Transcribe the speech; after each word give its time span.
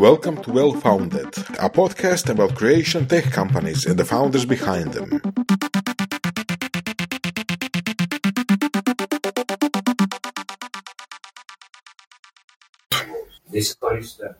Welcome 0.00 0.42
to 0.44 0.50
Well 0.50 0.72
Founded, 0.72 1.26
a 1.58 1.68
podcast 1.68 2.30
about 2.30 2.54
creation 2.54 3.06
tech 3.06 3.24
companies 3.24 3.84
and 3.84 3.98
the 3.98 4.04
founders 4.06 4.46
behind 4.46 4.94
them. 4.94 5.20
This 13.50 13.76
Uh, 13.82 14.32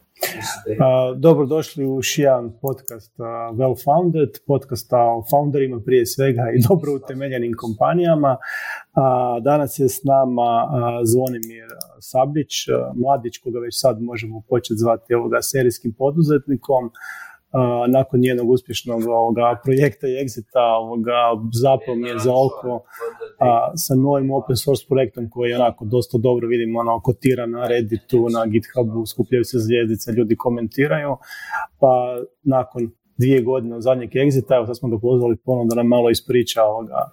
dobrodošli 1.16 1.86
u 1.86 2.00
jedan 2.16 2.52
podcast 2.62 3.18
Well 3.54 3.84
Founded, 3.84 4.28
podcasta 4.46 4.98
o 4.98 5.24
founderima 5.30 5.80
prije 5.86 6.06
svega 6.06 6.42
i 6.54 6.62
dobro 6.68 6.94
utemeljenim 6.94 7.52
kompanijama. 7.56 8.36
Danas 9.42 9.78
je 9.78 9.88
s 9.88 10.04
nama 10.04 10.68
Zvonimir 11.04 11.68
Sablić, 12.00 12.52
mladić 12.94 13.38
koga 13.38 13.58
već 13.58 13.80
sad 13.80 14.02
možemo 14.02 14.42
početi 14.48 14.78
zvati 14.78 15.14
ovoga 15.14 15.42
serijskim 15.42 15.92
poduzetnikom 15.98 16.90
nakon 17.88 18.20
njenog 18.20 18.50
uspješnog 18.50 19.02
ovoga 19.08 19.60
projekta 19.64 20.06
i 20.06 20.24
exita 20.24 20.64
ovoga 20.80 21.18
zapom 21.62 22.04
je 22.04 22.18
za 22.18 22.32
oko 22.32 22.84
a, 23.38 23.72
sa 23.76 23.94
novim 23.94 24.30
open 24.30 24.56
source 24.56 24.84
projektom 24.88 25.30
koji 25.30 25.50
je 25.50 25.56
onako 25.56 25.84
dosta 25.84 26.18
dobro 26.18 26.48
vidimo 26.48 26.80
ono 26.80 27.00
kotira 27.00 27.46
na 27.46 27.66
Redditu, 27.66 28.28
na 28.28 28.46
GitHubu, 28.46 29.06
skupljaju 29.06 29.44
se 29.44 29.58
zvijezdice, 29.58 30.12
ljudi 30.12 30.36
komentiraju, 30.36 31.16
pa 31.80 32.18
nakon 32.42 32.90
dvije 33.18 33.42
godine 33.42 33.76
od 33.76 33.82
zadnjeg 33.82 34.10
exita, 34.10 34.56
evo 34.56 34.66
sad 34.66 34.78
smo 34.78 34.88
ga 34.88 34.98
pozvali 34.98 35.36
ponovno 35.36 35.68
da 35.68 35.74
nam 35.74 35.86
malo 35.86 36.10
ispriča 36.10 36.64
ovoga 36.64 37.10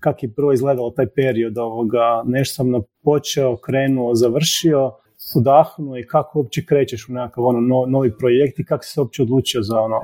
kak 0.00 0.22
je 0.22 0.32
prvo 0.32 0.52
izgledalo 0.52 0.90
taj 0.90 1.06
period 1.06 1.58
ovoga, 1.58 2.22
nešto 2.26 2.54
sam 2.54 2.82
počeo, 3.02 3.56
krenuo, 3.56 4.14
završio, 4.14 4.92
udahnuo 5.34 5.98
i 5.98 6.06
kako 6.06 6.38
uopće 6.38 6.64
krećeš 6.66 7.08
u 7.08 7.12
nekakav 7.12 7.44
ono 7.44 7.86
novi 7.86 8.18
projekt 8.18 8.58
i 8.58 8.64
kako 8.64 8.84
si 8.84 8.92
se 8.92 9.00
uopće 9.00 9.22
odlučio 9.22 9.62
za 9.62 9.80
ono 9.80 10.00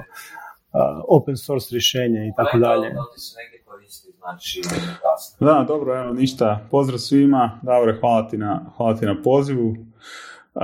open 1.09 1.37
source 1.37 1.69
rješenje 1.73 2.29
i 2.29 2.33
tako 2.37 2.59
dalje. 2.59 2.95
Znači, 4.19 4.63
da, 5.41 5.65
dobro, 5.69 5.99
evo, 5.99 6.15
ništa. 6.15 6.67
Pozdrav 6.71 6.99
svima. 6.99 7.61
Dobro, 7.63 7.97
hvala 8.01 8.29
ti 8.29 8.39
na, 8.39 8.73
hvala 8.77 8.97
ti 8.97 9.07
na 9.07 9.23
pozivu. 9.23 9.69
Uh, 9.69 10.63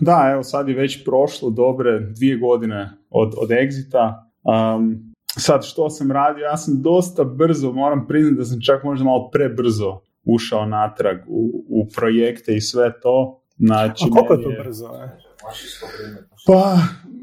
da, 0.00 0.30
evo, 0.32 0.42
sad 0.42 0.68
je 0.68 0.74
već 0.74 1.04
prošlo 1.04 1.50
dobre 1.50 2.00
dvije 2.00 2.36
godine 2.36 2.90
od, 3.10 3.34
od 3.38 3.48
exita. 3.48 4.14
Um, 4.42 5.14
sad, 5.26 5.64
što 5.64 5.90
sam 5.90 6.12
radio? 6.12 6.42
Ja 6.42 6.56
sam 6.56 6.82
dosta 6.82 7.24
brzo, 7.24 7.72
moram 7.72 8.06
priznati 8.06 8.36
da 8.36 8.44
sam 8.44 8.60
čak 8.66 8.84
možda 8.84 9.04
malo 9.04 9.30
prebrzo 9.30 10.00
ušao 10.24 10.66
natrag 10.66 11.18
u, 11.28 11.64
u 11.68 11.86
projekte 11.96 12.54
i 12.54 12.60
sve 12.60 13.00
to. 13.00 13.39
Znači, 13.60 14.04
A 14.06 14.10
koliko 14.10 14.34
je 14.34 14.42
to 14.42 14.62
brzo? 14.62 14.86
Je? 14.86 15.18
Pa, 16.46 16.76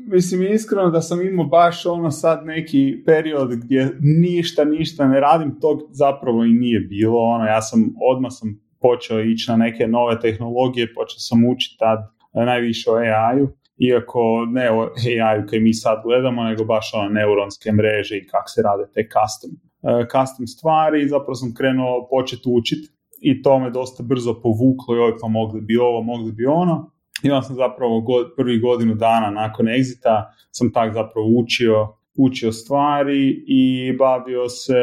mislim 0.07 0.44
iskreno 0.44 0.89
da 0.89 1.02
sam 1.02 1.21
imao 1.21 1.45
baš 1.45 1.85
ono 1.85 2.11
sad 2.11 2.45
neki 2.45 3.03
period 3.05 3.49
gdje 3.55 3.97
ništa, 3.99 4.66
ništa 4.66 5.07
ne 5.07 5.19
radim, 5.19 5.59
tog 5.59 5.81
zapravo 5.91 6.44
i 6.44 6.53
nije 6.53 6.79
bilo. 6.79 7.19
Ono, 7.19 7.45
ja 7.45 7.61
sam, 7.61 7.94
odmah 8.11 8.31
sam 8.33 8.59
počeo 8.81 9.21
ići 9.21 9.52
na 9.52 9.57
neke 9.57 9.88
nove 9.88 10.19
tehnologije, 10.19 10.94
počeo 10.94 11.19
sam 11.19 11.45
učiti 11.45 11.75
tad 11.79 11.99
najviše 12.33 12.91
o 12.91 12.95
AI-u, 12.95 13.47
iako 13.77 14.45
ne 14.49 14.72
o 14.72 14.81
AI-u 14.81 15.47
koji 15.49 15.61
mi 15.61 15.73
sad 15.73 16.01
gledamo, 16.03 16.44
nego 16.44 16.66
baš 16.66 16.91
ono 16.94 17.09
neuronske 17.09 17.72
mreže 17.72 18.17
i 18.17 18.27
kako 18.27 18.49
se 18.49 18.61
rade 18.61 18.83
te 18.94 19.09
custom, 19.13 19.51
uh, 19.81 20.05
custom 20.13 20.47
stvari, 20.47 21.07
zapravo 21.07 21.35
sam 21.35 21.53
krenuo 21.57 22.07
početi 22.09 22.49
učiti 22.49 22.97
i 23.21 23.41
to 23.41 23.59
me 23.59 23.69
dosta 23.69 24.03
brzo 24.03 24.33
povuklo 24.41 24.95
i 24.95 24.99
oj 24.99 25.13
pa 25.21 25.27
mogli 25.27 25.61
bi 25.61 25.77
ovo, 25.77 26.01
mogli 26.01 26.31
bi 26.31 26.45
ono 26.45 26.91
ja 27.23 27.41
sam 27.41 27.55
zapravo 27.55 28.01
god, 28.01 28.33
prvi 28.35 28.59
godinu 28.59 28.95
dana 28.95 29.29
nakon 29.29 29.65
exita 29.65 30.23
sam 30.51 30.71
tak 30.73 30.93
zapravo 30.93 31.27
učio, 31.39 31.88
učio 32.17 32.51
stvari 32.51 33.44
i 33.47 33.94
bavio 33.97 34.50
se 34.50 34.73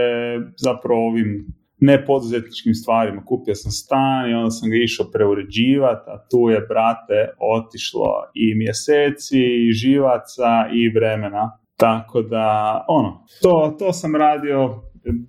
zapravo 0.57 1.07
ovim 1.07 1.47
nepoduzetničkim 1.79 2.75
stvarima. 2.75 3.25
Kupio 3.25 3.55
sam 3.55 3.73
stan 3.73 4.31
i 4.31 4.35
onda 4.35 4.51
sam 4.51 4.71
ga 4.71 4.77
išao 4.77 5.07
preuređivati, 5.13 6.11
a 6.11 6.27
tu 6.31 6.51
je, 6.51 6.61
brate, 6.61 7.35
otišlo 7.39 8.11
i 8.35 8.55
mjeseci, 8.55 9.41
i 9.69 9.73
živaca, 9.73 10.53
i 10.73 10.89
vremena. 10.89 11.59
Tako 11.77 12.23
da, 12.23 12.85
ono, 12.89 13.25
to, 13.43 13.77
to 13.79 13.93
sam 13.93 14.17
radio 14.17 14.83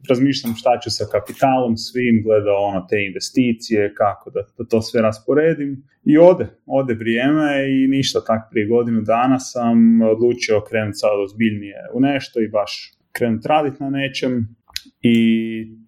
razmišljam 0.09 0.53
šta 0.55 0.79
ću 0.83 0.89
sa 0.91 1.05
kapitalom 1.11 1.77
svim, 1.77 2.23
gledao 2.23 2.63
ono 2.71 2.87
te 2.89 3.05
investicije, 3.05 3.93
kako 3.93 4.29
da, 4.29 4.41
da 4.57 4.65
to 4.69 4.81
sve 4.81 5.01
rasporedim 5.01 5.83
i 6.05 6.17
ode, 6.17 6.47
ode 6.65 6.93
vrijeme 6.93 7.49
i 7.69 7.87
ništa 7.87 8.19
tak 8.23 8.41
prije 8.51 8.67
godinu 8.67 9.01
dana 9.01 9.39
sam 9.39 10.01
odlučio 10.01 10.61
krenuti 10.69 10.97
sad 10.97 11.11
ozbiljnije 11.25 11.79
u 11.93 11.99
nešto 11.99 12.41
i 12.41 12.47
baš 12.47 12.71
krenuti 13.11 13.47
raditi 13.47 13.83
na 13.83 13.89
nečem 13.89 14.55
i 15.01 15.17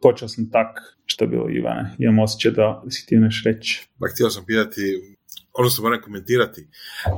počeo 0.02 0.28
sam 0.28 0.50
tak, 0.52 0.98
što 1.06 1.26
je 1.26 1.30
bilo 1.30 1.50
Ivane, 1.50 1.96
imam 1.98 2.20
osjećaj 2.20 2.52
da 2.52 2.84
si 2.90 3.08
ti 3.08 3.16
nešto 3.16 3.50
reći. 3.50 3.88
Pa 4.00 4.08
htio 4.14 4.30
sam 4.30 4.44
pitati, 4.46 4.82
ono 5.58 5.70
se 5.70 5.82
moram 5.82 6.02
komentirati. 6.02 6.68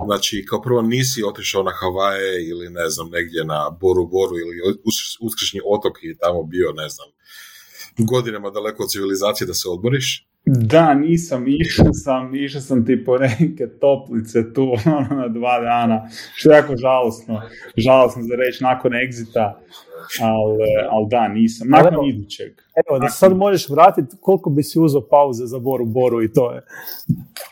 Znači, 0.06 0.46
kao 0.50 0.62
prvo 0.62 0.82
nisi 0.82 1.24
otišao 1.24 1.64
na 1.64 1.72
Havaje 1.72 2.48
ili 2.50 2.70
ne 2.70 2.90
znam, 2.90 3.10
negdje 3.10 3.46
na 3.46 3.70
Boru 3.82 4.08
Boru 4.08 4.36
ili 4.38 4.78
uskršnji 5.22 5.60
otok 5.66 5.98
i 6.02 6.18
tamo 6.18 6.44
bio, 6.44 6.72
ne 6.72 6.90
znam, 6.90 7.08
godinama 7.98 8.50
daleko 8.50 8.84
od 8.84 8.90
civilizacije 8.90 9.48
da 9.48 9.54
se 9.54 9.70
odmoriš. 9.70 10.29
Da, 10.52 10.94
nisam, 10.94 11.46
išao 11.48 11.94
sam, 11.94 12.36
išao 12.36 12.62
sam 12.62 12.86
ti 12.86 13.06
po 13.06 13.18
neke 13.18 13.68
toplice 13.68 14.54
tu 14.54 14.72
ono, 14.86 15.16
na 15.16 15.28
dva 15.28 15.60
dana, 15.60 16.10
što 16.36 16.52
je 16.52 16.56
jako 16.56 16.78
žalosno, 16.78 17.42
žalosno 17.78 18.24
za 18.24 18.36
reći 18.36 18.64
nakon 18.64 18.96
egzita, 18.96 19.60
ali, 20.22 20.58
ali 20.90 21.08
da, 21.10 21.28
nisam, 21.28 21.68
nakon 21.70 21.94
evo, 21.94 22.04
idućeg. 22.08 22.62
Evo, 22.88 23.00
da 23.00 23.10
sad 23.10 23.38
možeš 23.38 23.70
vratiti, 23.70 24.16
koliko 24.22 24.50
bi 24.50 24.64
si 24.64 24.80
uzeo 24.80 25.02
pauze 25.02 25.46
za 25.46 25.60
Boru 25.60 25.86
Boru 25.86 26.24
i 26.24 26.34
to 26.34 26.52
je? 26.54 26.62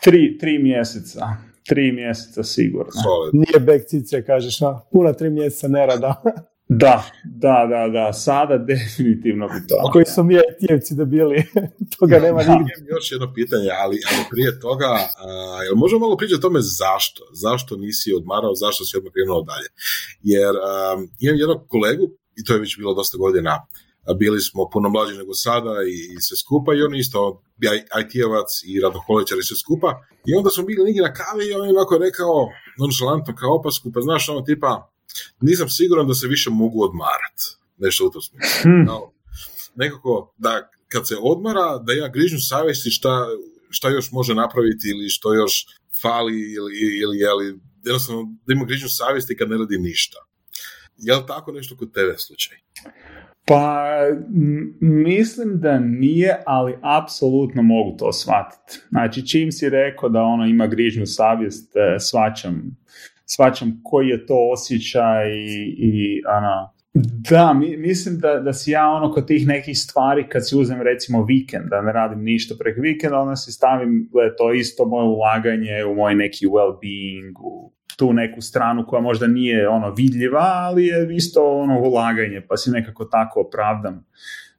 Tri, 0.02 0.38
tri 0.38 0.58
mjeseca. 0.58 1.26
Tri 1.68 1.92
mjeseca 1.92 2.42
sigurno. 2.42 2.92
Solid. 2.92 3.34
Nije 3.34 3.60
back 3.60 3.88
cice, 3.88 4.24
kažeš, 4.24 4.62
a? 4.62 4.80
Puna 4.92 5.12
tri 5.12 5.30
mjeseca 5.30 5.68
nerada. 5.68 6.22
Da, 6.68 7.04
da, 7.24 7.66
da, 7.70 7.88
da, 7.88 8.12
sada 8.12 8.58
definitivno 8.58 9.46
bi 9.48 9.66
to. 9.68 9.90
Koji 9.92 10.04
su 10.04 10.22
mi 10.24 10.34
tijevci 10.60 10.94
da 10.94 11.04
bili, 11.04 11.36
toga 11.98 12.18
nema 12.18 12.42
da. 12.42 12.54
nigdje. 12.54 12.74
Još 12.94 13.12
jedno 13.12 13.32
pitanje, 13.34 13.70
ali, 13.82 13.96
ali 14.10 14.22
prije 14.30 14.60
toga, 14.60 14.90
uh, 14.94 15.60
jel 15.66 15.76
možemo 15.76 16.00
malo 16.00 16.16
pričati 16.16 16.38
o 16.40 16.46
tome 16.46 16.60
zašto? 16.60 17.22
Zašto 17.32 17.76
nisi 17.76 18.08
odmarao, 18.18 18.54
zašto 18.54 18.84
si 18.84 18.96
odmah 18.96 19.12
krenuo 19.12 19.42
dalje? 19.50 19.68
Jer 20.32 20.52
um, 20.56 20.98
imam 21.24 21.36
jednog 21.42 21.60
kolegu, 21.68 22.04
i 22.38 22.44
to 22.44 22.52
je 22.54 22.60
već 22.60 22.76
bilo 22.78 22.94
dosta 22.94 23.16
godina, 23.18 23.52
bili 24.14 24.40
smo 24.40 24.68
puno 24.72 24.88
mlađi 24.88 25.14
nego 25.18 25.34
sada 25.34 25.72
i, 25.92 26.20
sve 26.20 26.36
skupa 26.36 26.74
i 26.74 26.82
on 26.82 26.94
isto 26.94 27.42
IT-evac 28.00 28.50
i 28.66 28.80
radoholičar 28.80 29.38
i 29.38 29.42
sve 29.48 29.56
skupa 29.56 29.88
i 30.26 30.34
onda 30.34 30.50
smo 30.50 30.64
bili 30.64 30.84
negdje 30.84 31.02
na 31.02 31.12
kavi 31.12 31.44
i 31.46 31.52
on 31.52 31.68
je 31.68 31.74
ovako 31.76 31.98
rekao 31.98 32.48
nonšalantno 32.78 33.34
kao 33.34 33.54
opasku 33.54 33.92
pa 33.94 34.00
znaš 34.00 34.28
ono 34.28 34.40
tipa 34.40 34.90
nisam 35.40 35.68
siguran 35.68 36.06
da 36.06 36.14
se 36.14 36.26
više 36.26 36.50
mogu 36.50 36.84
odmarati 36.84 37.44
nešto 37.78 38.06
u 38.06 38.10
tom 38.10 38.22
smislu 38.22 38.62
hmm. 38.62 38.86
nekako 39.74 40.34
da 40.38 40.70
kad 40.88 41.08
se 41.08 41.14
odmara 41.20 41.78
da 41.78 41.92
ja 41.92 42.08
grižnju 42.08 42.38
savjesti 42.38 42.90
šta, 42.90 43.26
šta 43.70 43.88
još 43.88 44.10
može 44.12 44.34
napraviti 44.34 44.88
ili 44.88 45.08
što 45.08 45.34
još 45.34 45.66
fali 46.02 46.52
ili, 46.52 46.72
ili, 47.02 47.18
ili 47.18 47.60
jednostavno 47.84 48.22
da 48.46 48.52
ima 48.52 48.64
grižnju 48.64 48.88
savjesti 48.88 49.36
kad 49.36 49.48
ne 49.48 49.58
radi 49.58 49.78
ništa 49.78 50.28
je 50.98 51.16
li 51.16 51.22
tako 51.26 51.52
nešto 51.52 51.76
kod 51.76 51.92
tebe 51.92 52.14
slučaj? 52.18 52.56
Pa 53.46 53.94
mislim 54.80 55.60
da 55.60 55.78
nije, 55.78 56.42
ali 56.46 56.78
apsolutno 56.82 57.62
mogu 57.62 57.96
to 57.98 58.12
shvatiti. 58.12 58.80
Znači 58.88 59.26
čim 59.26 59.52
si 59.52 59.68
rekao 59.68 60.08
da 60.08 60.22
ono 60.22 60.46
ima 60.46 60.66
grižnju 60.66 61.06
savjest, 61.06 61.76
e, 61.76 61.98
svačam, 61.98 62.76
svačam 63.30 63.80
koji 63.84 64.08
je 64.08 64.26
to 64.26 64.50
osjećaj 64.52 65.30
i, 65.30 65.74
i 65.78 66.22
ono, 66.26 66.72
da, 67.30 67.52
mi, 67.52 67.76
mislim 67.76 68.18
da, 68.18 68.40
da 68.40 68.52
si 68.52 68.70
ja 68.70 68.88
ono 68.88 69.12
kod 69.12 69.26
tih 69.26 69.46
nekih 69.46 69.78
stvari 69.78 70.28
kad 70.28 70.48
si 70.48 70.56
uzem 70.56 70.82
recimo 70.82 71.24
vikend, 71.24 71.64
da 71.70 71.82
ne 71.82 71.92
radim 71.92 72.22
ništa 72.22 72.54
preko 72.58 72.80
vikenda, 72.80 73.18
onda 73.18 73.36
si 73.36 73.52
stavim, 73.52 74.08
gled, 74.12 74.32
to 74.38 74.52
isto 74.52 74.84
moje 74.84 75.08
ulaganje 75.08 75.84
u 75.84 75.94
moj 75.94 76.14
neki 76.14 76.46
well-being, 76.46 77.32
u 77.40 77.72
tu 77.96 78.12
neku 78.12 78.40
stranu 78.40 78.84
koja 78.86 79.02
možda 79.02 79.26
nije 79.26 79.68
ono 79.68 79.94
vidljiva, 79.94 80.44
ali 80.44 80.86
je 80.86 81.16
isto 81.16 81.58
ono 81.58 81.80
ulaganje, 81.80 82.42
pa 82.48 82.56
si 82.56 82.70
nekako 82.70 83.04
tako 83.04 83.40
opravdam. 83.40 84.06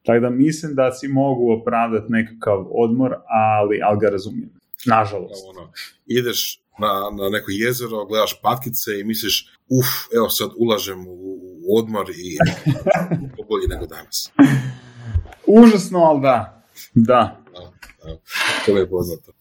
Tako 0.05 0.19
da 0.19 0.29
mislim 0.29 0.75
da 0.75 0.91
si 0.91 1.07
mogu 1.07 1.51
opravdati 1.51 2.11
nekakav 2.11 2.65
odmor, 2.71 3.15
ali, 3.27 3.79
ali 3.83 3.99
ga 3.99 4.09
razumijem. 4.09 4.58
Nažalost. 4.85 5.43
Ono, 5.49 5.71
ideš 6.05 6.61
na, 6.79 7.23
na 7.23 7.29
neko 7.29 7.51
jezero, 7.51 8.05
gledaš 8.05 8.39
patkice 8.41 8.99
i 8.99 9.03
misliš, 9.03 9.51
uf, 9.69 9.87
evo 10.15 10.29
sad 10.29 10.49
ulažem 10.57 11.07
u, 11.07 11.39
odmor 11.77 12.09
i 12.09 12.37
bolji 13.49 13.67
nego 13.67 13.85
danas. 13.85 14.31
Užasno, 15.47 15.99
ali 15.99 16.21
da. 16.21 16.63
Da. 16.93 17.43
da, 17.53 17.73
da. 18.03 18.17
To 18.65 18.77
je 18.77 18.89
poznato. 18.89 19.31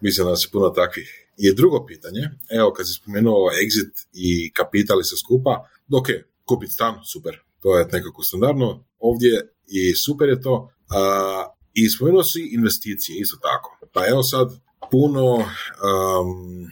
Mislim 0.00 0.26
da 0.26 0.36
se 0.36 0.48
puno 0.52 0.68
takvih 0.68 1.24
I 1.36 1.54
drugo 1.54 1.86
pitanje, 1.86 2.30
evo 2.50 2.72
kad 2.72 2.86
si 2.86 2.92
spomenuo 2.92 3.50
exit 3.50 4.06
i 4.12 4.52
kapital 4.52 5.00
i 5.00 5.04
sve 5.04 5.18
skupa, 5.18 5.68
ok, 5.92 6.06
kupiti 6.44 6.72
stan, 6.72 6.94
super, 7.12 7.40
to 7.60 7.78
je 7.78 7.84
nekako 7.92 8.22
standardno 8.22 8.84
ovdje 8.98 9.52
i 9.66 9.94
super 9.94 10.28
je 10.28 10.40
to. 10.40 10.70
A, 10.90 11.54
I 11.74 11.88
spomenuo 11.88 12.24
si 12.24 12.48
investicije, 12.52 13.20
isto 13.20 13.36
tako. 13.36 13.78
Pa 13.92 14.06
evo 14.06 14.22
sad, 14.22 14.48
puno, 14.90 15.34
um, 15.34 16.70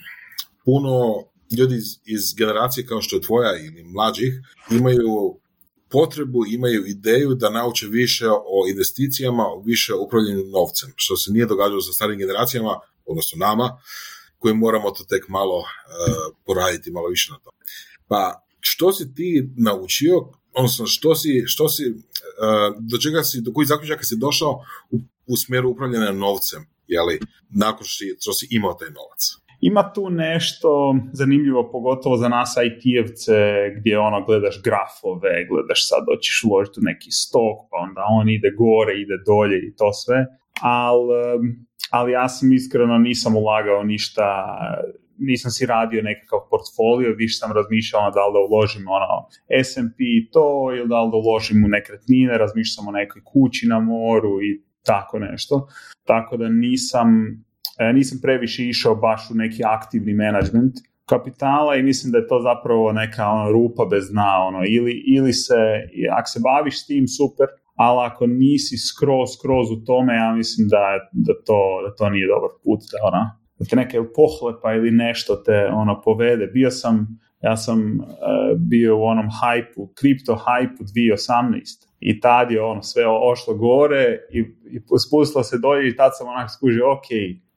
puno 0.65 1.25
ljudi 1.59 1.75
iz, 1.75 1.99
iz 2.05 2.35
generacije 2.37 2.87
kao 2.87 3.03
što 3.03 3.17
je 3.17 3.23
tvoja 3.23 3.57
ili 3.59 3.85
mlađih 3.85 4.33
imaju 4.71 5.39
potrebu, 5.89 6.47
imaju 6.47 6.87
ideju 6.87 7.35
da 7.35 7.51
nauče 7.51 7.87
više 7.87 8.29
o 8.31 8.69
investicijama, 8.69 9.45
više 9.65 9.95
o 9.95 10.05
upravljanju 10.05 10.45
novcem, 10.45 10.93
što 10.97 11.17
se 11.17 11.33
nije 11.33 11.47
događalo 11.47 11.81
sa 11.81 11.93
starim 11.93 12.19
generacijama, 12.19 12.81
odnosno 13.07 13.39
nama, 13.39 13.79
koji 14.39 14.55
moramo 14.55 14.91
to 14.91 15.05
tek 15.05 15.29
malo 15.29 15.59
uh, 15.59 15.65
poraditi, 16.47 16.91
malo 16.91 17.09
više 17.09 17.33
na 17.33 17.39
to. 17.39 17.51
Pa 18.09 18.47
što 18.61 18.93
si 18.93 19.15
ti 19.15 19.49
naučio, 19.57 20.15
odnosno 20.53 20.87
što 20.87 21.15
si, 21.15 21.45
što 21.47 21.69
si 21.69 21.83
uh, 21.91 22.77
do 22.81 22.99
čega 22.99 23.23
si, 23.25 23.41
do 23.41 23.53
kojih 23.53 23.69
zaključaka 23.69 24.05
si 24.05 24.17
došao 24.17 24.61
u, 24.91 24.99
u 25.27 25.37
smjeru 25.37 25.71
upravljanja 25.71 26.13
novcem, 26.13 26.67
jeli, 26.87 27.19
nakon 27.51 27.87
što 28.21 28.33
si 28.33 28.47
imao 28.51 28.75
taj 28.75 28.89
novac? 28.89 29.23
Ima 29.61 29.93
tu 29.93 30.11
nešto 30.11 30.97
zanimljivo, 31.13 31.71
pogotovo 31.73 32.17
za 32.17 32.29
nas 32.29 32.55
IT-evce, 32.57 33.39
gdje 33.77 33.99
ono 33.99 34.25
gledaš 34.27 34.63
grafove, 34.65 35.47
gledaš 35.51 35.89
sad 35.89 36.03
hoćeš 36.11 36.45
uložiti 36.45 36.81
u 36.81 36.89
neki 36.91 37.11
stok, 37.11 37.57
pa 37.71 37.77
onda 37.87 38.03
on 38.19 38.29
ide 38.29 38.51
gore, 38.63 38.93
ide 39.01 39.17
dolje 39.27 39.59
i 39.59 39.75
to 39.79 39.93
sve. 39.93 40.27
Ali 41.91 42.13
ja 42.13 42.29
sam 42.29 42.53
iskreno 42.53 42.99
nisam 42.99 43.37
ulagao 43.37 43.83
ništa, 43.83 44.27
nisam 45.19 45.51
si 45.51 45.67
radio 45.67 46.03
nekakav 46.03 46.41
portfolio, 46.51 47.21
više 47.23 47.37
sam 47.39 47.53
razmišljao 47.53 48.03
ono, 48.03 48.11
da 48.11 48.27
li 48.27 48.33
da 48.37 48.41
uložim 48.49 48.85
ono 48.99 49.11
S&P 49.65 49.99
to 50.33 50.49
ili 50.77 50.89
da 50.89 51.03
li 51.03 51.11
da 51.11 51.17
uložim 51.17 51.65
u 51.65 51.69
nekretnine, 51.69 52.39
razmišljao 52.39 52.75
sam 52.77 52.89
o 52.89 52.99
nekoj 53.01 53.23
kući 53.33 53.67
na 53.73 53.79
moru 53.81 54.35
i 54.49 54.51
tako 54.87 55.19
nešto. 55.19 55.69
Tako 56.05 56.37
da 56.37 56.49
nisam 56.49 57.09
E, 57.79 57.93
nisam 57.93 58.19
previše 58.23 58.69
išao 58.69 58.95
baš 58.95 59.31
u 59.31 59.35
neki 59.35 59.63
aktivni 59.65 60.15
management 60.15 60.75
kapitala 61.07 61.77
i 61.77 61.83
mislim 61.83 62.13
da 62.13 62.19
je 62.19 62.27
to 62.27 62.41
zapravo 62.41 62.93
neka 62.93 63.29
ono, 63.29 63.53
rupa 63.53 63.85
bez 63.91 64.11
dna. 64.11 64.33
Ono, 64.49 64.63
ili, 64.69 65.03
ili 65.07 65.33
se, 65.33 65.61
ako 66.13 66.29
se 66.29 66.41
baviš 66.41 66.83
s 66.83 66.87
tim, 66.87 67.09
super, 67.09 67.47
ali 67.75 68.07
ako 68.07 68.27
nisi 68.27 68.77
skroz, 68.79 69.29
skroz 69.39 69.71
u 69.71 69.85
tome, 69.85 70.15
ja 70.15 70.35
mislim 70.35 70.69
da, 70.69 70.83
da, 71.13 71.33
to, 71.47 71.61
da 71.85 71.95
to 71.95 72.11
nije 72.11 72.27
dobar 72.27 72.51
put. 72.65 72.81
Da, 72.93 72.99
ona, 73.09 73.39
da 73.59 73.65
te 73.65 73.77
neke 73.77 73.99
pohlepa 74.17 74.73
ili 74.75 74.91
nešto 74.91 75.37
te 75.37 75.67
ono 75.73 76.01
povede. 76.05 76.47
Bio 76.47 76.71
sam, 76.71 77.07
ja 77.43 77.57
sam 77.57 77.79
uh, 78.01 78.07
bio 78.59 78.99
u 78.99 79.05
onom 79.05 79.29
hajpu, 79.41 79.93
kripto 79.95 80.35
hajpu 80.35 80.83
2018 80.85 81.86
i 82.11 82.21
tad 82.21 82.51
je 82.51 82.63
ono 82.63 82.83
sve 82.83 83.05
ošlo 83.33 83.55
gore 83.55 84.19
i, 84.31 84.41
i 84.75 84.81
spustilo 85.07 85.45
se 85.45 85.59
dolje 85.59 85.89
i 85.89 85.97
tad 85.97 86.11
sam 86.19 86.29
onak 86.29 86.51
skužio, 86.57 86.93
ok, 86.93 87.09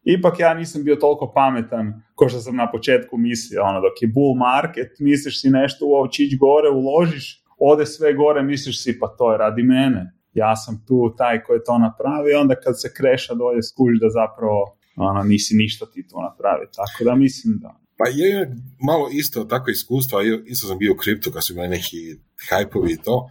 ipak 0.03 0.39
ja 0.39 0.53
nisam 0.53 0.83
bio 0.83 0.95
toliko 0.95 1.31
pametan 1.35 1.85
ko 2.15 2.29
što 2.29 2.39
sam 2.39 2.55
na 2.55 2.71
početku 2.71 3.17
mislio. 3.17 3.63
Ono, 3.63 3.81
dok 3.81 4.01
je 4.01 4.07
bull 4.07 4.35
market, 4.35 4.91
misliš 4.99 5.41
si 5.41 5.49
nešto 5.49 5.85
uopće 5.85 6.23
ići 6.23 6.37
gore, 6.37 6.69
uložiš, 6.69 7.43
ode 7.57 7.85
sve 7.85 8.13
gore, 8.13 8.43
misliš 8.43 8.83
si 8.83 8.99
pa 8.99 9.07
to 9.17 9.31
je 9.31 9.37
radi 9.37 9.63
mene. 9.63 10.13
Ja 10.33 10.55
sam 10.55 10.83
tu 10.87 11.15
taj 11.17 11.43
koji 11.43 11.57
je 11.57 11.63
to 11.63 11.77
napravio, 11.77 12.41
onda 12.41 12.55
kad 12.55 12.81
se 12.81 12.93
kreša 12.97 13.33
dolje 13.33 13.63
skužiš 13.63 13.99
da 13.99 14.09
zapravo 14.09 14.77
ono, 14.95 15.23
nisi 15.23 15.55
ništa 15.55 15.85
ti 15.93 16.07
to 16.07 16.21
napravi. 16.21 16.65
Tako 16.75 17.03
da 17.03 17.15
mislim 17.15 17.59
da... 17.61 17.69
Pa 17.97 18.07
je 18.09 18.55
malo 18.79 19.09
isto 19.11 19.43
tako 19.43 19.71
iskustvo, 19.71 20.21
isto 20.45 20.67
sam 20.67 20.77
bio 20.77 20.93
u 20.93 20.97
kriptu 20.97 21.31
kad 21.31 21.45
su 21.45 21.53
imali 21.53 21.67
neki 21.67 21.97
hajpovi 22.49 22.91
i 22.91 23.01
to, 23.05 23.29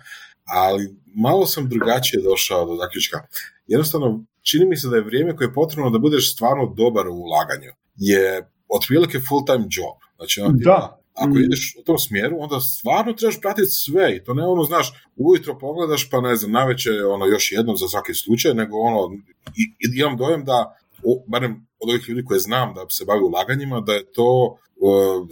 ali 0.49 0.97
malo 1.15 1.47
sam 1.47 1.69
drugačije 1.69 2.23
došao 2.23 2.67
do 2.67 2.77
zaključka. 2.77 3.19
Jednostavno, 3.67 4.25
čini 4.43 4.67
mi 4.67 4.77
se 4.77 4.89
da 4.89 4.97
je 4.97 5.03
vrijeme 5.03 5.37
koje 5.37 5.47
je 5.47 5.55
potrebno 5.55 5.91
da 5.91 5.99
budeš 5.99 6.33
stvarno 6.35 6.75
dobar 6.77 7.09
u 7.09 7.15
ulaganju. 7.15 7.73
Je 7.97 8.51
otprilike 8.69 9.21
full 9.29 9.45
time 9.45 9.67
job. 9.71 9.97
Znači, 10.17 10.41
ono, 10.41 10.53
da. 10.59 10.95
Ako 11.15 11.35
mm. 11.35 11.39
ideš 11.39 11.77
u 11.81 11.83
tom 11.83 11.99
smjeru, 11.99 12.37
onda 12.41 12.61
stvarno 12.61 13.13
trebaš 13.13 13.41
pratiti 13.41 13.69
sve 13.69 14.17
i 14.17 14.25
to 14.25 14.35
ne 14.35 14.47
ono, 14.47 14.63
znaš, 14.65 14.93
ujutro 15.17 15.59
pogledaš 15.59 16.11
pa 16.11 16.21
ne 16.21 16.37
znam, 16.37 16.53
navečer 16.53 17.05
ono 17.05 17.27
još 17.27 17.53
jednom 17.53 17.77
za 17.77 17.89
svaki 17.89 18.15
slučaj, 18.15 18.55
nego 18.55 18.77
ono, 18.77 19.15
i, 19.57 19.63
i 19.63 20.01
imam 20.01 20.17
dojem 20.17 20.45
da, 20.45 20.77
o, 21.05 21.25
barem 21.27 21.67
od 21.81 21.91
ovih 21.91 22.09
ljudi 22.09 22.25
koje 22.25 22.41
znam 22.41 22.75
da 22.75 22.87
se 22.91 23.05
bavi 23.05 23.23
ulaganjima, 23.23 23.81
da 23.81 23.93
je 23.93 24.13
to 24.13 24.59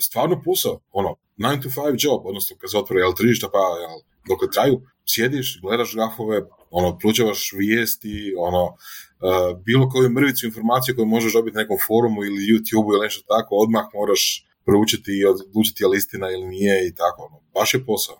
stvarno 0.00 0.42
posao, 0.44 0.80
ono, 0.92 1.14
9 1.38 1.62
to 1.62 1.68
5 1.68 1.96
job, 1.98 2.26
odnosno 2.26 2.56
kad 2.60 2.70
se 2.70 2.78
otvore 2.78 3.00
jel, 3.00 3.12
tržišta 3.14 3.48
pa 3.52 3.58
jel, 3.58 3.98
dok 4.28 4.52
traju, 4.54 4.80
sjediš, 5.12 5.60
gledaš 5.62 5.94
grafove, 5.94 6.42
ono, 6.70 6.98
plučavaš 6.98 7.52
vijesti, 7.52 8.34
ono, 8.38 8.64
uh, 8.64 9.58
bilo 9.64 9.88
koju 9.88 10.10
mrvicu 10.10 10.46
informacije 10.46 10.94
koju 10.94 11.06
možeš 11.06 11.32
dobiti 11.32 11.54
na 11.56 11.62
nekom 11.62 11.78
forumu 11.86 12.24
ili 12.24 12.46
YouTube 12.50 12.88
ili 12.92 13.04
nešto 13.04 13.22
tako, 13.28 13.50
odmah 13.64 13.84
moraš 13.94 14.46
proučiti 14.64 15.10
i 15.20 15.24
odlučiti 15.24 15.82
je 15.82 15.88
listina 15.88 16.30
ili 16.30 16.46
nije 16.46 16.88
i 16.88 16.94
tako, 16.94 17.28
ono, 17.28 17.38
baš 17.54 17.74
je 17.74 17.84
posao. 17.86 18.16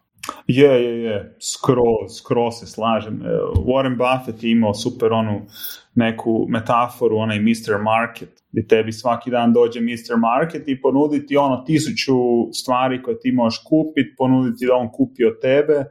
Je, 0.47 0.85
je, 0.85 1.03
je, 1.03 1.37
skroz, 1.41 2.19
skroz 2.19 2.55
se 2.61 2.67
slažem. 2.67 3.23
E, 3.23 3.29
Warren 3.69 3.97
Buffett 3.97 4.43
je 4.43 4.51
imao 4.51 4.75
super 4.75 5.13
onu 5.13 5.47
neku 5.97 6.47
metaforu, 6.49 7.17
onaj 7.17 7.41
Mr. 7.41 7.83
Market, 7.83 8.43
gdje 8.53 8.67
tebi 8.67 8.93
svaki 8.93 9.31
dan 9.31 9.53
dođe 9.53 9.81
Mr. 9.81 10.17
Market 10.19 10.69
i 10.69 10.81
ponuditi 10.81 11.37
ono 11.37 11.65
tisuću 11.67 12.15
stvari 12.53 13.03
koje 13.03 13.21
ti 13.21 13.33
možeš 13.33 13.63
kupiti, 13.69 14.15
ponuditi 14.19 14.67
da 14.67 14.75
on 14.75 14.93
kupi 14.93 15.25
od 15.25 15.41
tebe, 15.41 15.85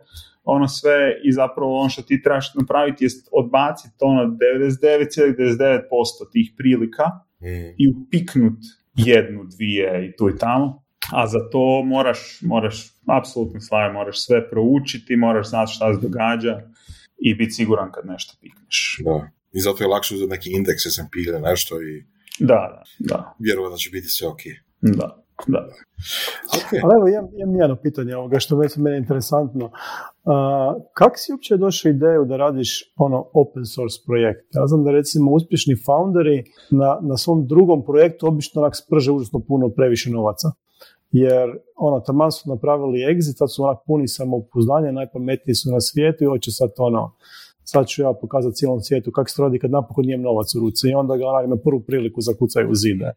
ono 0.43 0.67
sve 0.67 1.19
i 1.23 1.31
zapravo 1.31 1.79
ono 1.79 1.89
što 1.89 2.01
ti 2.01 2.21
trebaš 2.21 2.55
napraviti 2.55 3.05
je 3.05 3.09
odbaciti 3.31 3.95
ono 3.99 4.23
99,99% 4.23 6.31
tih 6.31 6.53
prilika 6.57 7.03
mm. 7.41 7.45
i 7.77 7.93
upiknut 7.97 8.59
jednu, 8.95 9.43
dvije 9.55 10.07
i 10.07 10.15
tu 10.15 10.29
i 10.29 10.37
tamo. 10.37 10.85
A 11.13 11.27
za 11.27 11.49
to 11.51 11.83
moraš, 11.85 12.39
moraš 12.41 12.93
apsolutno 13.05 13.59
slaje, 13.59 13.91
moraš 13.91 14.25
sve 14.25 14.49
proučiti, 14.49 15.15
moraš 15.15 15.49
znati 15.49 15.71
šta 15.71 15.93
se 15.93 15.99
događa 16.01 16.61
i 17.17 17.33
biti 17.33 17.51
siguran 17.51 17.91
kad 17.91 18.05
nešto 18.05 18.33
pikneš. 18.41 19.01
Da. 19.05 19.29
I 19.55 19.59
zato 19.59 19.83
je 19.83 19.87
lakše 19.87 20.15
uzeti 20.15 20.29
neki 20.29 20.49
indeks 20.51 20.85
S&P 20.85 21.19
ili 21.27 21.41
nešto 21.41 21.81
i 21.81 22.05
da, 22.39 22.45
da, 22.55 22.83
da. 22.99 23.35
vjerovati 23.39 23.73
da 23.73 23.77
će 23.77 23.89
biti 23.89 24.07
sve 24.07 24.27
ok. 24.27 24.41
Da. 24.81 25.25
Da. 25.47 25.67
Okay. 26.57 26.79
Ali 26.83 26.93
evo, 26.97 27.07
imam, 27.07 27.27
imam 27.41 27.55
jedno 27.55 27.75
pitanje 27.75 28.15
ovoga 28.15 28.39
što 28.39 28.63
je 28.63 28.69
meni 28.77 28.97
interesantno. 28.97 29.65
Uh, 29.65 29.71
kako 30.93 31.17
si 31.17 31.31
uopće 31.31 31.57
došao 31.57 31.89
ideju 31.89 32.25
da 32.25 32.37
radiš 32.37 32.93
ono 32.95 33.29
open 33.33 33.65
source 33.65 33.97
projekt? 34.05 34.45
Ja 34.55 34.67
znam 34.67 34.83
da 34.83 34.91
recimo 34.91 35.31
uspješni 35.31 35.75
founderi 35.85 36.43
na, 36.71 36.99
na 37.01 37.17
svom 37.17 37.47
drugom 37.47 37.85
projektu 37.85 38.27
obično 38.27 38.61
onak 38.61 38.75
sprže 38.75 39.11
užasno 39.11 39.39
puno 39.47 39.69
previše 39.69 40.09
novaca. 40.09 40.47
Jer 41.11 41.49
ono, 41.75 41.99
taman 41.99 42.31
su 42.31 42.49
napravili 42.49 43.05
exit, 43.11 43.37
sad 43.37 43.47
su 43.53 43.63
onak 43.63 43.77
puni 43.87 44.07
samopouzdanja, 44.07 44.91
najpametniji 44.91 45.55
su 45.55 45.71
na 45.71 45.81
svijetu 45.81 46.23
i 46.23 46.27
hoće 46.27 46.51
sad 46.51 46.69
ono, 46.77 47.15
sad 47.65 47.87
ću 47.87 48.01
ja 48.01 48.13
pokazati 48.21 48.55
cijelom 48.55 48.81
svijetu 48.81 49.11
kako 49.11 49.29
se 49.29 49.41
radi 49.41 49.59
kad 49.59 49.71
napokon 49.71 50.05
nijem 50.05 50.21
novac 50.21 50.55
u 50.55 50.59
ruci 50.59 50.89
i 50.89 50.93
onda 50.93 51.17
ga 51.17 51.27
onak 51.27 51.49
na 51.49 51.55
prvu 51.55 51.79
priliku 51.79 52.21
zakucaju 52.21 52.69
u 52.69 52.75
zide. 52.75 53.11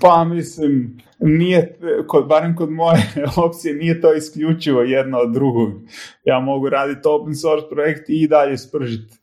Pa 0.00 0.24
mislim, 0.24 0.98
nije, 1.18 1.78
kod, 2.06 2.26
barem 2.26 2.56
kod 2.56 2.70
moje 2.70 3.12
opcije, 3.46 3.74
nije 3.74 4.00
to 4.00 4.14
isključivo 4.14 4.82
jedno 4.82 5.18
od 5.18 5.32
drugog. 5.32 5.70
Ja 6.24 6.40
mogu 6.40 6.68
raditi 6.68 7.08
open 7.08 7.34
source 7.34 7.68
projekt 7.70 8.04
i 8.08 8.28
dalje 8.28 8.58
spržiti. 8.58 9.14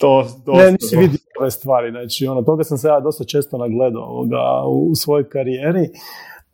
To 0.00 0.22
dosta. 0.46 0.64
Ne, 0.64 0.72
nisi 0.72 0.96
vidio 0.96 1.18
ove 1.40 1.50
stvari, 1.50 1.90
znači 1.90 2.26
ono, 2.26 2.42
toga 2.42 2.64
sam 2.64 2.78
se 2.78 2.88
ja 2.88 3.00
dosta 3.00 3.24
često 3.24 3.58
nagledao 3.58 4.02
ovoga, 4.02 4.62
u, 4.68 4.94
svojoj 4.94 5.28
karijeri. 5.28 5.88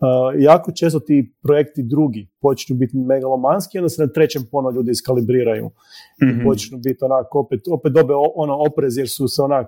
Uh, 0.03 0.43
jako 0.43 0.73
često 0.73 1.01
ti 1.01 1.35
projekti 1.43 1.83
drugi 1.83 2.29
počnu 2.41 2.77
biti 2.77 2.97
megalomanski, 2.97 3.79
onda 3.79 3.89
se 3.89 4.03
na 4.03 4.13
trećem 4.13 4.43
ponovno 4.51 4.77
ljudi 4.77 4.91
iskalibriraju. 4.91 5.67
Mm-hmm. 5.67 6.45
Počnu 6.45 6.79
biti 6.79 7.05
onak, 7.05 7.35
opet, 7.35 7.61
opet 7.71 7.93
dobe 7.93 8.15
ono 8.35 8.55
oprez 8.69 8.97
jer 8.97 9.09
su 9.09 9.29
se 9.29 9.43
onak 9.43 9.67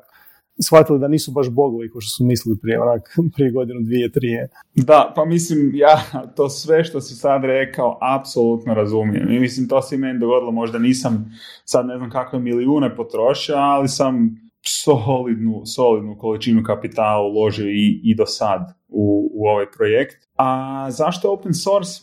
shvatili 0.63 0.99
da 0.99 1.09
nisu 1.09 1.33
baš 1.33 1.51
bogovi 1.51 1.91
kao 1.91 2.01
što 2.01 2.11
su 2.11 2.25
mislili 2.25 2.59
prije, 2.63 2.81
onak, 2.81 3.17
prije 3.35 3.51
godinu, 3.51 3.81
dvije, 3.81 4.13
trije. 4.13 4.49
Da, 4.75 5.13
pa 5.17 5.25
mislim, 5.25 5.71
ja 5.75 5.97
to 6.37 6.49
sve 6.49 6.85
što 6.85 7.01
si 7.01 7.15
sad 7.15 7.45
rekao, 7.45 7.99
apsolutno 8.01 8.75
razumijem. 8.75 9.33
I 9.33 9.41
mislim, 9.41 9.69
to 9.69 9.83
se 9.83 9.95
i 9.95 9.99
meni 9.99 10.19
dogodilo, 10.19 10.51
možda 10.53 10.79
nisam 10.79 11.33
sad 11.65 11.87
ne 11.87 11.97
znam 11.97 12.11
kakve 12.11 12.39
milijune 12.39 12.97
potrošio, 12.97 13.57
ali 13.57 13.89
sam 13.89 14.44
solidnu, 14.67 15.63
solidnu 15.67 16.19
količinu 16.19 16.63
kapitala 16.63 17.23
uložio 17.23 17.69
i, 17.69 18.01
i 18.05 18.15
do 18.15 18.27
sad 18.27 18.75
u, 18.89 19.31
u 19.35 19.49
ovaj 19.49 19.67
projekt. 19.77 20.17
A 20.37 20.87
zašto 20.91 21.33
open 21.33 21.55
source? 21.55 22.01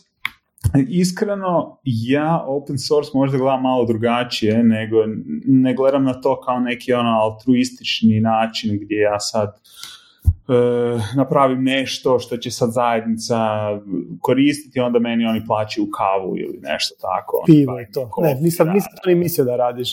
Iskreno, 0.88 1.80
ja 1.84 2.44
open 2.46 2.78
source 2.78 3.10
možda 3.14 3.38
gledam 3.38 3.62
malo 3.62 3.84
drugačije, 3.84 4.62
nego 4.62 4.96
ne 5.46 5.74
gledam 5.74 6.04
na 6.04 6.20
to 6.20 6.40
kao 6.40 6.60
neki 6.60 6.92
ono 6.92 7.10
altruistični 7.10 8.20
način 8.20 8.78
gdje 8.82 8.96
ja 8.96 9.20
sad 9.20 9.60
napravim 11.16 11.64
nešto 11.64 12.18
što 12.18 12.36
će 12.36 12.50
sad 12.50 12.72
zajednica 12.72 13.38
koristiti, 14.20 14.80
onda 14.80 14.98
meni 14.98 15.24
oni 15.24 15.46
plaćaju 15.46 15.86
kavu 15.90 16.36
ili 16.36 16.58
nešto 16.62 16.94
tako. 17.00 17.42
Pivo 17.46 17.80
i 17.80 17.92
to. 17.92 18.10
Ne, 18.22 18.34
nisam, 18.34 18.68
nisam 18.68 18.92
to 19.02 19.10
ni 19.10 19.14
mislio 19.14 19.44
da 19.44 19.56
radiš. 19.56 19.92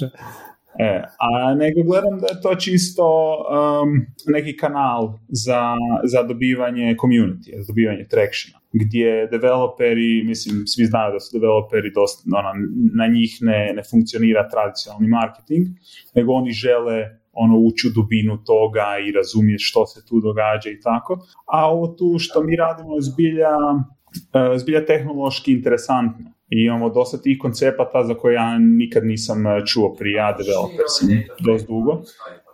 E, 0.79 1.03
a 1.19 1.53
nego 1.55 1.83
gledam 1.89 2.19
da 2.19 2.27
je 2.27 2.41
to 2.41 2.55
čisto 2.55 3.05
um, 3.38 4.05
neki 4.27 4.57
kanal 4.57 5.13
za, 5.27 5.75
za 6.03 6.24
dobivanje 6.24 6.95
community, 7.01 7.57
za 7.57 7.65
dobivanje 7.67 8.07
tractiona, 8.07 8.59
gdje 8.74 9.27
developeri, 9.27 10.24
mislim, 10.25 10.67
svi 10.67 10.86
znaju 10.86 11.13
da 11.13 11.19
su 11.19 11.39
developeri 11.39 11.91
dosta, 11.95 12.24
ono, 12.39 12.51
na 12.95 13.07
njih 13.07 13.38
ne, 13.41 13.74
ne 13.75 13.83
funkcionira 13.91 14.50
tradicionalni 14.50 15.07
marketing, 15.07 15.67
nego 16.15 16.33
oni 16.33 16.51
žele 16.51 16.98
ono 17.33 17.57
ući 17.57 17.88
u 17.88 17.91
dubinu 17.95 18.43
toga 18.43 18.88
i 19.07 19.12
razumjeti 19.12 19.63
što 19.63 19.86
se 19.86 20.05
tu 20.05 20.19
događa 20.19 20.69
i 20.69 20.81
tako. 20.81 21.19
A 21.45 21.71
ovo 21.71 21.88
tu 21.88 22.15
što 22.19 22.43
mi 22.43 22.55
radimo 22.55 22.95
je 22.95 23.01
zbilja, 23.01 23.53
e, 24.33 24.57
zbilja 24.57 24.86
tehnološki 24.86 25.51
interesantno. 25.51 26.38
I 26.50 26.65
imamo 26.65 26.89
dosta 26.89 27.18
tih 27.18 27.38
koncepata 27.41 28.03
za 28.03 28.13
koje 28.13 28.34
ja 28.34 28.60
nikad 28.60 29.06
nisam 29.06 29.48
e, 29.48 29.65
čuo 29.65 29.94
prije, 29.94 30.15
ja 30.15 30.38
developer 30.38 30.86
sam 30.88 31.08
dosta 31.46 31.68
dugo. 31.68 32.01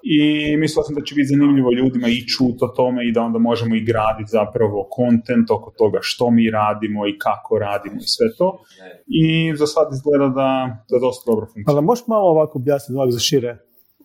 I 0.03 0.57
mislio 0.57 0.83
sam 0.83 0.95
da 0.95 1.01
će 1.01 1.15
biti 1.15 1.27
zanimljivo 1.27 1.69
ljudima 1.71 2.07
i 2.07 2.27
čuti 2.27 2.61
o 2.61 2.67
tome 2.67 3.07
i 3.07 3.11
da 3.11 3.21
onda 3.21 3.39
možemo 3.39 3.75
i 3.75 3.85
graditi 3.85 4.29
zapravo 4.39 4.87
kontent 4.91 5.51
oko 5.51 5.71
toga 5.77 5.99
što 6.01 6.31
mi 6.31 6.51
radimo 6.51 7.07
i 7.07 7.17
kako 7.19 7.59
radimo 7.59 7.95
i 7.95 8.07
sve 8.15 8.27
to. 8.37 8.59
I 9.07 9.55
za 9.55 9.67
sad 9.67 9.87
izgleda 9.93 10.27
da, 10.39 10.49
da 10.89 10.99
dosta 10.99 11.31
dobro 11.31 11.45
funkcionira. 11.45 11.71
Ali 11.71 11.85
možeš 11.85 12.07
malo 12.07 12.25
ovako 12.29 12.57
objasniti 12.57 12.97
ovako 12.97 13.11
za 13.11 13.19
šire 13.19 13.57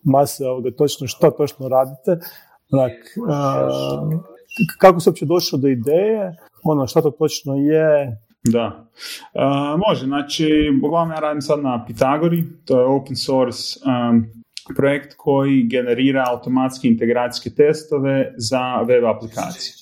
mase 0.03 0.47
ovoga, 0.47 0.71
točno 0.71 1.07
što 1.07 1.31
točno 1.31 1.67
radite. 1.67 2.25
Onak, 2.71 2.91
kako 4.79 4.99
se 4.99 5.09
uopće 5.09 5.25
došlo 5.25 5.57
do 5.59 5.67
ideje, 5.67 6.37
ono 6.63 6.87
što 6.87 7.01
to 7.01 7.11
točno 7.11 7.55
je, 7.55 8.17
da, 8.43 8.91
može, 9.87 10.05
znači, 10.05 10.49
uglavnom 10.83 11.15
ja 11.15 11.19
radim 11.19 11.41
sad 11.41 11.63
na 11.63 11.85
Pitagori, 11.87 12.43
to 12.65 12.79
je 12.79 12.85
open 12.85 13.15
source 13.15 13.79
um, 13.85 14.25
projekt 14.75 15.13
koji 15.17 15.67
generira 15.67 16.25
automatske 16.27 16.87
integracijske 16.87 17.49
testove 17.49 18.33
za 18.37 18.81
web 18.87 19.03
aplikacije. 19.05 19.73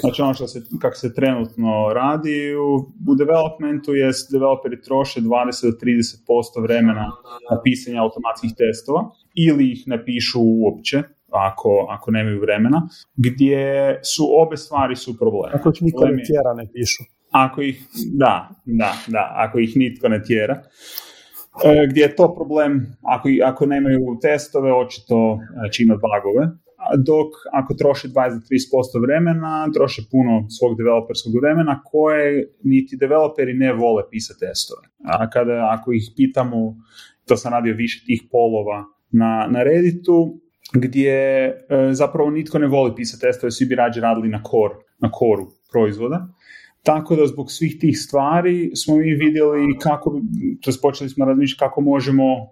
Znači 0.00 0.22
ono 0.22 0.34
što 0.34 0.46
se, 0.46 0.62
kako 0.80 0.96
se 0.96 1.14
trenutno 1.14 1.92
radi 1.94 2.54
u, 2.54 2.74
u 3.12 3.14
developmentu 3.14 3.94
je 3.94 4.10
developeri 4.32 4.82
troše 4.82 5.20
20 5.20 5.70
do 5.70 5.76
30% 5.82 6.62
vremena 6.62 7.06
na 7.50 7.60
pisanje 7.64 7.98
automatskih 7.98 8.52
testova 8.56 9.10
ili 9.34 9.72
ih 9.72 9.82
ne 9.86 10.04
pišu 10.04 10.40
uopće, 10.42 11.02
ako, 11.30 11.86
ako 11.90 12.10
nemaju 12.10 12.40
vremena, 12.40 12.88
gdje 13.16 14.00
su 14.02 14.24
obe 14.42 14.56
stvari 14.56 14.96
su 14.96 15.18
problem. 15.18 15.52
Ako 15.54 15.70
ih 15.70 15.94
tjera, 16.26 16.54
ne 16.56 16.66
pišu. 16.72 17.02
Ako 17.34 17.62
ih, 17.62 17.80
da, 18.12 18.48
da, 18.64 18.92
da, 19.06 19.32
ako 19.36 19.58
ih 19.58 19.76
nitko 19.76 20.08
ne 20.08 20.22
tjera. 20.22 20.62
E, 21.64 21.86
gdje 21.90 22.02
je 22.02 22.16
to 22.16 22.34
problem, 22.34 22.96
ako, 23.02 23.28
ako 23.44 23.66
nemaju 23.66 24.18
testove, 24.22 24.72
očito 24.72 25.38
će 25.72 25.82
imati 25.82 26.00
bagove, 26.02 26.46
dok 26.98 27.28
ako 27.52 27.74
troši 27.74 28.08
20-30% 28.08 29.02
vremena, 29.02 29.70
troše 29.74 30.02
puno 30.10 30.46
svog 30.58 30.76
developerskog 30.78 31.32
vremena 31.42 31.80
koje 31.84 32.48
niti 32.64 32.96
developeri 32.96 33.54
ne 33.54 33.72
vole 33.72 34.02
pisati 34.10 34.40
testove. 34.40 34.88
A 35.04 35.30
kada, 35.30 35.68
ako 35.70 35.92
ih 35.92 36.10
pitamo, 36.16 36.76
to 37.26 37.36
sam 37.36 37.52
radio 37.52 37.74
više 37.74 38.04
tih 38.06 38.22
polova 38.30 38.84
na, 39.10 39.46
na 39.50 39.62
Redditu, 39.62 40.40
gdje 40.72 41.14
e, 41.14 41.54
zapravo 41.92 42.30
nitko 42.30 42.58
ne 42.58 42.66
voli 42.66 42.92
pisati 42.96 43.20
testove, 43.20 43.50
svi 43.50 43.66
bi 43.66 43.74
rađe 43.74 44.00
radili 44.00 44.28
na 44.28 44.42
core, 44.50 44.74
na 44.98 45.10
koru 45.10 45.46
proizvoda. 45.72 46.28
Tako 46.84 47.16
da 47.16 47.26
zbog 47.26 47.50
svih 47.50 47.76
tih 47.80 47.98
stvari 47.98 48.70
smo 48.76 48.96
mi 48.96 49.14
vidjeli 49.14 49.78
kako, 49.82 50.20
to 50.60 50.70
počeli 50.82 51.10
smo 51.10 51.24
razmišljati 51.24 51.58
kako 51.58 51.80
možemo 51.80 52.24
uh, 52.34 52.48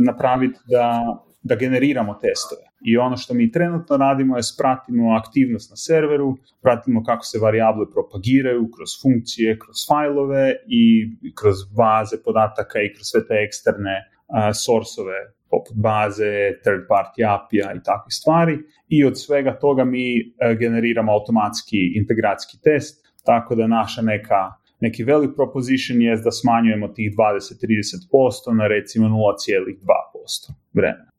napraviti 0.00 0.58
da, 0.68 1.02
da 1.42 1.54
generiramo 1.56 2.14
testove. 2.14 2.62
I 2.84 2.96
ono 2.96 3.16
što 3.16 3.34
mi 3.34 3.52
trenutno 3.52 3.96
radimo 3.96 4.36
je 4.36 4.42
spratimo 4.42 5.12
aktivnost 5.12 5.70
na 5.70 5.76
serveru, 5.76 6.36
pratimo 6.62 7.04
kako 7.04 7.24
se 7.24 7.38
varijable 7.38 7.86
propagiraju 7.92 8.70
kroz 8.76 8.88
funkcije, 9.02 9.58
kroz 9.58 9.76
fajlove 9.88 10.54
i 10.66 11.10
kroz 11.34 11.56
baze 11.76 12.22
podataka 12.24 12.78
i 12.82 12.94
kroz 12.94 13.06
sve 13.10 13.26
te 13.26 13.34
eksterne 13.46 13.96
uh, 14.00 14.54
sorsove 14.64 15.18
poput 15.50 15.76
baze, 15.76 16.32
third 16.64 16.82
party 16.90 17.20
API 17.34 17.78
i 17.78 17.82
takve 17.84 18.10
stvari. 18.10 18.58
I 18.88 19.04
od 19.04 19.20
svega 19.20 19.58
toga 19.58 19.84
mi 19.84 20.06
uh, 20.20 20.58
generiramo 20.58 21.12
automatski 21.12 21.92
integracijski 21.96 22.58
test 22.62 23.07
tako 23.30 23.54
da 23.54 23.66
naša 23.66 24.02
neka, 24.02 24.40
neki 24.80 25.04
velik 25.04 25.30
proposition 25.36 26.02
je 26.02 26.16
da 26.24 26.30
smanjujemo 26.40 26.88
tih 26.88 27.08
20-30% 27.12 28.56
na 28.60 28.66
recimo 28.74 29.06
0,2% 29.08 30.52
vremena. 30.72 31.10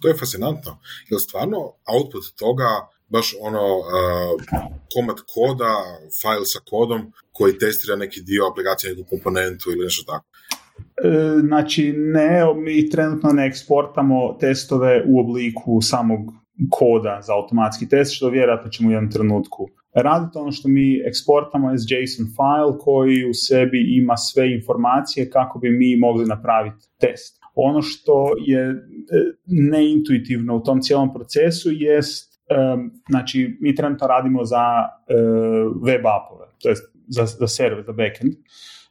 To 0.00 0.08
je 0.08 0.18
fascinantno, 0.22 0.72
jer 1.10 1.20
stvarno 1.20 1.58
output 1.94 2.24
toga 2.42 2.70
baš 3.14 3.26
ono 3.48 3.64
uh, 3.78 3.86
komad 4.92 5.18
koda, 5.34 5.72
file 6.20 6.46
sa 6.54 6.60
kodom 6.70 7.00
koji 7.32 7.58
testira 7.58 7.96
neki 7.96 8.20
dio 8.20 8.42
aplikacije, 8.50 8.94
neku 8.94 9.08
komponentu 9.10 9.64
ili 9.70 9.84
nešto 9.84 10.02
tako. 10.12 10.26
E, 11.04 11.40
znači, 11.48 11.92
ne, 11.96 12.54
mi 12.64 12.90
trenutno 12.90 13.30
ne 13.32 13.46
eksportamo 13.46 14.36
testove 14.40 15.02
u 15.06 15.20
obliku 15.20 15.80
samog 15.82 16.20
koda 16.70 17.20
za 17.26 17.32
automatski 17.34 17.88
test, 17.88 18.16
što 18.16 18.28
vjerojatno 18.28 18.70
ćemo 18.70 18.88
u 18.88 18.92
jednom 18.92 19.12
trenutku 19.12 19.68
raditi. 19.94 20.38
Ono 20.38 20.52
što 20.52 20.68
mi 20.68 21.02
eksportamo 21.06 21.70
je 21.70 21.76
JSON 21.76 22.26
file 22.26 22.78
koji 22.78 23.30
u 23.30 23.34
sebi 23.34 23.96
ima 23.96 24.16
sve 24.16 24.54
informacije 24.54 25.30
kako 25.30 25.58
bi 25.58 25.70
mi 25.70 25.96
mogli 25.96 26.24
napraviti 26.24 26.86
test. 26.98 27.42
Ono 27.54 27.82
što 27.82 28.26
je 28.46 28.60
e, 28.60 28.74
neintuitivno 29.46 30.56
u 30.56 30.62
tom 30.62 30.80
cijelom 30.80 31.14
procesu 31.14 31.70
jest, 31.72 32.32
znači 33.08 33.56
mi 33.60 33.74
trenutno 33.74 34.06
radimo 34.06 34.44
za 34.44 34.64
e, 35.08 35.14
web 35.82 36.00
appove, 36.06 36.46
to 36.62 36.68
jest 36.68 36.92
za, 37.08 37.26
za 37.26 37.46
server, 37.46 37.84
za 37.86 37.92
backend. 37.92 38.34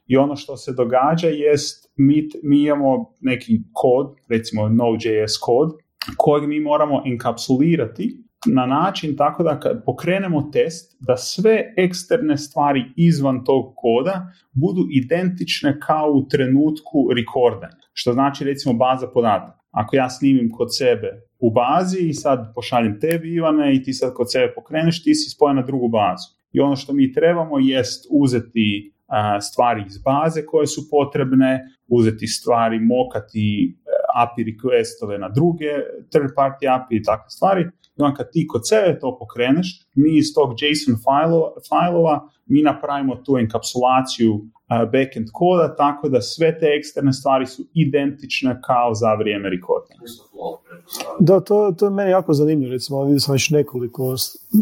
I 0.06 0.16
ono 0.16 0.36
što 0.36 0.56
se 0.56 0.72
događa 0.72 1.28
jest 1.28 1.92
mi, 1.96 2.28
mi 2.42 2.62
imamo 2.62 3.14
neki 3.20 3.60
kod, 3.72 4.16
recimo 4.28 4.68
Node.js 4.68 5.38
kod, 5.40 5.72
kojeg 6.16 6.48
mi 6.48 6.60
moramo 6.60 7.02
enkapsulirati 7.06 8.24
na 8.46 8.66
način 8.66 9.16
tako 9.16 9.42
da 9.42 9.60
kad 9.60 9.84
pokrenemo 9.84 10.42
test, 10.52 10.96
da 11.00 11.16
sve 11.16 11.74
eksterne 11.76 12.36
stvari 12.36 12.84
izvan 12.96 13.44
tog 13.44 13.72
koda 13.76 14.32
budu 14.52 14.86
identične 14.90 15.80
kao 15.80 16.10
u 16.10 16.28
trenutku 16.28 17.08
rekordanja. 17.16 17.76
Što 17.92 18.12
znači 18.12 18.44
recimo 18.44 18.74
baza 18.74 19.06
podataka. 19.06 19.62
Ako 19.70 19.96
ja 19.96 20.10
snimim 20.10 20.50
kod 20.50 20.76
sebe 20.76 21.22
u 21.38 21.50
bazi 21.50 21.98
i 21.98 22.14
sad 22.14 22.52
pošaljem 22.54 23.00
tebi 23.00 23.34
Ivane 23.34 23.74
i 23.74 23.82
ti 23.82 23.92
sad 23.92 24.14
kod 24.14 24.32
sebe 24.32 24.52
pokreneš, 24.54 25.04
ti 25.04 25.14
si 25.14 25.30
spojen 25.30 25.56
na 25.56 25.62
drugu 25.62 25.88
bazu. 25.88 26.28
I 26.52 26.60
ono 26.60 26.76
što 26.76 26.92
mi 26.92 27.12
trebamo 27.12 27.58
jest 27.58 28.06
uzeti 28.10 28.92
stvari 29.40 29.84
iz 29.86 29.98
baze 29.98 30.46
koje 30.46 30.66
su 30.66 30.80
potrebne, 30.90 31.60
uzeti 31.88 32.26
stvari, 32.26 32.80
mokati 32.80 33.76
API 34.14 34.44
requestove 34.44 35.18
na 35.18 35.28
druge 35.28 35.70
third 36.10 36.30
party 36.36 36.64
API 36.76 36.96
i 36.96 37.02
takve 37.02 37.30
stvari. 37.30 37.70
I 37.98 38.02
onda 38.02 38.16
kad 38.16 38.26
ti 38.32 38.46
kod 38.46 38.68
sebe 38.68 38.98
to 39.00 39.16
pokreneš, 39.18 39.86
mi 39.94 40.18
iz 40.18 40.34
tog 40.34 40.50
JSON 40.60 40.94
fajlova, 41.68 42.28
mi 42.46 42.62
napravimo 42.62 43.16
tu 43.16 43.36
enkapsulaciju 43.38 44.40
backend 44.92 45.28
koda 45.32 45.76
tako 45.76 46.08
da 46.08 46.20
sve 46.20 46.58
te 46.58 46.66
eksterne 46.78 47.12
stvari 47.12 47.46
su 47.46 47.62
identične 47.74 48.60
kao 48.64 48.94
za 48.94 49.14
vrijeme 49.14 49.50
recordinga. 49.50 50.04
Da, 51.20 51.40
to, 51.40 51.74
to 51.78 51.86
je 51.86 51.90
meni 51.90 52.10
jako 52.10 52.32
zanimljivo, 52.32 52.72
recimo 52.72 53.04
vidio 53.04 53.20
sam 53.20 53.32
već 53.32 53.50
nekoliko, 53.50 54.16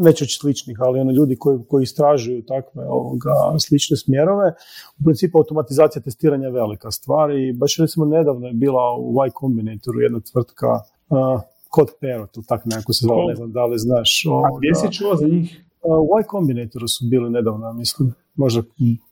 već 0.04 0.40
sličnih, 0.40 0.76
ali 0.80 1.00
ono 1.00 1.12
ljudi 1.12 1.36
koji, 1.36 1.58
koji 1.68 1.82
istražuju 1.82 2.42
takve 2.42 2.84
ovoga, 2.88 3.30
slične 3.58 3.96
smjerove, 3.96 4.54
u 5.00 5.04
principu 5.04 5.38
automatizacija 5.38 6.02
testiranja 6.02 6.46
je 6.46 6.52
velika 6.52 6.90
stvar 6.90 7.30
i 7.30 7.52
baš 7.52 7.76
recimo 7.76 8.06
nedavno 8.06 8.46
je 8.46 8.52
bila 8.52 8.96
u 8.98 9.14
Y 9.26 9.30
Combinatoru 9.40 10.00
jedna 10.00 10.20
tvrtka 10.32 10.66
uh, 11.08 11.40
Kod 11.70 11.88
Parrot, 12.00 12.30
tako 12.48 12.68
nekako 12.68 12.92
se 12.92 13.06
zove, 13.06 13.26
ne 13.28 13.34
znam 13.34 13.52
da 13.52 13.64
li 13.64 13.78
znaš. 13.78 14.24
A 14.26 14.58
gdje 14.58 14.74
si 14.74 14.98
čuo 14.98 15.16
za 15.16 15.26
njih? 15.26 15.64
U 15.82 16.18
Y 16.20 16.24
Combinatoru 16.30 16.88
su 16.88 17.04
bili 17.10 17.30
nedavno, 17.30 17.72
mislim 17.72 18.14
možda... 18.34 18.62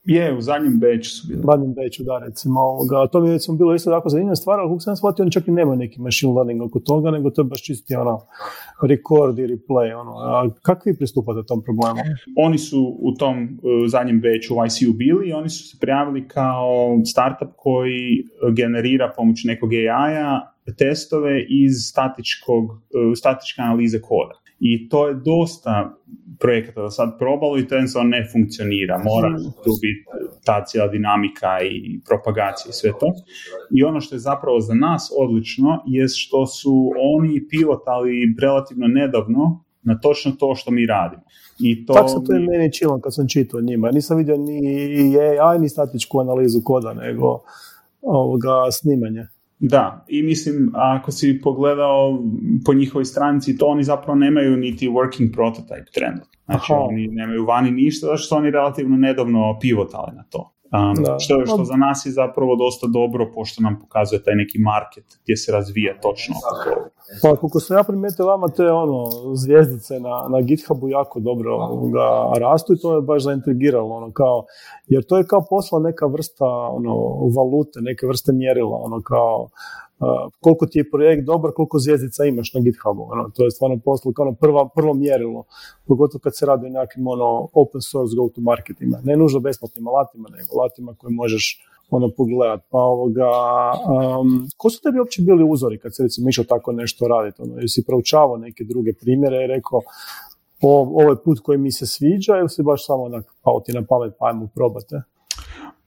Je, 0.05 0.37
u 0.37 0.41
zadnjem 0.41 0.79
beću 0.79 1.09
su 1.09 1.27
bili. 1.27 1.39
U 1.39 1.43
zadnjem 1.45 1.73
beću, 1.73 2.03
da, 2.03 2.17
recimo. 2.17 2.61
Ovoga. 2.61 3.07
To 3.07 3.21
mi 3.21 3.27
je 3.27 3.33
recimo 3.33 3.57
bilo 3.57 3.75
isto 3.75 3.91
tako 3.91 4.09
zanimljiva 4.09 4.35
stvar, 4.35 4.59
ali 4.59 4.69
kako 4.69 4.79
sam 4.79 4.95
shvatio, 4.95 5.23
oni 5.23 5.31
čak 5.31 5.47
i 5.47 5.51
nemaju 5.51 5.77
neki 5.77 6.01
machine 6.01 6.33
learning 6.33 6.61
oko 6.61 6.79
toga, 6.79 7.11
nego 7.11 7.29
to 7.29 7.41
je 7.41 7.45
baš 7.45 7.63
čisti 7.63 7.95
ono, 7.95 8.21
record 8.81 9.39
i 9.39 9.47
replay. 9.47 9.99
Ono. 9.99 10.11
A 10.11 10.49
kako 10.61 10.81
vi 10.85 10.97
pristupate 10.97 11.47
tom 11.47 11.61
problemu? 11.61 11.99
Oni 12.37 12.57
su 12.57 12.97
u 12.99 13.13
tom 13.13 13.59
u 13.83 13.87
zadnjem 13.87 14.21
beću 14.21 14.55
u 14.55 14.65
ICU 14.65 14.93
bili 14.93 15.29
i 15.29 15.33
oni 15.33 15.49
su 15.49 15.69
se 15.69 15.77
prijavili 15.81 16.27
kao 16.27 16.99
startup 17.05 17.49
koji 17.57 18.23
generira 18.55 19.13
pomoću 19.17 19.47
nekog 19.47 19.69
AI-a 19.73 20.48
testove 20.77 21.45
iz 21.49 21.73
statičkog, 21.89 22.81
statičke 23.15 23.61
analize 23.61 24.01
koda. 24.01 24.39
I 24.59 24.89
to 24.89 25.07
je 25.07 25.13
dosta 25.13 25.95
projekata 26.39 26.81
da 26.81 26.89
sad 26.89 27.17
probalo 27.17 27.57
i 27.57 27.67
to 27.67 27.75
jednostavno 27.75 28.09
ne 28.09 28.27
funkcionira. 28.31 28.97
Mora 28.97 29.37
tu 29.63 29.71
biti 29.81 30.05
ta 30.45 30.65
cijela 30.65 30.87
dinamika 30.87 31.61
i 31.61 31.99
propagacija 32.07 32.69
i 32.69 32.73
sve 32.73 32.91
to. 32.99 33.13
I 33.71 33.83
ono 33.83 34.01
što 34.01 34.15
je 34.15 34.19
zapravo 34.19 34.59
za 34.59 34.73
nas 34.73 35.11
odlično 35.17 35.83
je 35.87 36.07
što 36.07 36.45
su 36.45 36.91
oni 37.15 37.47
pivotali 37.49 38.35
relativno 38.41 38.87
nedavno 38.87 39.63
na 39.81 39.99
točno 39.99 40.31
to 40.31 40.55
što 40.55 40.71
mi 40.71 40.85
radimo. 40.85 41.21
I 41.59 41.85
to... 41.85 41.93
Tako 41.93 42.07
se 42.07 42.15
to 42.27 42.33
je 42.33 42.39
meni 42.39 42.73
čilo 42.73 42.99
kad 42.99 43.15
sam 43.15 43.27
čitao 43.27 43.61
njima. 43.61 43.91
Nisam 43.91 44.17
vidio 44.17 44.37
ni 44.37 44.59
AI 45.39 45.59
ni 45.59 45.69
statičku 45.69 46.19
analizu 46.19 46.61
koda, 46.63 46.93
nego 46.93 47.39
ovoga 48.01 48.71
snimanje. 48.71 49.27
Da, 49.59 50.05
i 50.07 50.23
mislim, 50.23 50.71
ako 50.73 51.11
si 51.11 51.39
pogledao 51.43 52.23
po 52.65 52.73
njihovoj 52.73 53.05
stranici, 53.05 53.57
to 53.57 53.65
oni 53.65 53.83
zapravo 53.83 54.15
nemaju 54.15 54.57
niti 54.57 54.89
working 54.89 55.31
prototype 55.35 55.91
trenutno. 55.93 56.39
Znači, 56.45 56.73
oni 56.75 57.07
nemaju 57.07 57.45
vani 57.45 57.71
ništa, 57.71 58.05
zato 58.05 58.17
što 58.17 58.27
su 58.27 58.35
oni 58.35 58.51
relativno 58.51 58.97
nedavno 58.97 59.57
pivotali 59.61 60.15
na 60.15 60.23
to. 60.23 60.53
Um, 60.71 61.19
što, 61.19 61.45
što 61.45 61.63
za 61.63 61.75
nas 61.75 62.05
je 62.05 62.11
zapravo 62.11 62.55
dosta 62.55 62.87
dobro, 62.87 63.31
pošto 63.35 63.63
nam 63.63 63.79
pokazuje 63.79 64.23
taj 64.23 64.35
neki 64.35 64.59
market 64.59 65.05
gdje 65.23 65.37
se 65.37 65.51
razvija 65.51 65.93
točno. 66.01 66.35
Pa 67.21 67.35
koliko 67.35 67.59
sam 67.59 67.77
ja 67.77 67.83
primijetio 67.83 68.25
vama 68.25 68.47
te 68.47 68.71
ono, 68.71 69.09
zvijezdice 69.33 69.99
na, 69.99 70.27
na 70.29 70.41
GitHubu 70.41 70.89
jako 70.89 71.19
dobro 71.19 71.51
ga 71.95 72.39
rastu 72.39 72.73
i 72.73 72.79
to 72.81 72.95
je 72.95 73.01
baš 73.01 73.23
zaintrigiralo. 73.23 73.95
Ono, 73.95 74.11
kao, 74.11 74.45
jer 74.87 75.03
to 75.03 75.17
je 75.17 75.27
kao 75.27 75.45
posla 75.49 75.79
neka 75.79 76.05
vrsta 76.05 76.45
ono, 76.45 76.93
valute, 77.35 77.79
neke 77.81 78.07
vrste 78.07 78.31
mjerila. 78.33 78.77
Ono, 78.81 79.01
kao, 79.01 79.49
koliko 80.39 80.65
ti 80.65 80.79
je 80.79 80.89
projekt 80.91 81.25
dobar, 81.25 81.51
koliko 81.55 81.79
zvijezdica 81.79 82.25
imaš 82.25 82.53
na 82.53 82.61
GitHubu. 82.61 83.07
Ono, 83.11 83.29
to 83.35 83.43
je 83.43 83.51
stvarno 83.51 83.79
poslo, 83.85 84.13
kao 84.13 84.25
ono 84.25 84.35
prvo, 84.35 84.69
prvo 84.75 84.93
mjerilo, 84.93 85.43
pogotovo 85.87 86.19
kad 86.19 86.35
se 86.35 86.45
radi 86.45 86.65
o 86.65 86.69
nekim 86.69 87.07
ono, 87.07 87.47
open 87.53 87.81
source 87.81 88.15
go 88.15 88.29
to 88.35 88.41
marketima. 88.41 88.97
Ne 89.03 89.15
nužno 89.15 89.39
besplatnim 89.39 89.87
alatima, 89.87 90.29
nego 90.29 90.59
alatima 90.59 90.95
koje 90.97 91.11
možeš 91.11 91.65
ono 91.89 92.09
pogledati. 92.17 92.63
Pa 92.69 92.77
ovoga, 92.77 93.29
um, 94.19 94.47
ko 94.57 94.69
su 94.69 94.81
tebi 94.81 94.99
uopće 94.99 95.21
bili 95.21 95.43
uzori 95.49 95.79
kad 95.79 95.95
se 95.95 96.03
recimo 96.03 96.29
išao 96.29 96.45
tako 96.45 96.71
nešto 96.71 97.07
raditi? 97.07 97.41
Ono, 97.41 97.59
jesi 97.59 97.85
proučavao 97.85 98.37
neke 98.37 98.63
druge 98.63 98.93
primjere 98.93 99.43
i 99.43 99.47
rekao 99.47 99.81
ovo 100.61 101.09
je 101.09 101.23
put 101.23 101.39
koji 101.39 101.57
mi 101.57 101.71
se 101.71 101.85
sviđa 101.87 102.37
ili 102.37 102.49
si 102.49 102.63
baš 102.63 102.85
samo 102.85 103.03
onak 103.03 103.25
pao 103.43 103.59
ti 103.59 103.73
na 103.73 103.85
pamet 103.89 104.13
pa 104.19 104.25
ajmo 104.27 104.47
probati? 104.55 104.95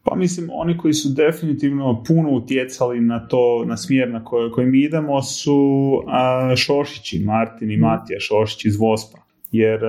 Pa 0.04 0.16
mislim, 0.16 0.49
oni 0.52 0.78
koji 0.78 0.94
su 0.94 1.09
definitivno 1.09 2.02
puno 2.06 2.30
utjecali 2.30 3.00
na 3.00 3.28
to, 3.28 3.64
na 3.66 3.76
smjer 3.76 4.11
na 4.11 4.25
koji, 4.25 4.66
mi 4.66 4.78
idemo 4.78 5.23
su 5.23 5.59
a, 6.06 6.54
Šošići, 6.56 7.18
Martin 7.18 7.71
i 7.71 7.76
mhm. 7.76 7.87
Matija 7.87 8.21
Šošić 8.21 8.64
iz 8.64 8.76
Vospa. 8.76 9.18
Jer 9.52 9.80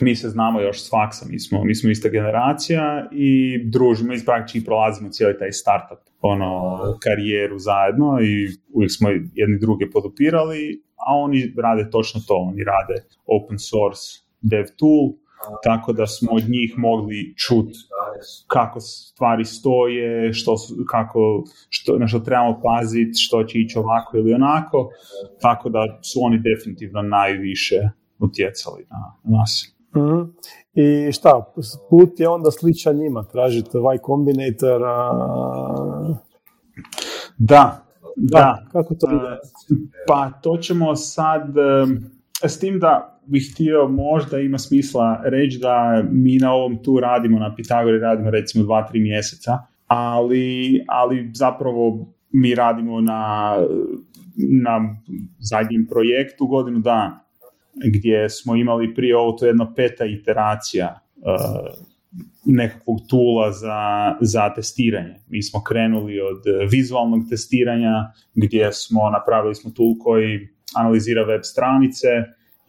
mi 0.00 0.16
se 0.16 0.28
znamo 0.28 0.60
još 0.60 0.82
s 0.82 0.90
faksa, 0.90 1.26
mi 1.30 1.38
smo, 1.38 1.64
mi 1.64 1.74
smo 1.74 1.90
ista 1.90 2.08
generacija 2.08 3.08
i 3.12 3.60
družimo 3.64 4.14
i 4.14 4.24
praktički 4.24 4.64
prolazimo 4.64 5.10
cijeli 5.10 5.38
taj 5.38 5.52
startup 5.52 5.98
ono, 6.20 6.78
karijeru 7.02 7.58
zajedno 7.58 8.18
i 8.22 8.48
uvijek 8.74 8.92
smo 8.92 9.08
jedni 9.34 9.58
druge 9.60 9.90
podupirali, 9.90 10.82
a 10.96 11.16
oni 11.16 11.54
rade 11.62 11.90
točno 11.90 12.20
to, 12.28 12.34
oni 12.34 12.64
rade 12.64 13.04
open 13.26 13.58
source 13.58 14.02
dev 14.40 14.64
tool, 14.76 15.12
tako 15.64 15.92
da 15.92 16.06
smo 16.06 16.32
od 16.32 16.48
njih 16.48 16.74
mogli 16.76 17.34
čuti 17.36 17.78
kako 18.46 18.80
stvari 18.80 19.44
stoje, 19.44 20.32
što, 20.32 20.54
kako, 20.90 21.44
što, 21.68 21.98
na 21.98 22.08
što 22.08 22.18
trebamo 22.18 22.60
paziti, 22.62 23.12
što 23.14 23.44
će 23.44 23.58
ići 23.58 23.78
ovako 23.78 24.16
ili 24.16 24.34
onako, 24.34 24.90
tako 25.40 25.68
da 25.68 25.98
su 26.02 26.18
oni 26.22 26.38
definitivno 26.38 27.02
najviše 27.02 27.76
utjecali 28.18 28.86
na 28.90 29.14
nas. 29.38 29.74
mm 29.96 30.32
I 30.74 31.12
šta, 31.12 31.52
put 31.90 32.20
je 32.20 32.28
onda 32.28 32.50
sličan 32.50 32.96
njima, 32.96 33.24
tražite 33.24 33.78
Y 33.78 33.98
Combinator. 34.06 34.80
Da, 37.38 37.84
da. 38.16 38.64
Kako 38.72 38.94
to 38.94 39.06
ide? 39.10 39.38
Pa 40.06 40.30
to 40.42 40.56
ćemo 40.56 40.96
sad, 40.96 41.46
s 42.46 42.58
tim 42.58 42.78
da 42.78 43.20
bih 43.26 43.50
htio 43.52 43.88
možda 43.88 44.38
ima 44.38 44.58
smisla 44.58 45.22
reći 45.24 45.58
da 45.58 46.04
mi 46.10 46.36
na 46.36 46.52
ovom 46.52 46.82
tu 46.82 47.00
radimo, 47.00 47.38
na 47.38 47.54
Pitagori 47.54 47.98
radimo 47.98 48.30
recimo 48.30 48.64
dva, 48.64 48.86
tri 48.86 49.00
mjeseca, 49.00 49.58
ali, 49.86 50.84
ali 50.88 51.30
zapravo 51.34 52.14
mi 52.30 52.54
radimo 52.54 53.00
na, 53.00 53.54
na 54.62 54.96
zadnjem 55.38 55.86
projektu 55.90 56.46
godinu 56.46 56.78
dana 56.78 57.20
gdje 57.94 58.28
smo 58.30 58.56
imali 58.56 58.94
prije 58.94 59.16
ovo 59.16 59.32
to 59.32 59.46
jedno 59.46 59.72
peta 59.76 60.04
iteracija 60.04 61.00
uh, 61.16 61.86
nekakvog 62.44 62.98
tula 63.08 63.52
za, 63.52 64.14
za 64.20 64.54
testiranje. 64.54 65.14
Mi 65.28 65.42
smo 65.42 65.62
krenuli 65.62 66.20
od 66.20 66.68
vizualnog 66.70 67.20
testiranja 67.30 68.12
gdje 68.34 68.72
smo 68.72 69.10
napravili 69.10 69.54
smo 69.54 69.70
tool 69.70 69.94
koji 69.98 70.48
analizira 70.74 71.24
web 71.26 71.40
stranice, 71.42 72.08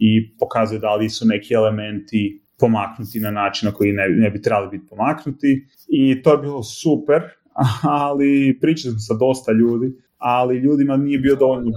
i 0.00 0.30
pokazuje 0.38 0.78
da 0.78 0.94
li 0.94 1.08
su 1.08 1.26
neki 1.26 1.54
elementi 1.54 2.40
pomaknuti 2.58 3.20
na 3.20 3.30
način 3.30 3.66
na 3.66 3.72
koji 3.74 3.92
ne, 3.92 4.08
ne 4.08 4.30
bi 4.30 4.42
trebali 4.42 4.68
biti 4.78 4.86
pomaknuti 4.88 5.66
i 5.88 6.22
to 6.22 6.32
je 6.32 6.38
bilo 6.38 6.62
super, 6.62 7.22
ali 8.04 8.58
pričali 8.60 8.92
smo 8.92 9.00
sa 9.00 9.14
dosta 9.14 9.52
ljudi, 9.52 9.92
ali 10.18 10.58
ljudima 10.58 10.96
nije 10.96 11.18
bio 11.18 11.36
dovoljno 11.36 11.70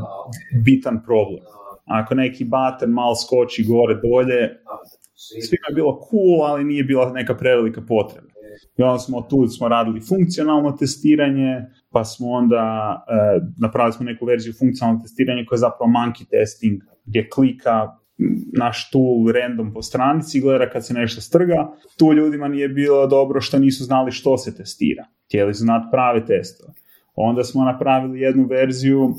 bitan 0.66 1.04
problem. 1.06 1.44
Ako 1.86 2.16
neki 2.16 2.46
bater 2.46 2.90
mal 2.90 3.16
skoči 3.16 3.64
gore 3.64 3.96
dolje, 3.96 4.60
svima 5.16 5.68
je 5.70 5.76
bilo 5.76 6.00
cool, 6.10 6.44
ali 6.46 6.64
nije 6.64 6.84
bila 6.84 7.12
neka 7.12 7.36
prevelika 7.36 7.82
potreba. 7.82 8.33
I 8.78 8.84
onda 8.84 9.00
smo 9.00 9.22
tu 9.22 9.48
smo 9.48 9.68
radili 9.68 10.02
funkcionalno 10.02 10.72
testiranje, 10.72 11.66
pa 11.92 12.04
smo 12.04 12.30
onda 12.30 12.96
e, 13.10 13.40
napravili 13.58 13.94
smo 13.94 14.06
neku 14.06 14.26
verziju 14.26 14.54
funkcionalnog 14.60 15.04
testiranja 15.04 15.46
koja 15.48 15.58
je 15.58 15.66
zapravo 15.68 15.92
monkey 15.92 16.26
testing, 16.30 16.82
gdje 17.06 17.30
klika 17.30 17.98
naš 18.58 18.90
tool 18.90 19.32
random 19.34 19.74
po 19.74 19.82
stranici, 19.82 20.42
gleda 20.42 20.70
kad 20.70 20.86
se 20.86 20.94
nešto 20.94 21.22
strga, 21.22 21.72
tu 21.98 22.14
ljudima 22.14 22.48
nije 22.48 22.70
bilo 22.70 23.08
dobro 23.08 23.42
što 23.42 23.60
nisu 23.60 23.84
znali 23.84 24.12
što 24.12 24.38
se 24.38 24.56
testira. 24.56 25.06
Htjeli 25.26 25.54
su 25.54 25.60
znati 25.64 25.88
prave 25.92 26.26
testove. 26.26 26.74
Onda 27.16 27.44
smo 27.44 27.64
napravili 27.64 28.20
jednu 28.20 28.48
verziju, 28.50 29.14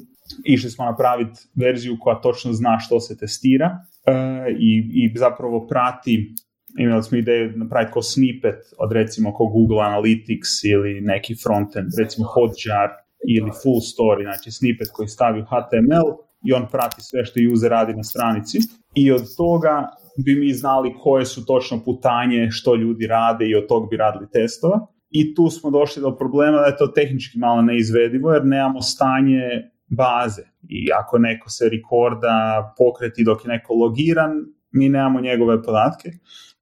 išli 0.44 0.70
smo 0.70 0.84
napraviti 0.84 1.40
verziju 1.54 1.96
koja 2.00 2.20
točno 2.20 2.52
zna 2.52 2.78
što 2.78 3.00
se 3.00 3.18
testira 3.18 3.78
e, 4.06 4.12
i, 4.58 4.90
i 4.94 5.18
zapravo 5.18 5.66
prati 5.66 6.34
imali 6.78 7.02
smo 7.02 7.18
ideju 7.18 7.52
napraviti 7.56 7.92
ko 7.92 8.02
snippet 8.02 8.58
od 8.78 8.92
recimo 8.92 9.34
ko 9.34 9.46
Google 9.46 9.78
Analytics 9.78 10.50
ili 10.64 11.00
neki 11.00 11.34
frontend, 11.42 11.88
recimo 11.98 12.26
Hotjar 12.26 12.88
ili 13.28 13.50
Full 13.62 13.80
Story, 13.92 14.22
znači 14.22 14.50
snippet 14.50 14.88
koji 14.92 15.08
stavi 15.08 15.40
u 15.40 15.44
HTML 15.44 16.08
i 16.44 16.52
on 16.52 16.66
prati 16.72 17.02
sve 17.02 17.24
što 17.24 17.40
user 17.52 17.70
radi 17.70 17.94
na 17.94 18.02
stranici 18.02 18.58
i 18.94 19.12
od 19.12 19.36
toga 19.36 19.88
bi 20.24 20.34
mi 20.34 20.52
znali 20.52 20.94
koje 21.02 21.24
su 21.24 21.46
točno 21.46 21.84
putanje, 21.84 22.50
što 22.50 22.74
ljudi 22.74 23.06
rade 23.06 23.46
i 23.46 23.54
od 23.54 23.66
tog 23.66 23.90
bi 23.90 23.96
radili 23.96 24.30
testova. 24.32 24.86
I 25.10 25.34
tu 25.34 25.50
smo 25.50 25.70
došli 25.70 26.02
do 26.02 26.16
problema 26.16 26.58
da 26.58 26.64
je 26.64 26.76
to 26.76 26.86
tehnički 26.86 27.38
malo 27.38 27.62
neizvedivo 27.62 28.32
jer 28.32 28.46
nemamo 28.46 28.82
stanje 28.82 29.42
baze. 29.86 30.42
I 30.68 30.88
ako 31.00 31.18
neko 31.18 31.50
se 31.50 31.68
rekorda 31.68 32.74
pokreti 32.78 33.24
dok 33.24 33.44
je 33.44 33.48
neko 33.48 33.74
logiran, 33.74 34.32
mi 34.72 34.88
nemamo 34.88 35.20
njegove 35.20 35.62
podatke. 35.62 36.10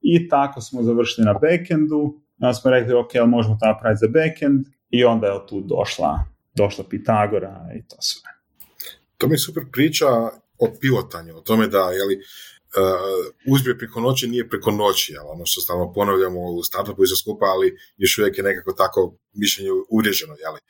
I 0.03 0.29
tako 0.29 0.61
smo 0.61 0.83
završili 0.83 1.25
na 1.25 1.33
backendu. 1.33 2.21
Onda 2.41 2.55
smo 2.55 2.71
rekli, 2.71 2.95
ok, 2.95 3.15
ali 3.15 3.29
možemo 3.29 3.57
to 3.61 3.67
napraviti 3.67 4.01
za 4.01 4.09
backend. 4.09 4.67
I 4.91 5.05
onda 5.05 5.27
je 5.27 5.47
tu 5.49 5.61
došla, 5.61 6.25
došla 6.55 6.85
Pitagora 6.91 7.71
i 7.77 7.88
to 7.88 7.97
sve. 8.01 8.31
To 9.19 9.27
mi 9.27 9.35
je 9.35 9.38
super 9.38 9.62
priča 9.73 10.07
o 10.59 10.67
pivotanju, 10.81 11.37
o 11.37 11.41
tome 11.41 11.67
da 11.67 11.79
jeli, 11.79 12.17
uh, 12.17 13.53
uspjeh 13.55 13.77
preko 13.79 14.01
noći 14.01 14.29
nije 14.29 14.49
preko 14.49 14.71
noći, 14.71 15.17
ali 15.21 15.29
ono 15.35 15.47
što 15.47 15.61
stalno 15.61 15.93
ponavljamo 15.93 16.41
u 16.41 16.62
startupu 16.62 17.05
i 17.05 17.07
sve 17.07 17.17
skupa, 17.17 17.47
ali 17.47 17.77
još 17.97 18.19
uvijek 18.19 18.38
je 18.38 18.45
nekako 18.45 18.73
tako 18.73 19.17
mišljenje 19.33 19.71
uvriježeno. 19.91 20.35
Jeli. 20.45 20.61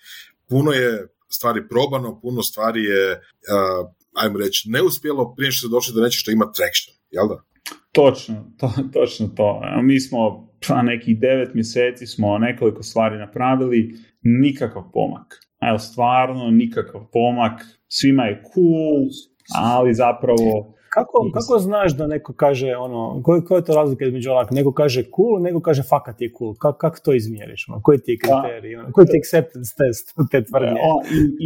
Puno 0.48 0.72
je 0.72 1.08
stvari 1.28 1.68
probano, 1.68 2.20
puno 2.20 2.42
stvari 2.42 2.84
je, 2.84 3.12
uh, 3.12 3.88
ajmo 4.14 4.38
reći, 4.38 4.70
neuspjelo 4.70 5.34
prije 5.34 5.52
što 5.52 5.68
se 5.68 5.70
došli 5.70 5.94
do 5.94 6.00
nečeg 6.00 6.20
što 6.20 6.30
ima 6.30 6.52
traction, 6.52 6.94
jel 7.10 7.28
da? 7.28 7.51
Točno, 7.92 8.52
to, 8.58 8.72
točno 8.92 9.26
to. 9.26 9.62
Mi 9.82 10.00
smo 10.00 10.52
pa 10.68 10.82
nekih 10.82 11.18
devet 11.18 11.54
mjeseci 11.54 12.06
smo 12.06 12.38
nekoliko 12.38 12.82
stvari 12.82 13.18
napravili, 13.18 13.94
nikakav 14.22 14.82
pomak. 14.92 15.40
Ali 15.58 15.78
stvarno 15.78 16.50
nikakav 16.50 17.00
pomak, 17.12 17.52
svima 17.88 18.24
je 18.24 18.42
cool, 18.54 19.08
ali 19.56 19.94
zapravo 19.94 20.74
Kako, 20.94 21.30
kako 21.34 21.58
znaš 21.58 21.96
da 21.96 22.06
neko 22.06 22.32
kaže, 22.32 22.76
ono, 22.76 23.22
koja 23.22 23.58
je 23.58 23.64
to 23.64 23.74
razlika 23.74 24.04
između 24.04 24.30
onak, 24.30 24.50
neko 24.50 24.72
kaže 24.72 25.02
cool, 25.02 25.42
neko 25.42 25.60
kaže 25.60 25.82
fakat 25.82 26.20
je 26.20 26.32
cool, 26.38 26.54
kako, 26.54 26.78
kako 26.78 26.98
to 27.04 27.14
izmjeriš, 27.14 27.68
ono, 27.68 27.82
koji 27.82 27.98
ti 27.98 28.12
je 28.12 28.18
pa, 28.22 28.42
kriterij, 28.42 28.76
ono, 28.76 28.92
koji 28.92 29.06
ti 29.06 29.16
je 29.16 29.20
acceptance 29.20 29.72
test 29.78 30.14
te 30.30 30.44
tvrdnje? 30.44 30.80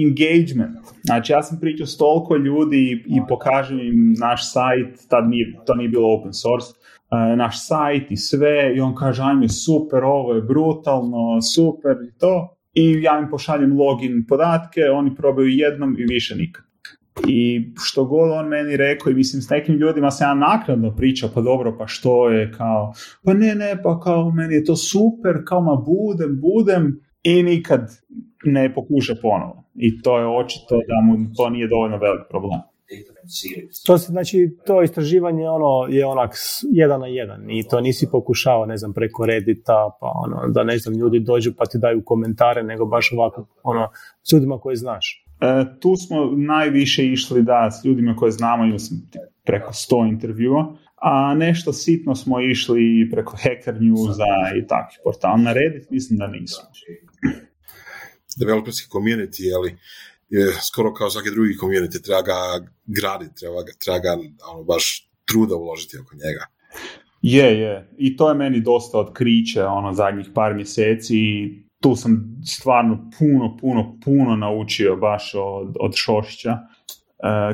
engagement, 0.07 0.77
znači 1.05 1.33
ja 1.33 1.43
sam 1.43 1.61
pričao 1.61 1.87
s 1.87 1.97
toliko 1.97 2.37
ljudi 2.37 3.05
i 3.07 3.21
pokažem 3.29 3.81
im 3.81 4.15
naš 4.21 4.53
sajt, 4.53 5.09
tad 5.09 5.29
nije, 5.29 5.61
to 5.67 5.75
nije 5.75 5.89
bilo 5.89 6.15
open 6.15 6.33
source, 6.33 6.71
uh, 6.71 7.39
naš 7.39 7.67
sajt 7.67 8.11
i 8.11 8.17
sve 8.17 8.77
i 8.77 8.81
on 8.81 8.95
kaže 8.95 9.23
ajme 9.23 9.49
super, 9.49 10.05
ovo 10.05 10.35
je 10.35 10.43
brutalno, 10.43 11.41
super 11.55 11.97
i 12.09 12.19
to 12.19 12.57
i 12.75 13.03
ja 13.03 13.19
im 13.19 13.31
pošaljem 13.31 13.79
login 13.79 14.25
podatke, 14.29 14.81
oni 14.93 15.15
probaju 15.15 15.49
jednom 15.49 15.97
i 15.99 16.05
više 16.05 16.37
nikad. 16.37 16.66
I 17.29 17.73
što 17.85 18.05
god 18.05 18.31
on 18.31 18.49
meni 18.49 18.77
rekao 18.77 19.11
i 19.11 19.15
mislim 19.15 19.43
s 19.43 19.51
nekim 19.51 19.75
ljudima 19.75 20.11
sam 20.11 20.29
ja 20.29 20.35
naknadno 20.49 20.97
pričao, 20.97 21.31
pa 21.35 21.41
dobro, 21.41 21.77
pa 21.79 21.87
što 21.87 22.31
je 22.31 22.53
kao, 22.53 22.93
pa 23.25 23.35
ne, 23.35 23.55
ne, 23.55 23.83
pa 23.83 24.01
kao 24.01 24.31
meni 24.31 24.55
je 24.55 24.65
to 24.65 24.77
super, 24.77 25.35
kao 25.45 25.61
ma 25.61 25.77
budem, 25.77 26.41
budem 26.41 27.01
i 27.23 27.43
nikad 27.43 27.91
ne 28.45 28.75
pokuša 28.75 29.15
ponovo. 29.23 29.65
I 29.75 30.03
to 30.03 30.19
je 30.19 30.27
očito 30.27 30.75
da 30.75 31.01
mu 31.05 31.35
to 31.37 31.51
nije 31.51 31.69
dovoljno 31.69 31.99
velik 31.99 32.23
problem. 32.31 32.61
To 33.87 33.99
se, 33.99 34.13
znači, 34.13 34.57
to 34.67 34.83
istraživanje 34.83 35.49
ono, 35.49 35.87
je 35.89 36.07
onak 36.07 36.35
jedan 36.73 37.01
na 37.01 37.07
jedan 37.07 37.51
i 37.51 37.69
to 37.69 37.81
nisi 37.81 38.09
pokušao, 38.13 38.67
ne 38.67 38.77
znam, 38.77 38.93
preko 38.93 39.27
Reddita, 39.27 39.97
pa 40.01 40.13
ono, 40.15 40.53
da 40.53 40.65
ne 40.65 40.79
znam, 40.79 40.95
ljudi 40.95 41.21
dođu 41.21 41.53
pa 41.59 41.67
ti 41.67 41.79
daju 41.79 42.03
komentare, 42.05 42.63
nego 42.63 42.87
baš 42.87 43.13
ovako, 43.13 43.47
ono, 43.63 43.89
s 44.23 44.33
ljudima 44.33 44.59
koje 44.59 44.77
znaš. 44.77 45.26
E, 45.41 45.65
tu 45.81 45.97
smo 45.97 46.31
najviše 46.37 47.07
išli 47.07 47.43
da 47.43 47.71
s 47.71 47.85
ljudima 47.85 48.17
koje 48.17 48.33
znamo, 48.33 48.65
imali 48.65 48.79
smo 48.79 48.97
preko 49.45 49.73
100 49.73 50.09
intervjua, 50.09 50.77
a 50.97 51.35
nešto 51.35 51.73
sitno 51.73 52.15
smo 52.15 52.41
išli 52.41 53.09
preko 53.13 53.37
Hacker 53.37 53.75
Newsa 53.75 54.59
i 54.59 54.67
takvih 54.67 54.99
portala. 55.05 55.37
Na 55.37 55.53
Reddit 55.53 55.91
mislim 55.91 56.19
da 56.19 56.27
nismo. 56.27 56.65
Developerski 58.39 58.89
community, 58.91 59.43
je 59.43 59.79
je 60.29 60.53
skoro 60.73 60.95
kao 60.95 61.11
svaki 61.11 61.31
drugi 61.31 61.55
community, 61.55 62.05
treba 62.05 62.23
ga 62.23 62.67
graditi, 62.87 63.35
treba 63.35 63.63
ga, 63.63 63.73
treba 63.85 63.99
ga 63.99 64.13
ono, 64.53 64.65
baš 64.65 65.11
truda 65.25 65.55
uložiti 65.55 65.99
oko 65.99 66.15
njega. 66.15 66.47
Je, 67.23 67.61
je. 67.61 67.91
I 67.99 68.17
to 68.17 68.29
je 68.29 68.35
meni 68.35 68.61
dosta 68.61 68.99
otkriće 68.99 69.65
ono, 69.65 69.93
zadnjih 69.93 70.27
par 70.35 70.55
mjeseci 70.55 71.17
tu 71.83 71.97
sam 71.97 72.41
stvarno 72.45 73.11
puno, 73.19 73.57
puno, 73.61 73.99
puno 74.05 74.37
naučio 74.37 74.97
baš 74.97 75.35
od, 75.35 75.77
od 75.81 75.93
Šošća 75.95 76.51
e, 76.51 76.59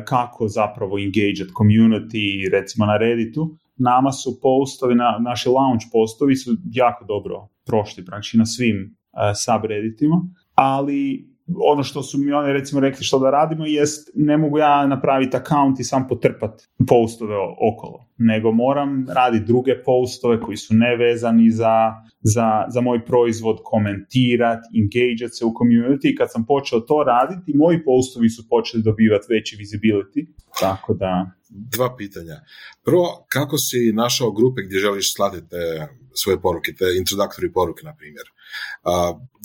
kako 0.04 0.48
zapravo 0.48 0.98
engage 0.98 1.52
community, 1.58 2.50
recimo 2.52 2.86
na 2.86 2.96
Redditu. 2.96 3.56
Nama 3.76 4.12
su 4.12 4.38
postovi, 4.42 4.94
na, 4.94 5.18
naši 5.20 5.48
launch 5.48 5.84
postovi 5.92 6.36
su 6.36 6.56
jako 6.72 7.04
dobro 7.04 7.48
prošli, 7.66 8.04
znači 8.04 8.38
na 8.38 8.46
svim 8.46 8.76
uh, 8.76 9.18
subredditima, 9.44 10.16
ali 10.54 11.31
ono 11.70 11.82
što 11.82 12.02
su 12.02 12.18
mi 12.18 12.32
oni 12.32 12.52
recimo 12.52 12.80
rekli 12.80 13.04
što 13.04 13.18
da 13.18 13.30
radimo 13.30 13.66
jest 13.66 14.10
ne 14.14 14.36
mogu 14.36 14.58
ja 14.58 14.86
napraviti 14.86 15.36
account 15.36 15.80
i 15.80 15.84
sam 15.84 16.08
potrpat 16.08 16.62
postove 16.88 17.36
okolo, 17.72 18.06
nego 18.18 18.52
moram 18.52 19.06
raditi 19.08 19.44
druge 19.44 19.82
postove 19.84 20.40
koji 20.40 20.56
su 20.56 20.74
nevezani 20.74 21.50
za, 21.50 21.92
za, 22.20 22.64
za 22.68 22.80
moj 22.80 23.04
proizvod, 23.04 23.58
komentirati, 23.64 24.68
engage 24.80 25.28
se 25.28 25.44
u 25.44 25.50
community 25.50 26.12
i 26.12 26.16
kad 26.16 26.32
sam 26.32 26.46
počeo 26.46 26.80
to 26.80 27.04
raditi, 27.06 27.56
moji 27.56 27.84
postovi 27.84 28.28
su 28.28 28.48
počeli 28.48 28.82
dobivati 28.82 29.26
veći 29.28 29.56
visibility, 29.56 30.26
tako 30.60 30.94
da... 30.94 31.30
Dva 31.48 31.96
pitanja. 31.96 32.36
Prvo, 32.84 33.26
kako 33.28 33.58
si 33.58 33.92
našao 33.92 34.32
grupe 34.32 34.62
gdje 34.62 34.78
želiš 34.78 35.14
slati 35.14 35.48
te 35.48 35.88
svoje 36.14 36.40
poruke, 36.40 36.72
te 36.74 36.84
introductory 36.84 37.52
poruke, 37.52 37.82
na 37.84 37.94
primjer? 37.94 38.26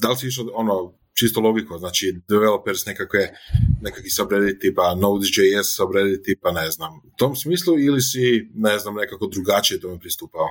da 0.01 0.09
li 0.09 0.15
si 0.15 0.27
išao 0.27 0.45
ono, 0.53 0.93
čisto 1.19 1.41
logiko, 1.41 1.77
znači 1.77 2.19
developers 2.29 2.85
nekakve, 2.85 3.33
nekakvi 3.81 4.09
subreddit 4.09 4.59
tipa 4.61 4.95
Node.js 5.01 5.75
subreddit 5.75 6.23
tipa 6.23 6.51
ne 6.51 6.71
znam, 6.71 6.91
u 6.97 7.11
tom 7.17 7.35
smislu 7.35 7.79
ili 7.79 8.01
si, 8.01 8.49
ne 8.53 8.79
znam, 8.79 8.95
nekako 8.95 9.27
drugačije 9.27 9.79
tome 9.79 9.99
pristupao? 9.99 10.47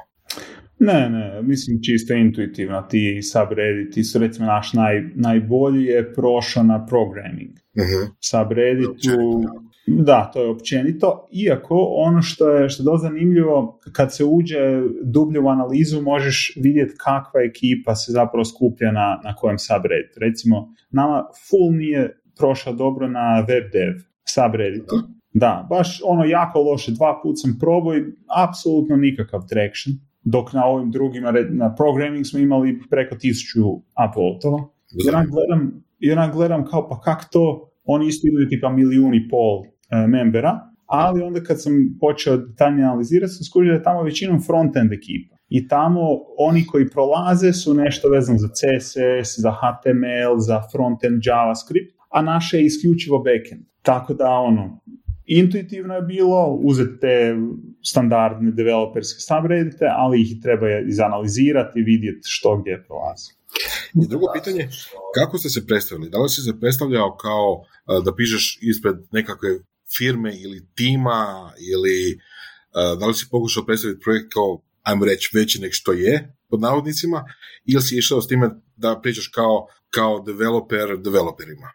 Ne, 0.78 1.10
ne, 1.10 1.42
mislim 1.42 1.82
čisto 1.82 2.14
intuitivno, 2.14 2.82
ti 2.90 3.22
subredditi 3.22 4.04
su 4.04 4.18
recimo 4.18 4.46
naš 4.46 4.72
naj, 4.72 5.02
najbolji 5.14 5.84
je 5.84 6.14
prošao 6.14 6.62
na 6.62 6.86
programming. 6.86 7.54
Uh-huh. 7.74 8.10
Subredditu, 8.20 9.42
da, 9.86 10.30
to 10.32 10.42
je 10.42 10.50
općenito, 10.50 11.28
iako 11.32 11.94
ono 11.96 12.22
što 12.22 12.50
je, 12.50 12.68
što 12.68 12.92
je 12.92 12.98
zanimljivo, 12.98 13.80
kad 13.92 14.14
se 14.14 14.24
uđe 14.24 14.82
dublje 15.02 15.40
u 15.40 15.48
analizu, 15.48 16.02
možeš 16.02 16.52
vidjeti 16.56 16.94
kakva 16.98 17.40
ekipa 17.48 17.94
se 17.94 18.12
zapravo 18.12 18.44
skuplja 18.44 18.92
na, 18.92 19.20
na 19.24 19.34
kojem 19.34 19.58
subreddit. 19.58 20.16
Recimo, 20.20 20.74
nama 20.90 21.24
full 21.48 21.76
nije 21.76 22.20
prošao 22.38 22.72
dobro 22.72 23.08
na 23.08 23.44
web 23.48 23.64
dev 23.72 23.94
subredditu. 24.34 24.94
Da, 25.32 25.66
baš 25.70 26.00
ono 26.04 26.24
jako 26.24 26.60
loše, 26.60 26.92
dva 26.92 27.20
put 27.22 27.34
sam 27.38 27.56
probao 27.60 27.96
i 27.96 28.04
apsolutno 28.48 28.96
nikakav 28.96 29.40
traction, 29.48 29.94
dok 30.22 30.52
na 30.52 30.64
ovim 30.64 30.90
drugima, 30.90 31.32
na 31.50 31.74
programming 31.74 32.26
smo 32.26 32.38
imali 32.38 32.80
preko 32.90 33.16
tisuću 33.16 33.60
upvotova. 34.08 34.68
I 34.92 35.02
gledam, 35.30 35.84
i 36.00 36.32
gledam 36.32 36.64
kao 36.64 36.88
pa 36.88 37.00
kak 37.00 37.28
to, 37.32 37.70
oni 37.84 38.06
isto 38.06 38.28
imaju 38.28 38.48
tipa 38.48 38.68
milijun 38.70 39.14
i 39.14 39.28
pol 39.28 39.64
membera, 40.08 40.60
ali 40.86 41.22
onda 41.22 41.42
kad 41.42 41.62
sam 41.62 41.72
počeo 42.00 42.36
detaljnije 42.36 42.86
analizirati, 42.86 43.32
sam 43.32 43.44
skužio 43.44 43.72
da 43.72 43.78
je 43.78 43.82
tamo 43.82 44.02
većinom 44.02 44.40
front-end 44.40 44.92
ekipa. 44.92 45.36
I 45.48 45.68
tamo 45.68 46.00
oni 46.38 46.66
koji 46.66 46.90
prolaze 46.90 47.52
su 47.52 47.74
nešto 47.74 48.08
vezano 48.08 48.38
za 48.38 48.48
CSS, 48.48 49.38
za 49.38 49.50
HTML, 49.50 50.38
za 50.38 50.62
front-end 50.72 51.20
JavaScript, 51.24 51.96
a 52.10 52.22
naše 52.22 52.56
je 52.56 52.66
isključivo 52.66 53.18
backend. 53.18 53.62
Tako 53.82 54.14
da 54.14 54.30
ono, 54.30 54.80
intuitivno 55.24 55.94
je 55.94 56.02
bilo 56.02 56.58
uzeti 56.62 57.00
te 57.00 57.36
standardne 57.82 58.50
developerske 58.50 59.20
subreddite, 59.20 59.86
ali 59.96 60.22
ih 60.22 60.42
treba 60.42 60.66
izanalizirati 60.88 61.80
i 61.80 61.82
vidjeti 61.82 62.20
što 62.24 62.56
gdje 62.56 62.84
prolazi. 62.86 63.30
I 64.02 64.08
drugo 64.08 64.26
pitanje, 64.34 64.68
kako 65.14 65.38
ste 65.38 65.48
se 65.48 65.66
predstavili? 65.66 66.10
Da 66.10 66.18
li 66.18 66.28
si 66.28 66.40
se 66.40 66.60
predstavljao 66.60 67.16
kao 67.16 67.62
da 68.04 68.14
pišeš 68.14 68.58
ispred 68.62 68.96
nekakve 69.12 69.50
firme 69.98 70.32
ili 70.44 70.68
tima 70.74 71.52
ili 71.72 72.14
uh, 72.14 72.98
da 72.98 73.06
li 73.06 73.14
si 73.14 73.26
pokušao 73.30 73.64
predstaviti 73.64 74.00
projekt 74.00 74.32
kao, 74.32 74.62
ajmo 74.82 75.04
reći, 75.04 75.30
veći 75.34 75.60
nek 75.60 75.72
što 75.72 75.92
je, 75.92 76.36
pod 76.50 76.60
navodnicima, 76.60 77.24
ili 77.64 77.82
si 77.82 77.98
išao 77.98 78.20
s 78.20 78.28
time 78.28 78.50
da 78.76 79.00
pričaš 79.02 79.26
kao, 79.26 79.66
kao 79.90 80.22
developer 80.26 80.98
developerima? 81.04 81.68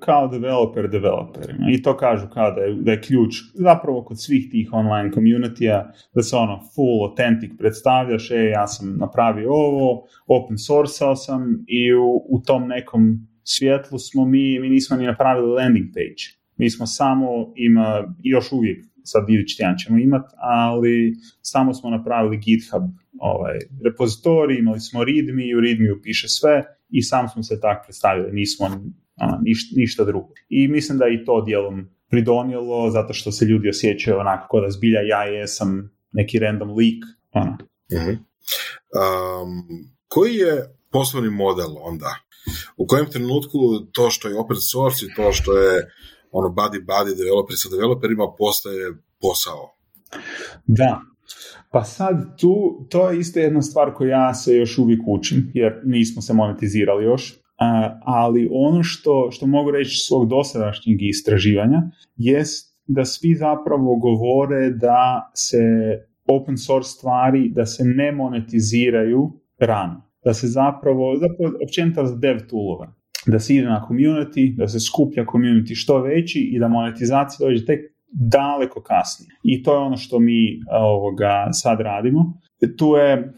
Kao 0.00 0.28
developer 0.28 0.88
developerima. 0.90 1.66
I 1.70 1.82
to 1.82 1.96
kažu 1.96 2.26
kao 2.34 2.50
da 2.50 2.60
je, 2.60 2.74
da 2.74 2.92
je 2.92 3.00
ključ 3.00 3.34
zapravo 3.54 4.04
kod 4.04 4.22
svih 4.22 4.48
tih 4.50 4.68
online 4.72 5.10
community 5.10 5.84
da 6.14 6.22
se 6.22 6.36
ono 6.36 6.60
full 6.74 7.10
authentic 7.10 7.50
predstavljaš, 7.58 8.30
e, 8.30 8.34
ja 8.34 8.66
sam 8.66 8.96
napravio 8.98 9.52
ovo, 9.52 10.06
open 10.26 10.58
sourceao 10.58 11.16
sam 11.16 11.64
i 11.66 11.94
u, 11.94 12.26
u 12.28 12.42
tom 12.46 12.68
nekom 12.68 13.28
svjetlu 13.44 13.98
smo 13.98 14.24
mi, 14.24 14.58
mi 14.60 14.68
nismo 14.68 14.96
ni 14.96 15.06
napravili 15.06 15.52
landing 15.52 15.86
page 15.94 16.37
mi 16.58 16.70
smo 16.70 16.86
samo 16.86 17.28
ima, 17.56 18.14
još 18.22 18.52
uvijek 18.52 18.84
sad 19.02 19.24
idući 19.28 19.56
tjedan 19.56 19.76
ćemo 19.78 19.98
imati, 19.98 20.28
ali 20.36 21.14
samo 21.42 21.74
smo 21.74 21.90
napravili 21.90 22.36
GitHub 22.36 22.82
ovaj, 23.20 23.58
repozitorij, 23.84 24.58
imali 24.58 24.80
smo 24.80 25.04
readme, 25.04 25.56
u 25.56 25.60
readme 25.60 26.02
piše 26.02 26.28
sve 26.28 26.64
i 26.88 27.02
sam 27.02 27.28
smo 27.28 27.42
se 27.42 27.60
tako 27.60 27.84
predstavili, 27.84 28.32
nismo 28.32 28.66
ono, 28.66 29.40
ništa 29.76 30.04
drugo. 30.04 30.28
I 30.48 30.68
mislim 30.68 30.98
da 30.98 31.04
je 31.04 31.14
i 31.14 31.24
to 31.24 31.40
dijelom 31.40 31.88
pridonijelo 32.10 32.90
zato 32.90 33.12
što 33.12 33.32
se 33.32 33.44
ljudi 33.44 33.68
osjećaju 33.68 34.18
onako 34.18 34.48
kao 34.50 34.60
da 34.60 34.70
zbilja 34.70 35.00
ja 35.00 35.22
jesam 35.22 35.90
neki 36.12 36.38
random 36.38 36.68
leak. 36.68 37.02
Ono. 37.32 37.58
uh 37.92 38.18
Um, 38.88 39.68
koji 40.08 40.34
je 40.34 40.76
poslovni 40.90 41.30
model 41.30 41.70
onda? 41.80 42.16
U 42.76 42.86
kojem 42.86 43.06
trenutku 43.10 43.58
to 43.92 44.10
što 44.10 44.28
je 44.28 44.38
open 44.38 44.56
source 44.56 45.06
i 45.06 45.14
to 45.16 45.32
što 45.32 45.58
je 45.58 45.90
ono 46.32 46.48
body 46.48 46.80
body 46.86 47.16
developer 47.16 47.56
sa 47.56 47.68
developerima 47.68 48.26
postaje 48.38 48.92
posao. 49.20 49.74
Da, 50.66 51.00
pa 51.70 51.84
sad 51.84 52.40
tu, 52.40 52.86
to 52.90 53.10
je 53.10 53.18
isto 53.18 53.40
jedna 53.40 53.62
stvar 53.62 53.94
koju 53.94 54.08
ja 54.08 54.34
se 54.34 54.56
još 54.56 54.78
uvijek 54.78 55.00
učim, 55.06 55.50
jer 55.54 55.80
nismo 55.84 56.22
se 56.22 56.34
monetizirali 56.34 57.04
još, 57.04 57.40
ali 58.04 58.48
ono 58.52 58.82
što, 58.82 59.28
što 59.30 59.46
mogu 59.46 59.70
reći 59.70 59.96
svog 59.96 60.28
dosadašnjeg 60.28 61.02
istraživanja 61.02 61.82
jest 62.16 62.78
da 62.86 63.04
svi 63.04 63.34
zapravo 63.34 63.96
govore 63.96 64.70
da 64.70 65.30
se 65.34 65.58
open 66.26 66.58
source 66.58 66.90
stvari, 66.90 67.48
da 67.54 67.66
se 67.66 67.84
ne 67.84 68.12
monetiziraju 68.12 69.32
rano. 69.58 70.02
Da 70.24 70.34
se 70.34 70.46
zapravo, 70.46 71.16
zapravo 71.16 71.52
općenito 71.64 72.16
dev 72.16 72.38
toolove 72.50 72.97
da 73.26 73.38
se 73.38 73.54
ide 73.54 73.66
na 73.66 73.86
community, 73.90 74.56
da 74.56 74.68
se 74.68 74.80
skuplja 74.80 75.24
community 75.24 75.74
što 75.74 76.02
veći 76.02 76.40
i 76.40 76.58
da 76.58 76.68
monetizacija 76.68 77.48
dođe 77.48 77.64
tek 77.64 77.80
daleko 78.10 78.82
kasnije. 78.82 79.30
I 79.42 79.62
to 79.62 79.72
je 79.72 79.78
ono 79.78 79.96
što 79.96 80.18
mi 80.18 80.60
ovoga 80.72 81.48
sad 81.52 81.80
radimo. 81.80 82.40
Tu 82.78 82.96
je, 82.96 83.32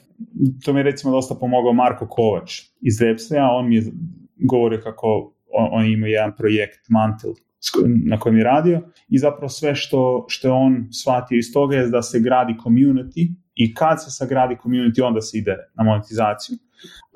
to 0.64 0.73
mi 0.73 0.79
je 0.79 0.85
recimo 0.85 1.12
dosta 1.12 1.35
pomogao 1.35 1.73
Marko 1.73 2.07
Kovač 2.09 2.61
iz 2.81 3.01
Repsleja, 3.03 3.51
on 3.51 3.69
mi 3.69 3.77
je 3.77 3.83
govorio 4.37 4.81
kako 4.83 5.33
on, 5.53 5.69
on 5.73 5.87
ima 5.87 6.07
jedan 6.07 6.33
projekt 6.37 6.88
Mantle 6.88 7.33
na 8.07 8.19
kojem 8.19 8.38
je 8.38 8.45
radio 8.45 8.81
i 9.09 9.19
zapravo 9.19 9.49
sve 9.49 9.75
što, 9.75 10.25
što 10.29 10.49
je 10.49 10.53
on 10.53 10.88
shvatio 11.03 11.38
iz 11.38 11.53
toga 11.53 11.77
je 11.77 11.88
da 11.88 12.03
se 12.03 12.21
gradi 12.21 12.55
community 12.64 13.35
i 13.55 13.75
kad 13.75 14.05
se 14.05 14.11
sagradi 14.11 14.57
community 14.64 15.03
onda 15.03 15.21
se 15.21 15.38
ide 15.38 15.57
na 15.77 15.85
monetizaciju. 15.85 16.59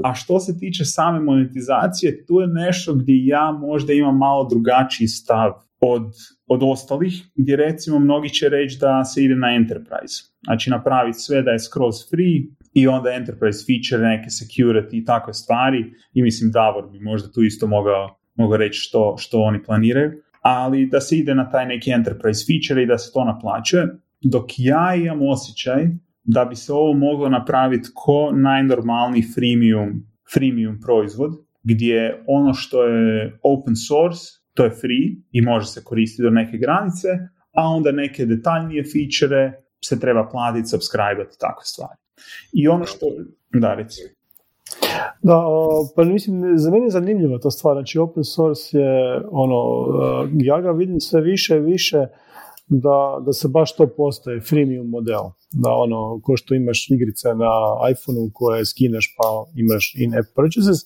A 0.04 0.14
što 0.14 0.40
se 0.40 0.58
tiče 0.58 0.84
same 0.84 1.20
monetizacije, 1.20 2.26
tu 2.26 2.40
je 2.40 2.46
nešto 2.46 2.94
gdje 2.94 3.26
ja 3.26 3.52
možda 3.52 3.92
imam 3.92 4.18
malo 4.18 4.48
drugačiji 4.50 5.08
stav 5.08 5.52
od, 5.80 6.12
od 6.46 6.60
ostalih, 6.62 7.12
gdje 7.34 7.56
recimo 7.56 7.98
mnogi 7.98 8.28
će 8.28 8.48
reći 8.48 8.78
da 8.80 9.04
se 9.04 9.24
ide 9.24 9.34
na 9.34 9.54
enterprise. 9.54 10.34
Znači 10.44 10.70
napraviti 10.70 11.18
sve 11.18 11.42
da 11.42 11.50
je 11.50 11.58
skroz 11.58 11.94
free 12.10 12.42
i 12.74 12.88
onda 12.88 13.10
enterprise 13.10 13.64
feature, 13.66 14.08
neke 14.08 14.28
security 14.28 15.02
i 15.02 15.04
takve 15.04 15.32
stvari 15.32 15.84
i 16.14 16.22
mislim 16.22 16.50
Davor 16.50 16.90
bi 16.90 17.00
možda 17.00 17.32
tu 17.32 17.42
isto 17.42 17.66
mogao, 17.66 18.18
mogao 18.34 18.56
reći 18.56 18.78
što, 18.80 19.14
što 19.18 19.40
oni 19.40 19.62
planiraju, 19.62 20.12
ali 20.40 20.86
da 20.86 21.00
se 21.00 21.16
ide 21.16 21.34
na 21.34 21.50
taj 21.50 21.66
neki 21.66 21.90
enterprise 21.90 22.44
feature 22.46 22.82
i 22.82 22.86
da 22.86 22.98
se 22.98 23.12
to 23.12 23.24
naplaćuje, 23.24 23.88
dok 24.20 24.44
ja 24.58 24.94
imam 24.94 25.18
osjećaj 25.22 25.88
da 26.24 26.44
bi 26.44 26.56
se 26.56 26.72
ovo 26.72 26.92
moglo 26.92 27.28
napraviti 27.28 27.88
ko 27.94 28.30
najnormalniji 28.32 29.22
freemium, 29.34 29.90
freemium 30.34 30.80
proizvod, 30.80 31.30
gdje 31.62 32.24
ono 32.26 32.54
što 32.54 32.84
je 32.84 33.38
open 33.42 33.76
source, 33.76 34.22
to 34.54 34.64
je 34.64 34.70
free 34.70 35.06
i 35.32 35.42
može 35.42 35.66
se 35.66 35.84
koristiti 35.84 36.22
do 36.22 36.30
neke 36.30 36.56
granice, 36.56 37.08
a 37.52 37.68
onda 37.68 37.92
neke 37.92 38.26
detaljnije 38.26 38.84
feature 38.84 39.52
se 39.84 40.00
treba 40.00 40.28
platiti, 40.28 40.68
subscribe 40.68 41.22
i 41.22 41.38
takve 41.38 41.64
stvari. 41.64 41.98
I 42.52 42.68
ono 42.68 42.84
što... 42.84 43.06
Da, 43.52 43.74
reci. 43.74 44.00
Da, 45.22 45.42
pa 45.96 46.04
mislim, 46.04 46.58
za 46.58 46.70
mene 46.70 46.86
je 46.86 46.90
zanimljiva 46.90 47.38
ta 47.38 47.50
stvar. 47.50 47.74
Znači, 47.74 47.98
open 47.98 48.24
source 48.24 48.78
je, 48.78 49.20
ono, 49.30 49.86
ja 50.32 50.60
ga 50.60 50.70
vidim 50.70 51.00
sve 51.00 51.20
više 51.20 51.56
i 51.56 51.60
više 51.60 52.06
da, 52.66 53.22
da 53.26 53.32
se 53.32 53.48
baš 53.48 53.76
to 53.76 53.86
postaje 53.96 54.40
freemium 54.40 54.88
model. 54.88 55.24
Da 55.52 55.70
ono, 55.70 56.20
ko 56.22 56.36
što 56.36 56.54
imaš 56.54 56.90
igrice 56.90 57.28
na 57.28 57.52
iPhoneu 57.92 58.30
koje 58.32 58.64
skineš 58.66 59.14
pa 59.16 59.28
imaš 59.56 59.94
in-app 59.96 60.28
purchases, 60.36 60.78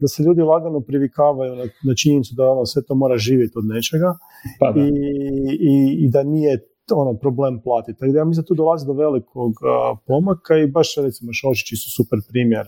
da 0.00 0.08
se 0.08 0.22
ljudi 0.22 0.42
lagano 0.42 0.80
privikavaju 0.80 1.56
na, 1.56 1.64
na 1.84 1.94
činjenicu 1.94 2.34
da 2.36 2.50
ono, 2.50 2.66
sve 2.66 2.82
to 2.84 2.94
mora 2.94 3.16
živjeti 3.18 3.52
od 3.56 3.66
nečega 3.66 4.18
pa 4.60 4.74
I, 4.76 4.88
i, 5.72 6.04
i 6.04 6.10
da 6.10 6.22
nije 6.22 6.66
ono 6.94 7.14
problem 7.18 7.60
platiti. 7.64 7.98
Tako 7.98 8.12
da 8.12 8.18
ja 8.18 8.24
mislim 8.24 8.42
da 8.42 8.46
tu 8.46 8.54
dolazi 8.54 8.86
do 8.86 8.92
velikog 8.92 9.52
pomaka 10.06 10.56
i 10.56 10.66
baš 10.66 10.88
recimo 10.96 11.32
Šošići 11.32 11.76
su 11.76 11.90
super 11.90 12.18
primjer. 12.28 12.66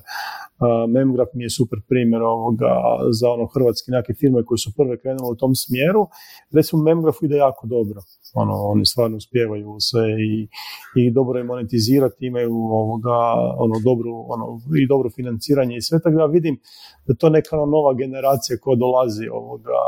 Memgraf 0.88 1.28
mi 1.34 1.44
je 1.44 1.50
super 1.50 1.78
primjer 1.88 2.22
ovoga 2.22 2.72
za 3.10 3.30
ono 3.30 3.46
hrvatske 3.46 3.90
neke 3.92 4.14
firme 4.14 4.44
koji 4.44 4.58
su 4.58 4.72
prve 4.76 5.00
krenule 5.00 5.30
u 5.30 5.36
tom 5.36 5.54
smjeru. 5.54 6.06
Recimo 6.50 6.82
Memgrafu 6.82 7.24
ide 7.24 7.36
jako 7.36 7.66
dobro 7.66 8.00
ono, 8.34 8.54
oni 8.54 8.86
stvarno 8.86 9.16
uspijevaju 9.16 9.76
sve 9.80 10.06
i, 10.10 10.48
i 10.96 11.10
dobro 11.10 11.38
je 11.38 11.44
monetizirati, 11.44 12.26
imaju 12.26 12.54
ovoga, 12.54 13.16
ono, 13.58 13.74
dobru, 13.84 14.26
ono, 14.28 14.60
i 14.82 14.86
dobro 14.86 15.10
financiranje 15.10 15.76
i 15.76 15.82
sve, 15.82 16.00
tako 16.02 16.16
da 16.16 16.26
vidim 16.26 16.60
da 17.06 17.14
to 17.14 17.28
neka 17.28 17.56
ono, 17.56 17.66
nova 17.66 17.94
generacija 17.94 18.58
koja 18.60 18.76
dolazi 18.76 19.28
ovoga, 19.32 19.78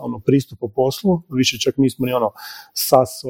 ono, 0.00 0.18
pristup 0.18 0.58
po 0.58 0.68
poslu, 0.68 1.22
više 1.28 1.58
čak 1.58 1.74
nismo 1.76 2.06
ni 2.06 2.12
ono 2.12 2.30
SaaS 2.74 3.24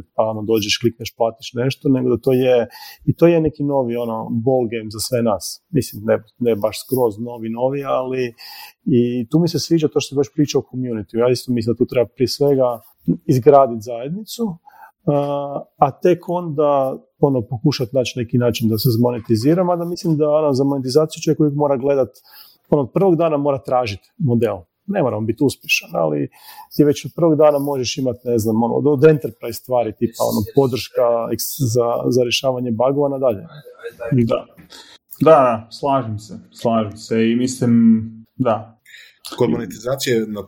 oriented, 0.00 0.14
pa 0.14 0.22
ono, 0.22 0.42
dođeš, 0.42 0.78
klikneš, 0.80 1.14
platiš 1.16 1.52
nešto, 1.54 1.88
nego 1.88 2.10
da 2.10 2.16
to 2.16 2.32
je, 2.32 2.68
i 3.04 3.14
to 3.14 3.26
je 3.26 3.40
neki 3.40 3.64
novi 3.64 3.96
ono, 3.96 4.28
ball 4.30 4.64
game 4.72 4.90
za 4.90 4.98
sve 4.98 5.22
nas. 5.22 5.64
Mislim, 5.70 6.02
ne, 6.04 6.22
ne 6.38 6.56
baš 6.56 6.76
skroz 6.84 7.18
novi, 7.18 7.48
novi, 7.48 7.84
ali 7.84 8.34
i 8.84 9.28
tu 9.30 9.38
mi 9.38 9.48
se 9.48 9.58
sviđa 9.58 9.88
to 9.88 10.00
što 10.00 10.08
se 10.08 10.16
baš 10.16 10.28
priča 10.34 10.58
o 10.58 10.62
community. 10.72 11.18
Ja 11.18 11.30
isto 11.30 11.52
mislim 11.52 11.74
da 11.74 11.78
tu 11.78 11.86
treba 11.86 12.06
prije 12.14 12.28
svega 12.28 12.80
izgraditi 13.26 13.82
zajednicu, 13.82 14.44
a 15.76 15.90
tek 16.02 16.28
onda 16.28 16.96
ono, 17.18 17.42
pokušati 17.42 17.96
naći 17.96 18.18
neki 18.18 18.38
način 18.38 18.68
da 18.68 18.78
se 18.78 18.88
zmonetizira, 18.90 19.64
mada 19.64 19.84
mislim 19.84 20.16
da 20.16 20.30
ono, 20.30 20.52
za 20.52 20.64
monetizaciju 20.64 21.22
čovjek 21.22 21.40
uvijek 21.40 21.54
mora 21.54 21.76
gledati, 21.76 22.20
ono, 22.70 22.82
od 22.82 22.92
prvog 22.92 23.16
dana 23.16 23.36
mora 23.36 23.58
tražiti 23.58 24.08
model. 24.18 24.56
Ne 24.94 25.02
moramo 25.02 25.26
biti 25.26 25.44
uspješan, 25.44 25.90
ali 25.92 26.28
ti 26.76 26.84
već 26.84 27.04
od 27.04 27.12
prvog 27.16 27.34
dana 27.36 27.58
možeš 27.58 27.98
imati, 27.98 28.20
ne 28.24 28.38
znam, 28.38 28.62
ono, 28.62 28.74
od 28.74 29.04
enterprise 29.04 29.60
stvari, 29.62 29.92
tipa 29.98 30.22
ono, 30.30 30.40
podrška 30.54 31.06
za, 31.74 31.88
za 32.14 32.22
rješavanje 32.22 32.70
bugova 32.70 33.08
nadalje. 33.08 33.42
Da. 34.30 34.46
Da, 35.20 35.68
slažem 35.70 36.18
se, 36.18 36.34
slažem 36.52 36.96
se 36.96 37.30
i 37.30 37.36
mislim, 37.36 37.72
da. 38.36 38.80
Kod 39.38 39.50
monetizacije 39.50 40.26
na 40.26 40.42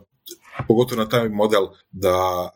pogotovo 0.67 1.03
na 1.03 1.09
taj 1.09 1.29
model 1.29 1.65
da, 1.91 2.49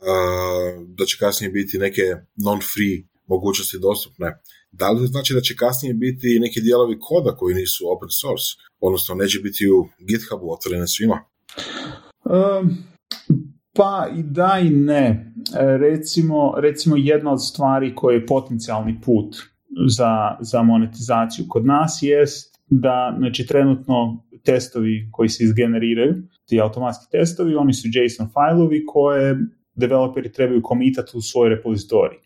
da 0.88 1.06
će 1.06 1.18
kasnije 1.20 1.50
biti 1.52 1.78
neke 1.78 2.02
non-free 2.36 3.06
mogućnosti 3.28 3.80
dostupne. 3.80 4.42
Da 4.72 4.92
li 4.92 5.08
znači 5.08 5.34
da 5.34 5.42
će 5.42 5.56
kasnije 5.56 5.94
biti 5.94 6.40
neki 6.40 6.62
dijelovi 6.62 6.98
koda 7.00 7.36
koji 7.36 7.56
nisu 7.56 7.84
open 7.96 8.10
source, 8.10 8.48
odnosno 8.80 9.16
neće 9.16 9.40
biti 9.40 9.70
u 9.70 9.88
GitHubu 10.08 10.54
otvorene 10.54 10.88
svima? 10.88 11.18
Pa 13.78 14.08
i 14.18 14.24
da 14.24 14.60
i 14.64 14.70
ne. 14.70 15.34
E, 15.60 15.78
recimo, 15.78 16.54
recimo 16.58 16.96
jedna 16.98 17.32
od 17.32 17.46
stvari 17.46 17.96
koji 17.96 18.16
je 18.16 18.26
potencijalni 18.26 19.02
put 19.02 19.36
za, 19.88 20.38
za 20.40 20.64
monetizaciju 20.64 21.46
kod 21.50 21.66
nas 21.66 22.00
jest 22.02 22.58
da 22.70 23.16
znači, 23.18 23.48
trenutno 23.48 24.24
testovi 24.46 25.10
koji 25.12 25.30
se 25.30 25.44
izgeneriraju 25.44 26.16
ti 26.46 26.62
automatski 26.62 27.12
testovi, 27.12 27.56
oni 27.56 27.74
su 27.74 27.88
JSON 27.88 28.30
failovi 28.34 28.86
koje 28.86 29.38
developeri 29.76 30.32
trebaju 30.32 30.62
komitati 30.64 31.18
u 31.18 31.22
svoj 31.22 31.50
repozitorij. 31.50 32.18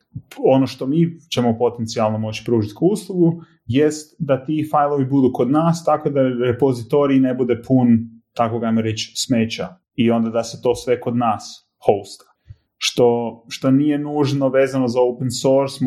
Ono 0.43 0.67
što 0.67 0.87
mi 0.87 1.19
ćemo 1.33 1.57
potencijalno 1.57 2.17
moći 2.17 2.43
pružiti 2.45 2.75
kao 2.79 2.87
uslugu 2.87 3.43
jest 3.65 4.15
da 4.19 4.45
ti 4.45 4.69
failovi 4.71 5.05
budu 5.05 5.31
kod 5.33 5.51
nas 5.51 5.83
tako 5.85 6.09
da 6.09 6.21
repozitorij 6.21 7.19
ne 7.19 7.33
bude 7.33 7.61
pun, 7.67 7.87
tako 8.33 8.59
ga 8.59 8.69
reći, 8.69 9.13
smeća 9.15 9.80
i 9.95 10.11
onda 10.11 10.29
da 10.29 10.43
se 10.43 10.61
to 10.61 10.75
sve 10.75 10.99
kod 10.99 11.17
nas 11.17 11.69
hosta. 11.85 12.25
Što, 12.77 13.43
što 13.49 13.71
nije 13.71 13.97
nužno 13.97 14.49
vezano 14.49 14.87
za 14.87 15.01
open 15.01 15.31
source, 15.31 15.79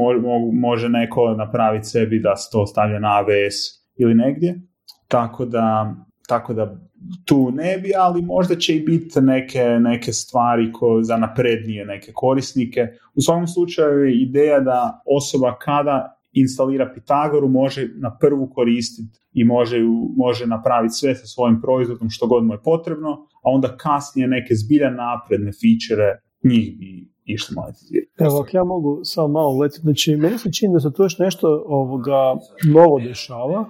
može 0.53 0.88
neko 0.88 1.35
napraviti 1.35 1.87
sebi 1.87 2.21
da 2.21 2.37
se 2.37 2.49
to 2.53 2.67
stavlja 2.67 2.99
na 2.99 3.09
AWS 3.09 3.55
ili 3.97 4.14
negdje. 4.14 4.61
Tako 5.09 5.45
da, 5.45 5.95
tako 6.29 6.55
da 6.55 6.77
tu 7.25 7.51
ne 7.51 7.79
bi, 7.79 7.93
ali 7.99 8.23
možda 8.23 8.57
će 8.57 8.77
i 8.77 8.81
biti 8.81 9.21
neke, 9.21 9.64
neke 9.81 10.12
stvari 10.12 10.73
ko, 10.73 10.99
za 11.03 11.17
naprednije 11.17 11.85
neke 11.87 12.12
korisnike. 12.14 12.87
U 13.14 13.21
svakom 13.21 13.47
slučaju 13.47 14.05
je 14.05 14.23
ideja 14.23 14.61
da 14.61 15.03
osoba 15.07 15.59
kada 15.59 16.13
instalira 16.35 16.92
Pitagoru 16.94 17.49
može 17.49 17.88
na 17.94 18.16
prvu 18.20 18.51
koristiti 18.55 19.18
i 19.33 19.44
može, 19.44 19.79
može 20.16 20.47
napraviti 20.47 20.94
sve 20.94 21.14
sa 21.14 21.27
svojim 21.27 21.61
proizvodom 21.61 22.11
što 22.11 22.27
god 22.27 22.44
mu 22.44 22.55
je 22.55 22.62
potrebno, 22.64 23.11
a 23.42 23.51
onda 23.51 23.77
kasnije 23.77 24.29
neke 24.29 24.55
zbilja 24.55 24.90
napredne 24.90 25.53
fičere 25.53 26.20
njih 26.44 26.79
bi 26.79 27.14
išli 27.25 27.55
monetizirati. 27.55 28.12
Evo, 28.18 28.47
ja 28.53 28.64
mogu 28.64 29.01
samo 29.05 29.29
malo 29.29 29.51
uletiti, 29.55 29.81
znači 29.81 30.16
meni 30.16 30.38
se 30.38 30.53
čini 30.53 30.73
da 30.73 30.81
se 30.81 30.92
tu 30.92 31.03
još 31.03 31.18
nešto 31.18 31.64
ovoga 31.66 32.37
novo 32.75 33.01
dešava. 33.01 33.64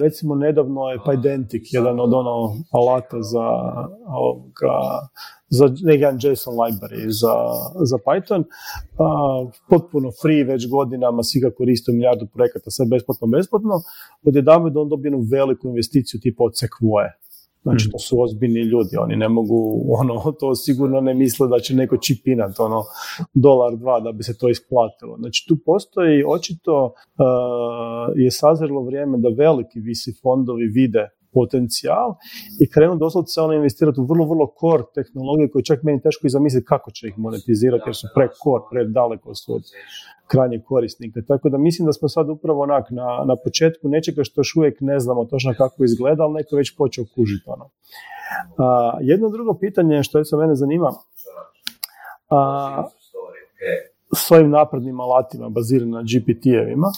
recimo, 0.00 0.34
nedavno 0.34 0.80
je 0.88 0.98
Pydantic, 0.98 1.64
jedan 1.72 2.00
od 2.00 2.14
ono 2.14 2.54
alata 2.72 3.22
za 3.22 3.46
ovoga, 4.06 4.74
za 5.50 5.64
jedan 5.92 6.18
JSON 6.22 6.54
library 6.54 7.08
za, 7.08 7.34
za 7.84 7.96
Python. 8.06 8.44
potpuno 9.68 10.10
free 10.22 10.44
već 10.44 10.68
godinama, 10.68 11.22
svi 11.22 11.40
ga 11.40 11.50
koriste 11.50 11.92
milijardu 11.92 12.26
projekata, 12.26 12.70
sve 12.70 12.86
besplatno, 12.86 13.26
besplatno. 13.26 13.82
Odjedanput 14.22 14.76
on 14.76 14.88
dobije 14.88 15.08
jednu 15.08 15.26
veliku 15.30 15.68
investiciju 15.68 16.20
tipa 16.20 16.44
od 16.44 16.52
Sequoia 16.52 17.20
Znači, 17.62 17.90
to 17.90 17.98
su 17.98 18.22
ozbiljni 18.22 18.60
ljudi, 18.60 18.96
oni 18.96 19.16
ne 19.16 19.28
mogu, 19.28 19.84
ono, 19.88 20.32
to 20.40 20.54
sigurno 20.54 21.00
ne 21.00 21.14
misle 21.14 21.48
da 21.48 21.58
će 21.58 21.74
neko 21.74 21.96
čipinat, 21.96 22.60
ono, 22.60 22.82
dolar, 23.34 23.76
dva, 23.76 24.00
da 24.00 24.12
bi 24.12 24.22
se 24.22 24.38
to 24.38 24.48
isplatilo. 24.48 25.16
Znači, 25.18 25.44
tu 25.48 25.56
postoji, 25.66 26.24
očito 26.26 26.84
uh, 26.84 26.92
je 28.16 28.30
sazrelo 28.30 28.82
vrijeme 28.82 29.18
da 29.18 29.28
veliki 29.28 29.80
visi 29.80 30.14
fondovi 30.22 30.66
vide 30.66 31.08
potencijal 31.32 32.14
i 32.60 32.70
krenu 32.70 32.96
doslovce 32.96 33.40
ono 33.40 33.54
investirati 33.54 34.00
u 34.00 34.04
vrlo, 34.04 34.24
vrlo 34.32 34.46
core 34.60 34.84
tehnologije 34.94 35.50
koje 35.50 35.62
čak 35.64 35.82
meni 35.82 36.02
teško 36.02 36.26
i 36.26 36.30
zamisliti 36.30 36.66
kako 36.66 36.90
će 36.90 37.08
ih 37.08 37.18
monetizirati 37.18 37.82
jer 37.86 37.96
su 37.96 38.06
pre 38.14 38.28
core, 38.42 38.64
pre 38.70 38.84
daleko 38.84 39.34
su 39.34 39.54
od 39.54 39.62
krajnjeg 40.30 40.62
korisnika. 40.64 41.20
Tako 41.28 41.48
da 41.48 41.58
mislim 41.58 41.86
da 41.86 41.92
smo 41.92 42.08
sad 42.08 42.28
upravo 42.28 42.62
onak 42.62 42.90
na, 42.90 43.24
na 43.26 43.36
početku 43.44 43.88
nečega 43.88 44.24
što 44.24 44.40
još 44.40 44.56
uvijek 44.56 44.76
ne 44.80 45.00
znamo 45.00 45.24
točno 45.24 45.54
kako 45.56 45.84
izgleda, 45.84 46.22
ali 46.22 46.34
neko 46.34 46.56
već 46.56 46.76
počeo 46.76 47.04
kužiti 47.14 47.44
ono. 47.46 47.70
A, 48.58 48.98
jedno 49.00 49.28
drugo 49.28 49.54
pitanje 49.54 50.02
što 50.02 50.18
je 50.18 50.24
sa 50.24 50.36
mene 50.36 50.54
zanima, 50.54 50.90
a, 52.28 52.84
s 54.16 54.30
ovim 54.30 54.50
naprednim 54.50 55.00
alatima 55.00 55.48
baziranim 55.48 55.94
na 55.94 56.02
GPT-evima, 56.02 56.90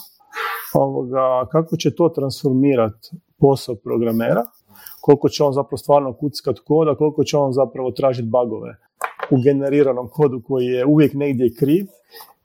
ovoga, 0.74 1.46
kako 1.52 1.76
će 1.76 1.94
to 1.94 2.08
transformirati 2.08 3.10
posao 3.42 3.74
programera, 3.74 4.44
koliko 5.00 5.28
će 5.28 5.44
on 5.44 5.52
zapravo 5.52 5.78
stvarno 5.78 6.12
kuckat 6.12 6.58
koda, 6.58 6.94
koliko 6.94 7.24
će 7.24 7.36
on 7.36 7.52
zapravo 7.52 7.90
tražiti 7.90 8.28
bagove 8.28 8.76
u 9.30 9.36
generiranom 9.44 10.08
kodu 10.08 10.42
koji 10.48 10.66
je 10.66 10.86
uvijek 10.86 11.14
negdje 11.14 11.54
kriv 11.58 11.86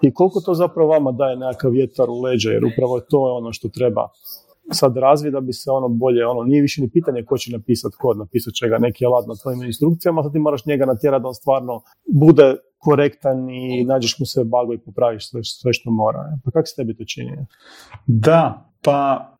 i 0.02 0.14
koliko 0.14 0.40
to 0.46 0.54
zapravo 0.54 0.90
vama 0.90 1.12
daje 1.12 1.36
nekakav 1.38 1.72
vjetar 1.72 2.10
u 2.10 2.22
leđa, 2.22 2.50
jer 2.52 2.66
upravo 2.66 3.00
to 3.00 3.28
je 3.28 3.32
ono 3.32 3.54
što 3.54 3.68
treba 3.70 4.10
sad 4.72 4.98
razvije 4.98 5.32
da 5.32 5.42
bi 5.42 5.54
se 5.54 5.72
ono 5.72 5.88
bolje, 5.88 6.26
ono 6.26 6.44
nije 6.44 6.62
više 6.62 6.82
ni 6.82 6.90
pitanje 6.90 7.26
ko 7.26 7.38
će 7.38 7.52
napisati 7.52 7.96
kod, 8.00 8.18
napisat 8.18 8.54
će 8.54 8.68
ga 8.68 8.78
neki 8.78 9.06
alat 9.06 9.28
na 9.28 9.36
tvojim 9.36 9.64
instrukcijama, 9.64 10.24
sad 10.24 10.32
ti 10.34 10.40
moraš 10.40 10.66
njega 10.66 10.86
natjerati 10.86 11.22
da 11.22 11.28
on 11.28 11.34
stvarno 11.34 11.82
bude 12.14 12.56
korektan 12.78 13.50
i 13.50 13.86
nađeš 13.86 14.20
mu 14.20 14.26
sve 14.26 14.44
bago 14.44 14.74
i 14.74 14.78
popraviš 14.78 15.30
sve, 15.30 15.44
sve 15.44 15.74
što 15.74 15.92
mora. 15.92 16.20
Pa 16.46 16.52
kako 16.52 16.66
se 16.66 16.76
tebi 16.76 16.98
to 16.98 17.06
čini? 17.06 17.46
Da, 18.08 18.72
pa 18.84 19.32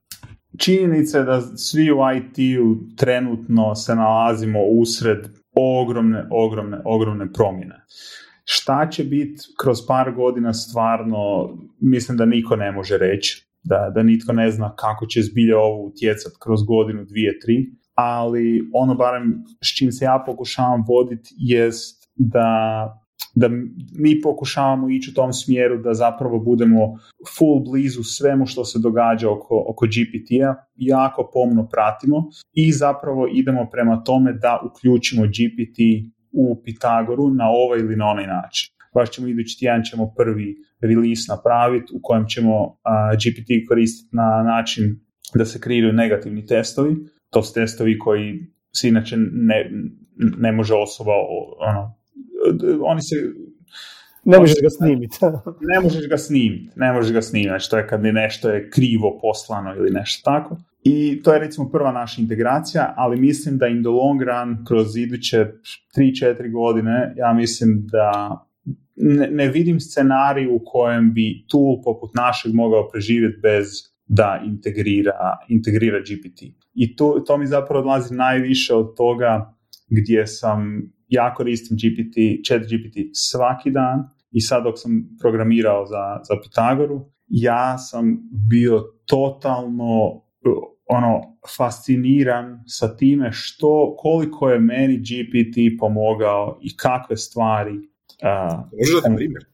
činjenica 0.58 1.18
je 1.18 1.24
da 1.24 1.42
svi 1.42 1.92
u 1.92 1.98
IT-u 2.18 2.96
trenutno 2.96 3.76
se 3.76 3.96
nalazimo 3.96 4.60
usred 4.64 5.28
ogromne, 5.56 6.28
ogromne, 6.32 6.82
ogromne 6.86 7.34
promjene. 7.34 7.86
Šta 8.44 8.90
će 8.90 9.04
biti 9.04 9.42
kroz 9.62 9.78
par 9.88 10.12
godina 10.12 10.54
stvarno, 10.54 11.50
mislim 11.82 12.18
da 12.18 12.26
niko 12.26 12.56
ne 12.56 12.72
može 12.72 12.98
reći, 12.98 13.48
da, 13.64 13.92
da 13.96 14.04
nitko 14.04 14.34
ne 14.34 14.52
zna 14.52 14.76
kako 14.76 15.06
će 15.06 15.22
zbilje 15.22 15.56
ovo 15.56 15.86
utjecati 15.86 16.36
kroz 16.44 16.64
godinu, 16.64 17.06
dvije, 17.06 17.40
tri, 17.40 17.66
ali 17.94 18.70
ono 18.74 18.96
barem 18.96 19.44
s 19.64 19.78
čim 19.78 19.92
se 19.92 20.06
ja 20.06 20.24
pokušavam 20.26 20.84
voditi 20.88 21.30
jest 21.38 22.12
da 22.16 22.50
da 23.36 23.50
mi 24.00 24.22
pokušavamo 24.24 24.90
ići 24.90 25.12
u 25.12 25.14
tom 25.14 25.34
smjeru 25.34 25.82
da 25.82 25.94
zapravo 25.94 26.40
budemo 26.40 27.00
full 27.38 27.60
blizu 27.72 28.04
svemu 28.04 28.46
što 28.46 28.66
se 28.66 28.80
događa 28.80 29.32
oko, 29.32 29.66
oko 29.70 29.86
GPT-a, 29.86 30.56
jako 30.76 31.30
pomno 31.34 31.68
pratimo 31.72 32.18
i 32.54 32.72
zapravo 32.72 33.28
idemo 33.34 33.70
prema 33.72 34.04
tome 34.04 34.34
da 34.34 34.60
uključimo 34.66 35.24
GPT 35.24 35.80
u 36.32 36.62
Pitagoru 36.64 37.30
na 37.30 37.50
ovaj 37.50 37.80
ili 37.80 37.96
na 37.96 38.06
onaj 38.06 38.28
način. 38.28 38.68
Baš 38.96 39.10
ćemo 39.10 39.28
idući 39.28 39.60
tjedan 39.60 39.84
ćemo 39.84 40.14
prvi 40.18 40.56
release 40.82 41.26
napraviti 41.30 41.94
u 41.96 42.00
kojem 42.02 42.26
ćemo 42.28 42.78
GPT 43.22 43.68
koristiti 43.70 44.16
na 44.16 44.44
način 44.44 45.00
da 45.36 45.46
se 45.46 45.60
kreiraju 45.60 45.94
negativni 45.94 46.46
testovi. 46.46 46.96
To 47.30 47.44
su 47.44 47.54
testovi 47.54 48.00
koji 48.00 48.40
se 48.76 48.88
inače 48.88 49.16
ne, 49.32 49.72
ne 50.18 50.52
može 50.52 50.74
osoba 50.74 51.12
ono, 51.60 51.98
oni 52.82 53.02
se 53.02 53.16
ne 54.24 54.40
možeš 54.40 54.56
ga 54.62 54.70
snimiti. 54.70 55.18
ne 55.74 55.80
možeš 55.84 56.10
ga 56.10 56.18
snimiti, 56.18 56.70
ne 56.76 56.94
možeš 56.94 57.14
ga 57.14 57.22
snimiti, 57.22 57.50
znači 57.50 57.70
to 57.70 57.78
je 57.78 57.88
kad 57.88 58.06
je 58.06 58.14
nešto 58.14 58.50
je 58.50 58.70
krivo 58.70 59.20
poslano 59.22 59.76
ili 59.76 59.92
nešto 59.92 60.32
tako. 60.32 60.58
I 60.84 61.22
to 61.24 61.34
je 61.34 61.40
recimo 61.40 61.70
prva 61.70 61.92
naša 61.92 62.22
integracija, 62.22 62.94
ali 62.98 63.20
mislim 63.20 63.58
da 63.58 63.68
in 63.68 63.84
the 63.84 63.90
long 63.90 64.22
run, 64.22 64.66
kroz 64.68 64.98
iduće 64.98 65.46
3-4 65.98 66.52
godine, 66.52 67.14
ja 67.18 67.34
mislim 67.34 67.88
da 67.92 68.44
ne, 68.96 69.28
ne 69.32 69.48
vidim 69.48 69.80
scenarij 69.80 70.48
u 70.48 70.62
kojem 70.66 71.14
bi 71.14 71.46
tool 71.48 71.82
poput 71.84 72.16
našeg 72.16 72.54
mogao 72.54 72.90
preživjeti 72.90 73.40
bez 73.42 73.68
da 74.08 74.42
integrira, 74.46 75.38
integrira 75.50 76.00
GPT. 76.00 76.42
I 76.74 76.96
to, 76.96 77.24
to 77.28 77.38
mi 77.38 77.48
zapravo 77.48 77.80
odlazi 77.80 78.16
najviše 78.16 78.74
od 78.74 78.96
toga 78.98 79.54
gdje 79.90 80.28
sam 80.28 80.92
ja 81.08 81.34
koristim 81.34 81.78
GPT, 81.78 82.46
chat 82.48 82.62
GPT 82.62 82.98
svaki 83.14 83.72
dan 83.72 84.10
i 84.32 84.42
sad 84.42 84.64
dok 84.64 84.80
sam 84.80 85.18
programirao 85.22 85.86
za, 85.86 86.20
za 86.24 86.42
Pitagoru, 86.44 87.06
ja 87.28 87.78
sam 87.78 88.18
bio 88.50 88.84
totalno 89.06 90.22
ono 90.90 91.38
fasciniran 91.58 92.64
sa 92.66 92.98
time 92.98 93.30
što, 93.32 93.96
koliko 93.98 94.50
je 94.50 94.60
meni 94.60 94.98
GPT 94.98 95.80
pomogao 95.80 96.60
i 96.62 96.78
kakve 96.78 97.18
stvari. 97.18 97.78
Uh, 97.78 98.58
Može 98.58 99.16
primjer? 99.16 99.46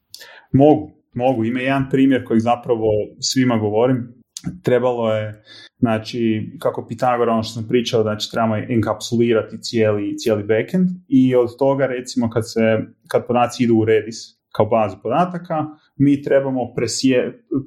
Mogu, 0.51 0.91
mogu. 1.13 1.45
Ima 1.45 1.59
jedan 1.59 1.89
primjer 1.89 2.25
koji 2.25 2.39
zapravo 2.39 2.87
svima 3.19 3.57
govorim 3.57 4.23
trebalo 4.63 5.13
je, 5.13 5.43
znači, 5.83 6.51
kako 6.59 6.85
Pitagora, 6.87 7.33
ono 7.33 7.43
što 7.43 7.53
sam 7.53 7.67
pričao, 7.67 8.01
znači 8.01 8.31
trebamo 8.31 8.55
enkapsulirati 8.55 9.61
cijeli, 9.61 10.17
cijeli 10.17 10.43
backend 10.43 10.89
i 11.07 11.35
od 11.35 11.57
toga, 11.59 11.85
recimo, 11.85 12.29
kad, 12.29 12.51
se, 12.51 12.79
kad 13.07 13.27
podaci 13.27 13.63
idu 13.63 13.75
u 13.75 13.85
Redis 13.85 14.15
kao 14.51 14.65
bazu 14.65 14.97
podataka, 15.03 15.65
mi 15.95 16.21
trebamo 16.21 16.73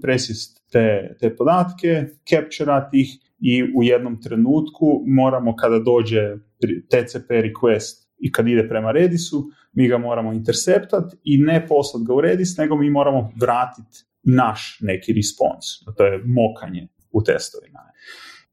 presje, 0.02 0.52
te, 0.72 1.16
te 1.20 1.36
podatke, 1.36 2.06
capturati 2.30 3.00
ih 3.00 3.08
i 3.40 3.62
u 3.76 3.82
jednom 3.82 4.22
trenutku 4.22 5.02
moramo 5.06 5.56
kada 5.56 5.78
dođe 5.78 6.36
TCP 6.90 7.30
request 7.30 8.08
i 8.18 8.32
kad 8.32 8.48
ide 8.48 8.68
prema 8.68 8.92
Redisu, 8.92 9.44
mi 9.72 9.88
ga 9.88 9.98
moramo 9.98 10.32
interceptati 10.32 11.16
i 11.24 11.38
ne 11.38 11.66
poslati 11.66 12.06
ga 12.06 12.14
u 12.14 12.20
Redis, 12.20 12.56
nego 12.56 12.76
mi 12.76 12.90
moramo 12.90 13.32
vratiti 13.40 14.04
naš 14.22 14.78
neki 14.80 15.12
respons, 15.12 15.64
to 15.96 16.04
je 16.04 16.22
mokanje 16.24 16.88
u 17.16 17.22
testovima. 17.22 17.80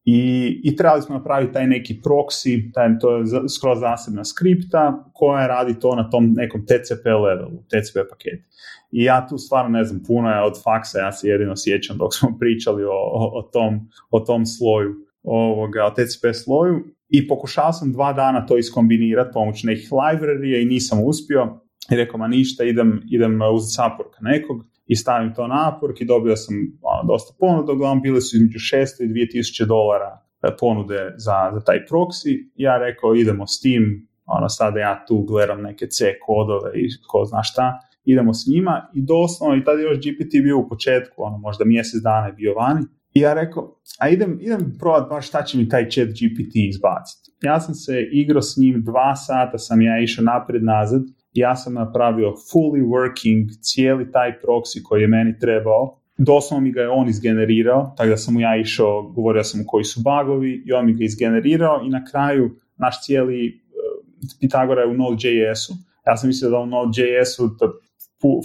I, 0.06 0.62
I 0.64 0.76
trebali 0.76 1.02
smo 1.02 1.18
napraviti 1.18 1.54
taj 1.54 1.68
neki 1.68 2.02
proxy, 2.04 2.74
taj, 2.74 3.00
to 3.00 3.18
je 3.18 3.26
skroz 3.58 3.80
zasebna 3.80 4.26
skripta 4.26 5.10
koja 5.14 5.48
radi 5.48 5.80
to 5.80 5.96
na 5.96 6.10
tom 6.10 6.34
nekom 6.34 6.66
TCP 6.66 7.06
levelu, 7.06 7.64
TCP 7.68 7.96
paketi. 8.10 8.44
I 8.92 9.04
ja 9.04 9.28
tu 9.28 9.38
stvarno 9.38 9.70
ne 9.78 9.84
znam, 9.84 10.04
puno 10.08 10.30
je 10.30 10.44
od 10.44 10.64
faksa, 10.64 11.00
ja 11.00 11.12
se 11.12 11.28
jedino 11.28 11.54
sjećam 11.56 11.98
dok 11.98 12.16
smo 12.16 12.38
pričali 12.40 12.84
o, 12.84 12.90
o, 12.92 13.40
o, 13.40 13.42
tom, 13.54 13.80
o 14.10 14.20
tom 14.20 14.46
sloju, 14.46 14.96
ovoga, 15.24 15.86
o 15.86 15.90
TCP 15.90 16.26
sloju 16.44 16.84
i 17.10 17.28
pokušao 17.28 17.74
sam 17.74 17.92
dva 17.92 18.14
dana 18.14 18.46
to 18.46 18.58
iskombinirati 18.58 19.34
pomoću 19.34 19.68
nekih 19.68 19.90
librarija 19.92 20.62
i 20.62 20.66
nisam 20.66 21.00
uspio 21.06 21.60
i 21.92 21.96
rekao, 21.96 22.18
ma 22.18 22.28
ništa, 22.28 22.64
idem, 22.64 23.02
idem 23.12 23.40
uzeti 23.54 23.74
saporka 23.74 24.18
nekog 24.22 24.66
i 24.86 24.96
stavim 24.96 25.34
to 25.34 25.48
na 25.48 25.72
Upwork 25.72 26.02
i 26.02 26.06
dobio 26.06 26.36
sam 26.36 26.56
ono, 26.82 27.14
dosta 27.14 27.34
ponuda, 27.40 27.72
uglavnom 27.72 28.02
bile 28.02 28.22
su 28.22 28.36
između 28.36 28.60
600 28.60 29.04
i 29.04 29.08
2000 29.08 29.66
dolara 29.66 30.22
e, 30.44 30.58
ponude 30.60 31.14
za, 31.18 31.52
za 31.54 31.60
taj 31.60 31.80
proxy. 31.92 32.52
Ja 32.56 32.78
rekao 32.78 33.16
idemo 33.16 33.48
s 33.48 33.60
tim, 33.62 34.08
ono 34.26 34.50
sada 34.50 34.80
ja 34.80 35.06
tu 35.08 35.24
gledam 35.24 35.62
neke 35.62 35.88
C 35.88 36.14
kodove 36.26 36.72
i 36.76 36.88
ko 37.08 37.26
zna 37.26 37.44
šta, 37.44 37.80
idemo 38.06 38.34
s 38.34 38.48
njima 38.48 38.90
i 38.94 39.02
doslovno 39.02 39.56
i 39.56 39.64
tada 39.64 39.82
još 39.82 39.98
GPT 39.98 40.32
bio 40.44 40.58
u 40.60 40.70
početku, 40.70 41.24
ono 41.24 41.38
možda 41.38 41.66
mjesec 41.66 42.02
dana 42.02 42.28
je 42.28 42.34
bio 42.34 42.54
vani. 42.54 42.86
I 43.14 43.20
ja 43.20 43.34
rekao, 43.34 43.80
a 44.00 44.10
idem, 44.10 44.38
idem 44.42 44.76
probati 44.80 45.10
baš 45.10 45.28
šta 45.28 45.44
će 45.44 45.58
mi 45.58 45.70
taj 45.70 45.90
chat 45.90 46.08
GPT 46.08 46.56
izbaciti. 46.56 47.32
Ja 47.42 47.60
sam 47.60 47.76
se 47.76 47.94
igrao 48.12 48.42
s 48.42 48.58
njim, 48.58 48.84
dva 48.84 49.16
sata 49.16 49.58
sam 49.58 49.82
ja 49.82 50.00
išao 50.00 50.24
naprijed 50.24 50.64
nazad 50.64 51.02
ja 51.34 51.56
sam 51.56 51.74
napravio 51.74 52.30
fully 52.30 52.86
working 52.86 53.50
cijeli 53.62 54.12
taj 54.12 54.32
proxy 54.32 54.84
koji 54.84 55.02
je 55.02 55.08
meni 55.08 55.40
trebao, 55.40 56.00
doslovno 56.18 56.64
mi 56.64 56.72
ga 56.72 56.82
je 56.82 56.90
on 56.90 57.10
izgenerirao, 57.10 57.94
tako 57.98 58.10
da 58.10 58.18
sam 58.18 58.34
mu 58.34 58.40
ja 58.40 58.58
išao, 58.58 59.02
govorio 59.02 59.44
sam 59.44 59.60
mu 59.60 59.66
koji 59.68 59.84
su 59.84 60.02
bagovi 60.02 60.64
i 60.66 60.74
on 60.74 60.86
mi 60.86 60.94
ga 60.94 61.04
izgenerirao 61.04 61.82
i 61.86 61.90
na 61.90 62.06
kraju 62.12 62.56
naš 62.78 63.06
cijeli 63.06 63.48
uh, 63.48 64.38
Pitagora 64.40 64.82
je 64.82 64.88
u 64.88 64.94
Node.js-u. 64.94 65.74
Ja 66.08 66.18
sam 66.18 66.28
mislio 66.28 66.50
da 66.50 66.60
u 66.60 66.66
Node.js-u 66.66 67.50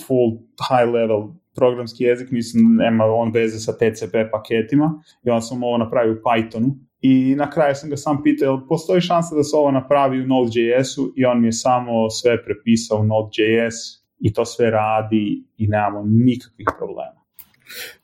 full 0.06 0.30
high 0.68 0.92
level 0.94 1.28
programski 1.54 2.04
jezik, 2.04 2.30
mislim 2.30 2.76
nema 2.76 3.04
on 3.04 3.32
veze 3.32 3.58
sa 3.58 3.72
TCP 3.72 4.14
paketima 4.32 5.02
i 5.24 5.30
onda 5.30 5.40
sam 5.40 5.62
ovo 5.62 5.78
napravio 5.78 6.12
u 6.12 6.16
Pythonu 6.16 6.87
i 7.00 7.34
na 7.34 7.50
kraju 7.50 7.74
sam 7.74 7.90
ga 7.90 7.96
sam 7.96 8.22
pitao, 8.22 8.66
postoji 8.68 9.00
šansa 9.00 9.34
da 9.34 9.42
se 9.42 9.56
ovo 9.56 9.70
napravi 9.70 10.20
u 10.20 10.26
Node.js-u 10.26 11.12
i 11.16 11.24
on 11.24 11.40
mi 11.40 11.48
je 11.48 11.52
samo 11.52 12.10
sve 12.10 12.44
prepisao 12.44 12.98
u 12.98 13.04
Node.js 13.04 13.74
i 14.20 14.32
to 14.32 14.44
sve 14.44 14.70
radi 14.70 15.44
i 15.56 15.66
nemamo 15.66 16.04
nikakvih 16.06 16.66
problema. 16.78 17.20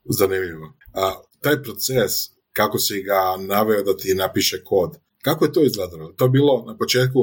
Zanimljivo. 0.04 0.72
A, 0.94 1.12
taj 1.40 1.62
proces, 1.62 2.12
kako 2.52 2.78
si 2.78 3.02
ga 3.02 3.46
naveo 3.54 3.82
da 3.82 3.96
ti 3.96 4.14
napiše 4.14 4.64
kod, 4.64 4.90
kako 5.22 5.44
je 5.44 5.52
to 5.52 5.62
izgledalo? 5.62 6.12
To 6.12 6.24
je 6.24 6.30
bilo 6.30 6.64
na 6.66 6.76
početku 6.76 7.20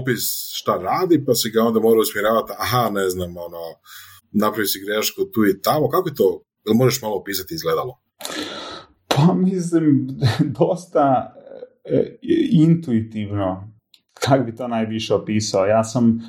opis 0.00 0.22
šta 0.54 0.76
radi, 0.76 1.24
pa 1.24 1.34
si 1.34 1.50
ga 1.50 1.62
onda 1.62 1.80
morao 1.80 2.00
usmjeravati, 2.00 2.52
aha, 2.58 2.90
ne 2.90 3.10
znam, 3.10 3.36
ono, 3.36 3.62
napravi 4.32 4.66
si 4.66 4.84
grešku 4.86 5.24
tu 5.24 5.40
i 5.46 5.62
tamo, 5.62 5.88
kako 5.88 6.08
je 6.08 6.14
to? 6.14 6.42
Jel 6.66 6.74
možeš 6.74 7.02
malo 7.02 7.16
opisati 7.16 7.54
izgledalo? 7.54 7.98
Pa 9.16 9.34
mislim, 9.34 10.08
dosta 10.58 11.34
e, 11.84 12.18
intuitivno, 12.52 13.72
kako 14.26 14.44
bi 14.44 14.56
to 14.56 14.68
najviše 14.68 15.14
opisao. 15.14 15.66
Ja 15.66 15.84
sam, 15.84 16.20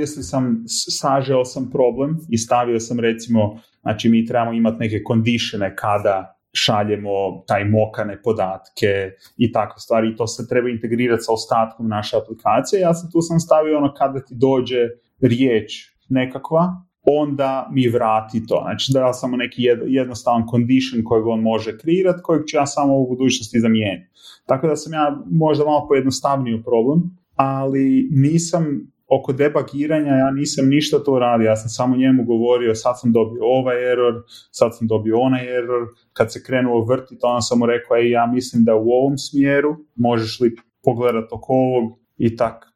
e, 0.00 0.22
sam, 0.22 0.64
sažeo 1.00 1.44
sam 1.44 1.70
problem 1.70 2.18
i 2.28 2.38
stavio 2.38 2.80
sam 2.80 3.00
recimo, 3.00 3.60
znači 3.82 4.08
mi 4.08 4.26
trebamo 4.26 4.52
imati 4.52 4.76
neke 4.80 5.02
kondishene 5.02 5.76
kada 5.76 6.36
šaljemo 6.52 7.44
taj 7.46 7.64
mokane 7.64 8.22
podatke 8.22 9.10
i 9.36 9.52
takve 9.52 9.78
stvari 9.78 10.10
i 10.10 10.16
to 10.16 10.26
se 10.26 10.48
treba 10.48 10.68
integrirati 10.68 11.22
sa 11.22 11.32
ostatkom 11.32 11.88
naše 11.88 12.16
aplikacije. 12.16 12.80
Ja 12.80 12.94
sam 12.94 13.10
tu 13.10 13.20
sam 13.20 13.40
stavio 13.40 13.78
ono 13.78 13.94
kada 13.94 14.24
ti 14.24 14.34
dođe 14.34 14.88
riječ 15.20 15.72
nekakva 16.08 16.89
onda 17.02 17.68
mi 17.72 17.88
vrati 17.88 18.46
to. 18.46 18.60
Znači 18.62 18.92
da 18.92 19.12
samo 19.12 19.36
neki 19.36 19.62
jednostavan 19.86 20.44
condition 20.50 21.04
kojeg 21.04 21.26
on 21.26 21.40
može 21.40 21.78
kreirati, 21.78 22.22
kojeg 22.22 22.46
ću 22.46 22.56
ja 22.56 22.66
samo 22.66 22.98
u 22.98 23.08
budućnosti 23.08 23.60
zamijeniti. 23.60 24.10
Tako 24.46 24.66
da 24.66 24.76
sam 24.76 24.92
ja 24.92 25.22
možda 25.30 25.64
malo 25.64 25.88
pojednostavnio 25.88 26.62
problem, 26.64 27.00
ali 27.36 28.08
nisam 28.10 28.92
oko 29.10 29.32
debagiranja 29.32 30.12
ja 30.12 30.30
nisam 30.30 30.68
ništa 30.68 31.04
to 31.04 31.18
radio, 31.18 31.46
ja 31.46 31.56
sam 31.56 31.68
samo 31.68 31.96
njemu 31.96 32.24
govorio 32.24 32.74
sad 32.74 33.00
sam 33.00 33.12
dobio 33.12 33.42
ovaj 33.44 33.92
error, 33.92 34.14
sad 34.50 34.76
sam 34.76 34.86
dobio 34.86 35.20
onaj 35.20 35.56
error, 35.58 35.86
kad 36.12 36.32
se 36.32 36.42
krenuo 36.42 36.84
vrtiti 36.84 37.20
onda 37.22 37.40
sam 37.40 37.58
mu 37.58 37.66
rekao 37.66 37.96
ej 37.96 38.10
ja 38.10 38.26
mislim 38.26 38.64
da 38.64 38.74
u 38.74 38.88
ovom 38.88 39.18
smjeru 39.18 39.76
možeš 39.94 40.40
li 40.40 40.56
pogledati 40.84 41.28
oko 41.32 41.52
ovog 41.52 41.99
i 42.20 42.36
tak. 42.36 42.66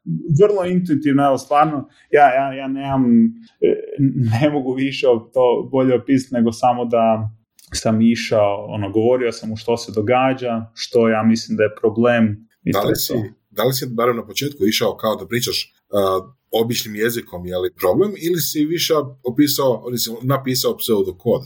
Vrlo 0.41 0.65
intuitivno, 0.65 1.25
evo 1.25 1.37
stvarno, 1.37 1.89
ja, 2.11 2.33
ja, 2.33 2.53
ja 2.53 2.67
nemam, 2.67 3.03
e, 3.61 3.69
ne 4.31 4.49
mogu 4.49 4.73
više 4.73 5.07
to 5.33 5.69
bolje 5.71 5.95
opisati 5.95 6.35
nego 6.35 6.51
samo 6.51 6.85
da 6.85 7.29
sam 7.73 8.01
išao, 8.01 8.65
ono, 8.69 8.91
govorio 8.91 9.31
sam 9.31 9.49
mu 9.49 9.55
što 9.55 9.77
se 9.77 9.91
događa, 9.95 10.71
što 10.73 11.09
ja 11.09 11.23
mislim 11.23 11.57
da 11.57 11.63
je 11.63 11.75
problem. 11.81 12.47
I 12.63 12.71
da, 12.71 12.81
li 12.81 12.95
si, 12.95 13.13
da 13.49 13.63
li 13.63 13.73
si 13.73 13.85
barem 13.89 14.15
na 14.15 14.25
početku 14.25 14.65
išao 14.65 14.97
kao 14.97 15.15
da 15.15 15.27
pričaš 15.27 15.73
uh, 15.89 16.35
običnim 16.51 16.95
jezikom, 16.95 17.45
je 17.45 17.57
li 17.57 17.73
problem, 17.81 18.11
ili 18.27 18.39
si 18.41 18.65
više 18.65 18.93
opisao, 19.23 19.85
ili 19.89 19.97
si 19.97 20.09
napisao 20.23 20.77
pseudokod? 20.77 21.41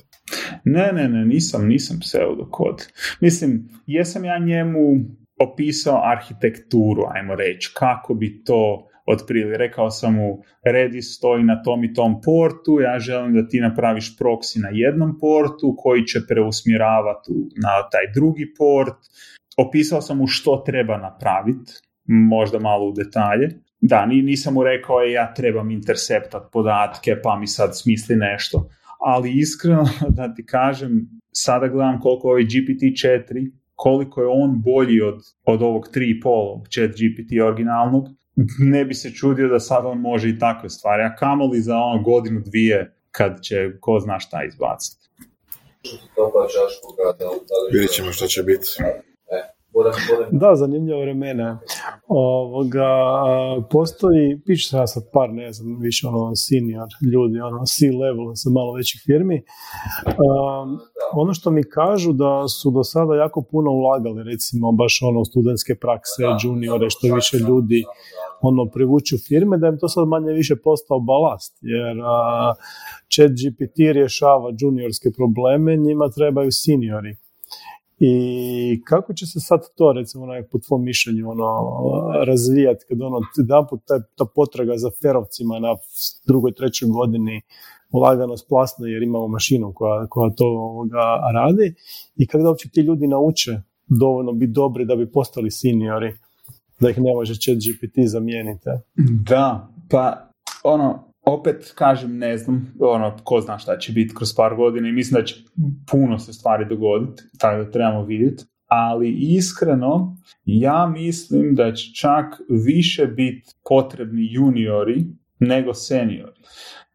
Ne, 0.64 0.92
ne, 0.94 1.10
ne, 1.10 1.26
nisam, 1.26 1.68
nisam 1.68 2.00
pseudokod. 2.00 2.88
Mislim, 3.20 3.70
jesam 3.86 4.26
ja 4.26 4.40
njemu 4.40 4.80
opisao 5.40 6.02
arhitekturu, 6.04 7.04
ajmo 7.16 7.36
reći, 7.36 7.72
kako 7.74 8.14
bi 8.14 8.44
to 8.44 8.90
otprilike. 9.06 9.58
Rekao 9.58 9.92
sam 9.92 10.14
mu, 10.14 10.42
Redis 10.64 11.18
stoji 11.18 11.44
na 11.44 11.64
tom 11.64 11.84
i 11.84 11.94
tom 11.94 12.22
portu, 12.22 12.80
ja 12.82 13.00
želim 13.00 13.34
da 13.34 13.48
ti 13.48 13.60
napraviš 13.60 14.18
proksi 14.18 14.60
na 14.60 14.70
jednom 14.72 15.18
portu 15.20 15.76
koji 15.78 16.06
će 16.06 16.20
preusmjeravati 16.28 17.32
na 17.64 17.90
taj 17.92 18.14
drugi 18.14 18.54
port. 18.58 18.96
Opisao 19.58 20.02
sam 20.02 20.18
mu 20.18 20.28
što 20.28 20.64
treba 20.66 20.98
napraviti, 20.98 21.72
možda 22.06 22.60
malo 22.60 22.86
u 22.86 22.92
detalje. 22.92 23.50
Da, 23.82 24.06
nisam 24.06 24.54
mu 24.54 24.64
rekao, 24.64 25.04
e, 25.04 25.12
ja 25.12 25.34
trebam 25.34 25.72
interceptat 25.72 26.52
podatke, 26.52 27.16
pa 27.24 27.40
mi 27.40 27.48
sad 27.48 27.78
smisli 27.78 28.16
nešto. 28.16 28.70
Ali 29.00 29.40
iskreno 29.40 29.86
da 30.18 30.34
ti 30.34 30.46
kažem, 30.46 31.10
sada 31.32 31.68
gledam 31.68 32.00
koliko 32.00 32.28
ovaj 32.28 32.44
GPT-4 32.44 33.52
koliko 33.80 34.22
je 34.22 34.28
on 34.28 34.62
bolji 34.62 35.02
od, 35.02 35.20
od 35.46 35.62
ovog 35.62 35.88
3.5 35.96 36.64
chat 36.74 36.92
GPT 37.00 37.32
originalnog, 37.48 38.04
ne 38.60 38.86
bi 38.86 38.94
se 38.94 39.12
čudio 39.12 39.48
da 39.48 39.60
sad 39.60 39.86
on 39.86 40.00
može 40.00 40.30
i 40.30 40.40
takve 40.40 40.70
stvari, 40.70 41.04
a 41.04 41.16
kamoli 41.16 41.62
za 41.62 41.78
ono 41.78 42.04
godinu 42.04 42.42
dvije 42.46 42.96
kad 43.12 43.42
će 43.42 43.56
ko 43.80 44.00
zna 44.00 44.20
šta 44.20 44.44
izbaciti. 44.44 45.10
Vidjet 47.72 47.92
ćemo 47.92 48.12
šta 48.12 48.28
će 48.28 48.44
biti. 48.44 48.68
Da, 50.32 50.56
zanimljivo 50.56 51.02
vremena. 51.02 51.60
Ovoga, 52.08 52.90
postoji, 53.72 54.42
sam 54.70 54.80
ja 54.80 54.88
sad 54.88 55.04
par, 55.14 55.30
ne 55.34 55.54
znam, 55.54 55.80
više 55.80 56.08
ono 56.08 56.36
senior 56.36 56.88
ljudi, 57.14 57.40
ono 57.40 57.66
C-level 57.66 58.32
sa 58.36 58.50
malo 58.50 58.74
većih 58.74 59.02
firmi. 59.06 59.44
ono 61.14 61.34
što 61.34 61.52
mi 61.52 61.64
kažu 61.64 62.14
da 62.14 62.48
su 62.48 62.72
do 62.72 62.84
sada 62.84 63.16
jako 63.16 63.42
puno 63.52 63.72
ulagali, 63.72 64.24
recimo 64.24 64.72
baš 64.72 65.00
ono 65.02 65.26
studentske 65.26 65.76
prakse, 65.76 66.24
juniore, 66.44 66.90
što 66.90 67.16
više 67.16 67.38
ljudi 67.38 67.84
ono 68.42 68.66
privuću 68.66 69.16
firme, 69.28 69.58
da 69.58 69.68
im 69.68 69.78
to 69.80 69.88
sad 69.88 70.08
manje 70.08 70.34
više 70.34 70.56
postao 70.64 71.00
balast, 71.00 71.58
jer 71.62 71.98
chat 73.14 73.32
GPT 73.32 73.78
rješava 73.78 74.50
juniorske 74.60 75.10
probleme, 75.18 75.78
njima 75.78 76.10
trebaju 76.10 76.52
seniori 76.52 77.18
i 78.00 78.82
kako 78.84 79.14
će 79.14 79.26
se 79.26 79.40
sad 79.40 79.60
to, 79.76 79.94
recimo, 79.94 80.26
po 80.52 80.60
tvom 80.60 80.84
mišljenju, 80.84 81.30
ono, 81.30 81.46
razvijati 82.26 82.86
kad 82.90 83.02
ono, 83.02 83.20
jedan 83.38 83.66
ta, 83.88 84.02
ta 84.16 84.26
potraga 84.36 84.78
za 84.78 84.90
ferovcima 85.02 85.60
na 85.60 85.76
drugoj, 86.28 86.54
trećoj 86.54 86.90
godini 86.90 87.42
lagano 87.94 88.38
splasne 88.38 88.92
jer 88.92 89.04
imamo 89.04 89.28
mašinu 89.28 89.74
koja, 89.76 90.08
koja 90.08 90.30
to 90.30 90.46
ovoga 90.46 91.04
radi 91.34 91.74
i 92.16 92.28
kako 92.28 92.44
da 92.44 92.50
uopće 92.50 92.70
ti 92.70 92.82
ljudi 92.82 93.08
nauče 93.08 93.62
dovoljno 93.88 94.32
biti 94.32 94.52
dobri 94.52 94.86
da 94.86 94.96
bi 94.96 95.12
postali 95.12 95.52
seniori, 95.52 96.14
da 96.80 96.90
ih 96.90 96.98
ne 96.98 97.14
može 97.14 97.34
chat 97.34 97.56
GPT 97.58 98.08
zamijeniti. 98.08 98.70
Da, 99.30 99.68
pa 99.90 100.30
ono, 100.64 101.09
opet 101.34 101.74
kažem, 101.76 102.18
ne 102.18 102.38
znam, 102.38 102.74
ono, 102.80 103.18
ko 103.24 103.42
zna 103.42 103.58
šta 103.58 103.78
će 103.78 103.92
biti 103.92 104.16
kroz 104.16 104.36
par 104.36 104.56
godina 104.56 104.90
i 104.90 104.92
mislim 104.92 105.22
da 105.22 105.26
će 105.26 105.36
puno 105.92 106.20
se 106.20 106.34
stvari 106.34 106.66
dogoditi, 106.70 107.24
tako 107.38 107.64
da 107.64 107.72
trebamo 107.72 108.04
vidjeti. 108.04 108.44
Ali 108.68 109.16
iskreno, 109.20 110.16
ja 110.46 110.88
mislim 110.88 111.56
da 111.56 111.74
će 111.74 111.94
čak 111.94 112.26
više 112.66 113.06
biti 113.06 113.52
potrebni 113.70 114.28
juniori 114.32 115.06
nego 115.40 115.74
seniori. 115.74 116.40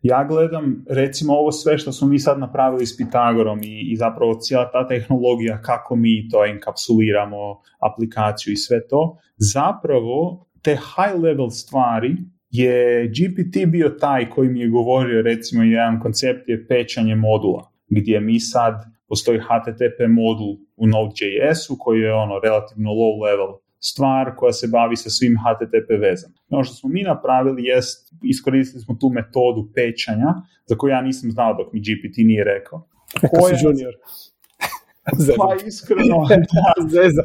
Ja 0.03 0.25
gledam, 0.25 0.85
recimo, 0.89 1.33
ovo 1.33 1.53
sve 1.53 1.79
što 1.79 1.93
smo 1.93 2.09
mi 2.09 2.19
sad 2.19 2.39
napravili 2.39 2.87
s 2.87 2.97
Pitagorom 2.97 3.63
i, 3.63 3.93
i 3.93 3.97
zapravo 3.97 4.35
cijela 4.35 4.71
ta 4.71 4.89
tehnologija, 4.89 5.63
kako 5.63 5.97
mi 5.97 6.29
to 6.31 6.45
enkapsuliramo, 6.45 7.61
aplikaciju 7.79 8.53
i 8.53 8.57
sve 8.57 8.89
to, 8.89 9.19
zapravo 9.37 10.47
te 10.63 10.77
high 10.77 11.23
level 11.23 11.51
stvari 11.51 12.17
je 12.57 13.09
GPT 13.09 13.67
bio 13.67 13.89
taj 13.89 14.31
koji 14.31 14.49
mi 14.49 14.61
je 14.61 14.69
govorio 14.69 15.23
recimo 15.23 15.63
jedan 15.63 16.01
koncept 16.01 16.49
je 16.49 16.67
pečanje 16.67 17.17
modula 17.17 17.73
gdje 17.89 18.21
mi 18.21 18.41
sad 18.41 18.75
postoji 19.09 19.39
HTTP 19.39 19.99
modul 20.09 20.57
u 20.77 20.87
Node.js-u 20.87 21.77
koji 21.79 22.01
je 22.01 22.13
ono 22.13 22.39
relativno 22.45 22.91
low 22.91 23.23
level 23.25 23.53
stvar 23.81 24.37
koja 24.37 24.53
se 24.53 24.69
bavi 24.69 24.97
sa 24.97 25.11
svim 25.11 25.37
HTTP 25.43 25.91
vezama. 26.01 26.35
Ono 26.49 26.65
što 26.65 26.75
smo 26.75 26.89
mi 26.91 27.03
napravili 27.03 27.65
jest, 27.65 28.15
iskoristili 28.25 28.83
smo 28.83 28.95
tu 29.01 29.09
metodu 29.09 29.71
pečanja 29.75 30.35
za 30.67 30.77
koju 30.77 30.91
ja 30.91 31.03
nisam 31.03 31.31
znao 31.31 31.55
dok 31.55 31.73
mi 31.73 31.81
GPT 31.81 32.17
nije 32.17 32.45
rekao. 32.45 32.89
Koja, 33.31 33.57
junior. 33.63 33.95
Pa 35.39 35.67
iskreno, 35.67 36.27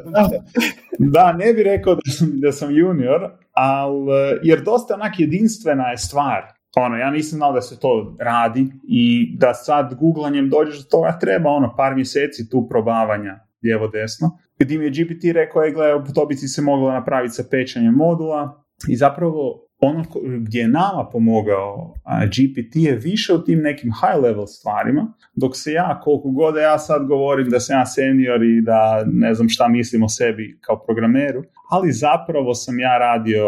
da, 0.05 0.29
da, 1.15 1.33
ne 1.33 1.53
bi 1.53 1.63
rekao 1.63 1.95
da 1.95 2.11
sam, 2.11 2.31
da 2.33 2.51
sam 2.51 2.77
junior, 2.77 3.21
ali, 3.59 4.39
jer 4.43 4.63
dosta 4.63 4.93
onak 4.93 5.19
jedinstvena 5.19 5.87
je 5.87 5.97
stvar. 5.97 6.41
Ono, 6.75 6.97
ja 6.97 7.11
nisam 7.11 7.37
znao 7.37 7.53
da 7.53 7.61
se 7.61 7.79
to 7.79 8.15
radi 8.19 8.67
i 8.83 9.33
da 9.37 9.53
sad 9.53 9.95
googlanjem 9.95 10.49
dođeš 10.49 10.77
do 10.77 10.89
toga 10.91 11.17
treba 11.21 11.49
ono 11.49 11.75
par 11.77 11.95
mjeseci 11.95 12.49
tu 12.49 12.67
probavanja 12.69 13.39
lijevo 13.63 13.87
desno. 13.87 14.37
Gdje 14.59 14.77
mi 14.77 14.85
je 14.85 14.91
GPT 14.91 15.23
rekao, 15.33 15.61
je 15.61 15.71
gledaj, 15.71 16.13
to 16.15 16.25
bi 16.25 16.35
se 16.35 16.61
moglo 16.61 16.91
napraviti 16.91 17.33
sa 17.33 17.43
pečanjem 17.51 17.93
modula 17.93 18.63
i 18.87 18.95
zapravo 18.95 19.68
ono 19.81 20.05
gdje 20.39 20.59
je 20.59 20.67
nama 20.67 21.09
pomogao 21.11 21.93
GPT 22.27 22.75
je 22.75 22.95
više 22.95 23.33
u 23.33 23.43
tim 23.43 23.59
nekim 23.59 23.91
high 23.91 24.23
level 24.23 24.45
stvarima, 24.45 25.13
dok 25.35 25.51
se 25.57 25.71
ja, 25.71 25.99
koliko 26.03 26.29
god 26.31 26.55
ja 26.55 26.79
sad 26.79 27.07
govorim 27.07 27.49
da 27.49 27.59
sam 27.59 27.79
ja 27.79 27.85
senior 27.85 28.43
i 28.43 28.61
da 28.61 29.03
ne 29.05 29.33
znam 29.33 29.49
šta 29.49 29.67
mislim 29.67 30.03
o 30.03 30.09
sebi 30.09 30.59
kao 30.61 30.83
programeru, 30.85 31.43
ali 31.71 31.91
zapravo 31.91 32.53
sam 32.53 32.79
ja 32.79 32.97
radio 32.97 33.45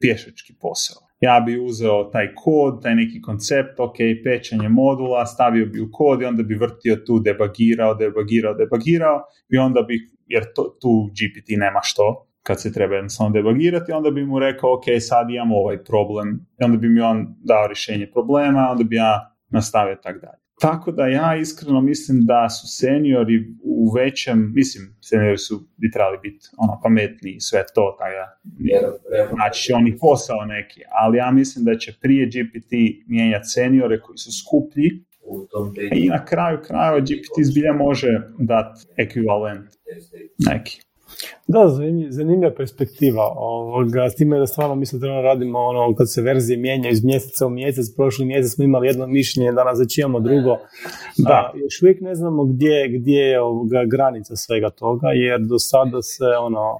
pješački 0.00 0.54
posao. 0.60 1.10
Ja 1.20 1.40
bi 1.46 1.58
uzeo 1.58 2.04
taj 2.04 2.34
kod, 2.34 2.82
taj 2.82 2.94
neki 2.94 3.20
koncept, 3.22 3.80
ok, 3.80 3.96
pečanje 4.24 4.68
modula, 4.68 5.26
stavio 5.26 5.66
bi 5.66 5.80
u 5.80 5.88
kod 5.92 6.22
i 6.22 6.24
onda 6.24 6.42
bi 6.42 6.54
vrtio 6.54 6.96
tu, 7.06 7.18
debagirao, 7.18 7.94
debagirao, 7.94 8.54
debagirao 8.54 9.22
i 9.48 9.58
onda 9.58 9.82
bi, 9.82 9.94
jer 10.26 10.44
to, 10.54 10.76
tu 10.80 11.10
GPT 11.12 11.48
nema 11.48 11.80
što, 11.82 12.29
kad 12.42 12.60
se 12.60 12.72
treba 12.72 12.94
jednostavno 12.94 13.32
debagirati, 13.32 13.92
onda 13.92 14.10
bi 14.10 14.24
mu 14.24 14.38
rekao, 14.38 14.74
ok, 14.74 14.84
sad 15.00 15.30
imam 15.30 15.52
ovaj 15.52 15.84
problem, 15.84 16.46
i 16.60 16.64
onda 16.64 16.76
bi 16.76 16.88
mi 16.88 17.00
on 17.00 17.34
dao 17.44 17.66
rješenje 17.66 18.10
problema, 18.12 18.68
onda 18.70 18.84
bi 18.84 18.96
ja 18.96 19.36
nastavio 19.48 19.96
tako 20.02 20.18
dalje. 20.18 20.40
Tako 20.60 20.92
da 20.92 21.06
ja 21.06 21.36
iskreno 21.36 21.80
mislim 21.80 22.18
da 22.26 22.48
su 22.48 22.66
seniori 22.68 23.34
u 23.64 23.92
većem, 23.96 24.52
mislim, 24.54 24.96
seniori 25.00 25.38
su 25.38 25.68
bi 25.76 25.90
trebali 25.90 26.18
biti 26.22 26.48
ono 26.56 26.80
pametniji 26.82 27.34
i 27.34 27.40
sve 27.40 27.64
to, 27.74 27.96
tako 27.98 28.12
da 28.12 28.38
znači 29.34 29.62
će 29.62 29.74
oni 29.74 29.98
posao 29.98 30.44
neki, 30.44 30.80
ali 30.90 31.18
ja 31.18 31.30
mislim 31.30 31.64
da 31.64 31.78
će 31.78 31.98
prije 32.00 32.26
GPT 32.26 32.72
mijenjati 33.06 33.48
seniore 33.48 34.00
koji 34.00 34.18
su 34.18 34.30
skuplji 34.40 34.90
i 35.92 36.08
na 36.08 36.24
kraju 36.24 36.58
krajeva 36.66 37.00
GPT 37.00 37.34
zbilja 37.42 37.72
može 37.72 38.08
dati 38.38 38.86
ekvivalent 38.96 39.68
neki. 40.38 40.80
Da, 41.46 41.68
zanimljiva 42.08 42.52
perspektiva. 42.56 43.32
Ovoga, 43.36 44.10
s 44.10 44.14
time 44.14 44.38
da 44.38 44.46
stvarno 44.46 44.74
mislim 44.74 45.00
da 45.00 45.20
radimo 45.20 45.58
ono, 45.58 45.94
kad 45.94 46.12
se 46.12 46.22
verzije 46.22 46.56
mijenjaju 46.56 46.92
iz 46.92 47.04
mjeseca 47.04 47.46
u 47.46 47.50
mjesec, 47.50 47.96
prošli 47.96 48.24
mjesec 48.24 48.54
smo 48.54 48.64
imali 48.64 48.86
jedno 48.86 49.06
mišljenje, 49.06 49.52
danas 49.52 49.80
već 49.80 49.98
imamo 49.98 50.20
drugo. 50.20 50.56
Da, 51.18 51.52
još 51.54 51.82
uvijek 51.82 52.00
ne 52.00 52.14
znamo 52.14 52.44
gdje, 52.44 52.88
gdje 52.88 53.20
je 53.20 53.40
ovoga, 53.40 53.84
granica 53.90 54.36
svega 54.36 54.70
toga, 54.70 55.08
jer 55.08 55.40
do 55.40 55.58
sada 55.58 56.02
se 56.02 56.24
ono, 56.40 56.76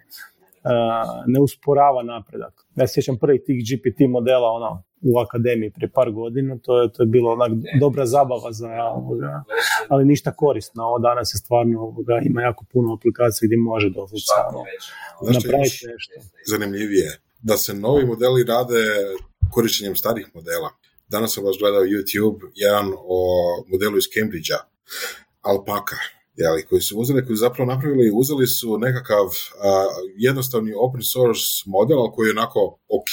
ne 1.26 1.40
usporava 1.40 2.02
napredak. 2.02 2.54
Ja 2.76 2.86
se 2.86 2.94
sjećam 2.94 3.18
prvih 3.18 3.40
tih 3.46 3.64
GPT 3.64 4.00
modela, 4.08 4.48
ono, 4.48 4.82
u 5.02 5.18
akademiji 5.18 5.70
prije 5.70 5.90
par 5.90 6.10
godina, 6.10 6.58
to 6.62 6.82
je, 6.82 6.92
to 6.92 7.02
je 7.02 7.06
bilo 7.06 7.32
onak 7.32 7.52
dobra 7.80 8.06
zabava 8.06 8.52
za 8.52 8.68
ovoga, 8.94 9.44
ali 9.88 10.04
ništa 10.04 10.32
korisno. 10.32 10.84
Ovo 10.84 10.98
danas 10.98 11.34
je 11.34 11.38
stvarno 11.38 11.80
ovoga, 11.80 12.20
ima 12.24 12.42
jako 12.42 12.64
puno 12.72 12.94
aplikacija 12.94 13.46
gdje 13.46 13.56
može 13.56 13.90
doslovce 13.90 14.32
napraviti 15.22 15.86
nešto. 15.92 16.12
Zanimljivije, 16.46 17.20
da 17.42 17.56
se 17.56 17.74
novi 17.74 18.06
modeli 18.06 18.44
rade 18.44 18.82
korištenjem 19.50 19.96
starih 19.96 20.30
modela. 20.34 20.70
Danas 21.08 21.34
sam 21.34 21.44
vas 21.44 21.56
gledao 21.60 21.82
YouTube, 21.82 22.40
jedan 22.54 22.92
o 22.96 23.20
modelu 23.68 23.96
iz 23.98 24.04
Cambridgea, 24.14 24.58
Alpaka, 25.40 25.96
jeli, 26.36 26.64
koji 26.68 26.80
su 26.80 26.98
uzeli, 26.98 27.26
koji 27.26 27.36
su 27.36 27.40
zapravo 27.40 27.72
napravili, 27.72 28.10
uzeli 28.14 28.46
su 28.46 28.78
nekakav 28.78 29.26
jednostavni 30.16 30.72
open 30.76 31.02
source 31.02 31.46
model, 31.66 31.98
koji 32.14 32.28
je 32.28 32.36
onako 32.38 32.60
ok, 32.98 33.12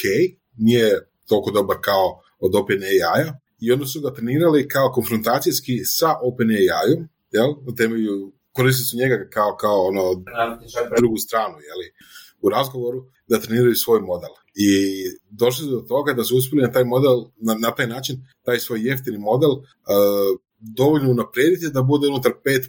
nije 0.58 1.08
toliko 1.28 1.52
dobar 1.52 1.78
kao 1.82 2.22
od 2.40 2.56
OpenAI-a, 2.56 3.34
i 3.60 3.72
onda 3.72 3.86
su 3.86 4.02
ga 4.02 4.14
trenirali 4.14 4.68
kao 4.68 4.92
konfrontacijski 4.92 5.86
sa 5.86 6.10
OpenAI-om, 6.24 7.08
jel, 7.32 7.50
na 7.68 7.76
temelju, 7.76 8.32
koristili 8.52 8.86
su 8.86 8.98
njega 8.98 9.28
kao, 9.30 9.56
kao 9.56 9.78
ono, 9.90 10.04
drugu 11.00 11.18
stranu, 11.18 11.56
jeli, 11.70 11.88
u 12.42 12.50
razgovoru, 12.50 13.06
da 13.28 13.40
treniraju 13.40 13.76
svoj 13.76 14.02
model. 14.02 14.34
I 14.56 14.70
došli 15.30 15.66
su 15.66 15.72
do 15.72 15.82
toga 15.82 16.14
da 16.14 16.24
su 16.24 16.38
uspjeli 16.38 16.68
na 16.68 16.72
taj 16.72 16.84
model, 16.84 17.18
na, 17.36 17.54
na 17.54 17.72
taj 17.76 17.88
način, 17.88 18.16
taj 18.44 18.60
svoj 18.60 18.80
jeftini 18.90 19.18
model, 19.18 19.52
uh, 19.52 20.40
dovoljno 20.60 21.12
unaprijediti 21.12 21.70
da 21.74 21.82
bude 21.82 22.08
unutar 22.08 22.32
5% 22.32 22.68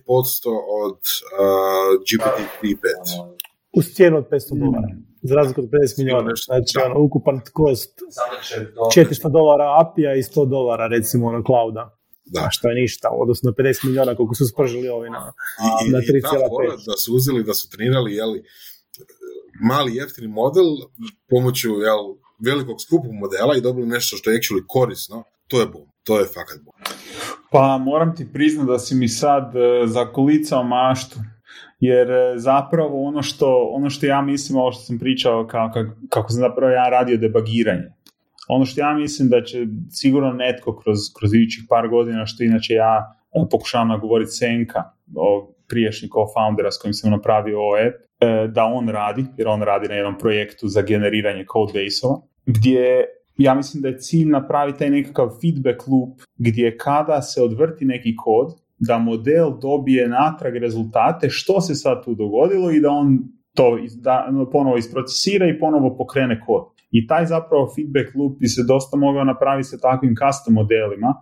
od 0.84 0.98
uh, 0.98 2.00
GPT-3.5. 2.08 2.76
Uz 3.72 3.86
cijenu 3.94 4.16
od 4.16 4.24
500 4.30 4.58
dolara. 4.58 4.88
Za 5.22 5.34
razliku 5.34 5.60
od 5.60 5.66
50 5.66 5.98
milijuna. 5.98 6.32
Znači, 6.46 6.78
ono, 6.86 7.00
ukupan 7.00 7.40
kost 7.52 8.02
400 8.96 9.32
dolara 9.32 9.80
API-a 9.80 10.14
i 10.14 10.22
100 10.22 10.48
dolara, 10.48 10.86
recimo, 10.86 11.26
ono, 11.26 11.42
clouda. 11.42 11.94
Da. 12.30 12.48
što 12.50 12.68
je 12.68 12.74
ništa, 12.74 13.08
odnosno 13.12 13.50
50 13.50 13.84
milijuna 13.84 14.16
koliko 14.16 14.34
su 14.34 14.46
spržili 14.46 14.88
ovi 14.88 15.10
na, 15.10 15.32
I, 15.86 15.90
na 15.90 15.98
3,5. 15.98 16.86
Da 16.86 16.96
su 16.96 17.14
uzeli, 17.14 17.44
da 17.44 17.54
su 17.54 17.70
trenirali, 17.70 18.14
jeli, 18.14 18.44
mali 19.68 19.94
jeftini 19.94 20.28
model 20.28 20.64
pomoću 21.28 21.68
jel, 21.68 22.02
velikog 22.38 22.80
skupog 22.80 23.12
modela 23.12 23.56
i 23.56 23.60
dobili 23.60 23.86
nešto 23.86 24.16
što 24.16 24.30
je 24.30 24.38
actually 24.38 24.64
korisno, 24.66 25.24
to 25.46 25.60
je 25.60 25.66
bom. 25.66 25.86
To 26.04 26.18
je 26.18 26.26
fakat 26.26 26.58
bom. 26.64 26.74
Pa 27.50 27.78
moram 27.78 28.16
ti 28.16 28.32
priznati 28.32 28.70
da 28.70 28.78
si 28.78 28.94
mi 28.94 29.08
sad 29.08 29.56
e, 29.56 29.86
zakulicao 29.86 30.62
maštu. 30.62 31.16
Jer 31.80 32.10
e, 32.10 32.32
zapravo 32.36 33.02
ono 33.02 33.22
što, 33.22 33.70
ono 33.72 33.90
što 33.90 34.06
ja 34.06 34.22
mislim, 34.22 34.58
ovo 34.58 34.72
što 34.72 34.82
sam 34.82 34.98
pričao 34.98 35.46
kako, 35.46 35.84
kako 36.08 36.32
sam 36.32 36.40
zapravo 36.40 36.72
ja 36.72 36.88
radio 36.88 37.16
debagiranje. 37.16 37.92
Ono 38.48 38.64
što 38.64 38.80
ja 38.80 38.94
mislim 38.94 39.28
da 39.28 39.42
će 39.42 39.66
sigurno 39.90 40.32
netko 40.32 40.76
kroz, 40.76 40.98
kroz 41.18 41.34
idućih 41.34 41.64
par 41.68 41.88
godina, 41.88 42.26
što 42.26 42.44
inače 42.44 42.74
ja 42.74 43.14
e, 43.32 43.48
pokušavam 43.50 44.00
govoriti 44.00 44.30
Senka, 44.30 44.82
o 45.16 45.54
priješnji 45.68 46.08
co-foundera 46.08 46.70
s 46.70 46.78
kojim 46.78 46.94
sam 46.94 47.10
napravio 47.10 47.58
ovo 47.58 47.76
app, 47.76 48.08
E, 48.20 48.48
da 48.48 48.64
on 48.64 48.88
radi, 48.88 49.24
jer 49.36 49.48
on 49.48 49.62
radi 49.62 49.88
na 49.88 49.94
jednom 49.94 50.18
projektu 50.18 50.68
za 50.68 50.82
generiranje 50.82 51.44
codebase-ova, 51.52 52.20
gdje 52.46 53.04
ja 53.36 53.54
mislim 53.54 53.82
da 53.82 53.88
je 53.88 53.98
cilj 53.98 54.28
napraviti 54.28 54.78
taj 54.78 54.90
nekakav 54.90 55.28
feedback 55.40 55.86
loop 55.86 56.20
gdje 56.36 56.76
kada 56.76 57.22
se 57.22 57.42
odvrti 57.42 57.84
neki 57.84 58.16
kod, 58.16 58.58
da 58.78 58.98
model 58.98 59.58
dobije 59.60 60.08
natrag 60.08 60.56
rezultate 60.56 61.30
što 61.30 61.60
se 61.60 61.74
sad 61.74 62.04
tu 62.04 62.14
dogodilo 62.14 62.70
i 62.70 62.80
da 62.80 62.90
on 62.90 63.18
to 63.54 63.78
da, 63.94 64.28
ponovo 64.52 64.76
isprocesira 64.76 65.48
i 65.48 65.58
ponovo 65.58 65.96
pokrene 65.96 66.40
kod. 66.46 66.62
I 66.90 67.06
taj 67.06 67.26
zapravo 67.26 67.68
feedback 67.74 68.14
loop 68.14 68.38
bi 68.38 68.48
se 68.48 68.62
dosta 68.68 68.96
mogao 68.96 69.24
napraviti 69.24 69.68
sa 69.68 69.78
takvim 69.78 70.14
custom 70.22 70.54
modelima 70.54 71.14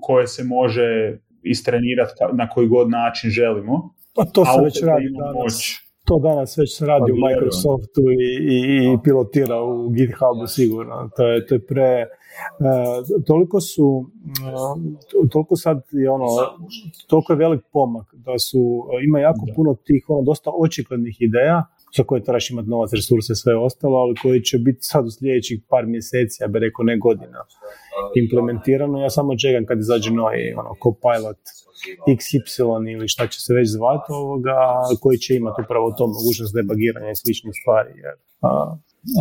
koje 0.00 0.26
se 0.26 0.44
može 0.44 1.18
istrenirati 1.42 2.12
na 2.32 2.48
koji 2.48 2.68
god 2.68 2.90
način 2.90 3.30
želimo. 3.30 3.94
Pa 4.14 4.24
to 4.24 4.44
se 4.44 4.64
već 4.64 4.82
radi 4.82 5.08
danas 5.18 5.86
to 6.06 6.18
danas 6.18 6.58
već 6.58 6.78
se 6.78 6.86
radi 6.86 7.12
u 7.12 7.16
pa 7.20 7.28
Microsoftu 7.28 8.00
i, 8.00 8.26
i, 8.54 8.58
i 8.92 8.98
pilotira 9.04 9.62
u 9.62 9.88
GitHubu 9.88 10.46
sigurno. 10.46 11.10
To 11.16 11.26
je, 11.26 11.46
to 11.46 11.54
je 11.54 11.66
pre... 11.66 12.06
Uh, 12.58 13.24
toliko 13.26 13.60
su, 13.60 13.86
uh, 13.86 15.28
toliko 15.30 15.56
sad 15.56 15.82
je 15.92 16.10
ono, 16.10 16.26
toliko 17.06 17.32
je 17.32 17.36
velik 17.36 17.60
pomak 17.72 18.14
da 18.14 18.38
su, 18.38 18.84
ima 19.06 19.20
jako 19.20 19.46
puno 19.56 19.74
tih, 19.74 20.04
ono, 20.08 20.22
dosta 20.22 20.50
očiglednih 20.60 21.16
ideja 21.20 21.66
za 21.96 22.02
koje 22.04 22.22
trebaš 22.22 22.50
imati 22.50 22.68
novac, 22.68 22.90
resurse, 22.92 23.34
sve 23.34 23.56
ostalo, 23.56 23.96
ali 23.98 24.14
koji 24.22 24.42
će 24.42 24.58
biti 24.58 24.78
sad 24.80 25.06
u 25.06 25.10
sljedećih 25.10 25.60
par 25.68 25.86
mjeseci, 25.86 26.42
ja 26.42 26.48
bih 26.48 26.60
rekao 26.60 26.82
ne 26.84 26.98
godina, 26.98 27.40
implementirano. 28.22 28.98
Ja 28.98 29.10
samo 29.10 29.36
čekam 29.36 29.66
kad 29.66 29.78
izađe 29.78 30.10
novi 30.10 30.54
ono, 30.60 30.70
Copilot 30.82 31.42
XY 32.08 32.92
ili 32.94 33.08
šta 33.08 33.26
će 33.26 33.38
se 33.40 33.54
već 33.54 33.68
zvati 33.68 34.08
ovoga, 34.08 34.58
koji 35.02 35.18
će 35.18 35.36
imati 35.36 35.62
upravo 35.64 35.86
to 35.98 36.06
mogućnost 36.06 36.54
debagiranja 36.54 37.10
i 37.10 37.20
sličnih 37.22 37.54
stvari. 37.60 37.92
Jer, 38.04 38.14
a, 38.40 38.76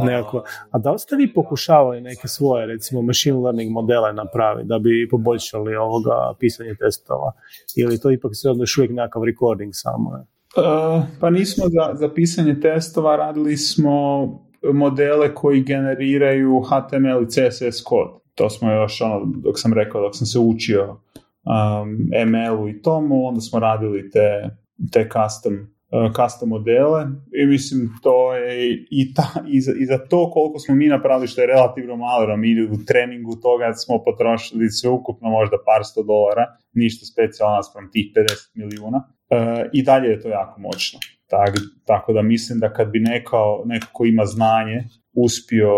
nekako. 0.05 0.43
A 0.71 0.79
da 0.79 0.91
li 0.91 0.99
ste 0.99 1.15
vi 1.15 1.33
pokušavali 1.33 2.01
neke 2.01 2.27
svoje, 2.27 2.65
recimo, 2.65 3.01
machine 3.01 3.37
learning 3.37 3.71
modele 3.71 4.13
napraviti 4.13 4.67
da 4.67 4.79
bi 4.79 5.07
poboljšali 5.11 5.75
ovoga 5.75 6.33
pisanje 6.39 6.75
testova? 6.79 7.31
Ili 7.75 7.99
to 7.99 8.11
ipak 8.11 8.31
sve 8.33 8.51
još 8.57 8.77
uvijek 8.77 8.91
nekakav 8.91 9.23
recording 9.23 9.71
samo? 9.73 10.15
Je? 10.17 10.21
Uh, 10.55 11.03
pa 11.19 11.29
nismo 11.29 11.65
za, 11.67 11.95
za 11.95 12.13
pisanje 12.13 12.59
testova, 12.59 13.15
radili 13.15 13.57
smo 13.57 14.27
modele 14.73 15.33
koji 15.33 15.63
generiraju 15.63 16.61
HTML 16.61 17.23
i 17.23 17.27
CSS 17.27 17.81
kod. 17.83 18.07
To 18.35 18.49
smo 18.49 18.71
još, 18.71 19.01
ono, 19.01 19.21
dok 19.25 19.59
sam 19.59 19.73
rekao, 19.73 20.01
dok 20.01 20.15
sam 20.15 20.27
se 20.27 20.39
učio 20.39 21.01
um, 21.45 21.89
ML-u 22.27 22.69
i 22.69 22.81
tomu, 22.81 23.27
onda 23.27 23.41
smo 23.41 23.59
radili 23.59 24.09
te, 24.09 24.49
te 24.91 25.09
custom, 25.09 25.74
custom 26.15 26.49
modele 26.49 27.07
i 27.41 27.45
mislim 27.45 27.89
to 28.03 28.35
je 28.35 28.73
i, 28.91 29.13
ta, 29.13 29.27
i, 29.47 29.61
za, 29.61 29.71
i 29.79 29.85
za 29.85 29.97
to 29.97 30.31
koliko 30.31 30.59
smo 30.59 30.75
mi 30.75 30.87
napravili 30.87 31.27
što 31.27 31.41
je 31.41 31.47
relativno 31.47 31.95
malo, 31.95 32.37
mi 32.37 32.63
u 32.63 32.85
treningu 32.87 33.35
toga 33.41 33.73
smo 33.73 34.03
potrošili 34.03 34.69
sve 34.69 34.89
ukupno 34.89 35.29
možda 35.29 35.57
par 35.65 35.81
sto 35.83 36.03
dolara, 36.03 36.45
ništa 36.73 37.05
specijalno 37.05 37.55
naspram 37.55 37.91
tih 37.91 38.05
50 38.15 38.49
milijuna 38.53 39.15
E, 39.29 39.69
i 39.73 39.83
dalje 39.83 40.07
je 40.09 40.21
to 40.21 40.29
jako 40.29 40.61
moćno. 40.61 40.99
Tak, 41.27 41.49
tako 41.85 42.13
da 42.13 42.21
mislim 42.21 42.59
da 42.59 42.73
kad 42.73 42.91
bi 42.91 42.99
neko, 42.99 43.63
neko 43.65 43.87
ko 43.91 44.05
ima 44.05 44.25
znanje 44.25 44.83
uspio 45.13 45.71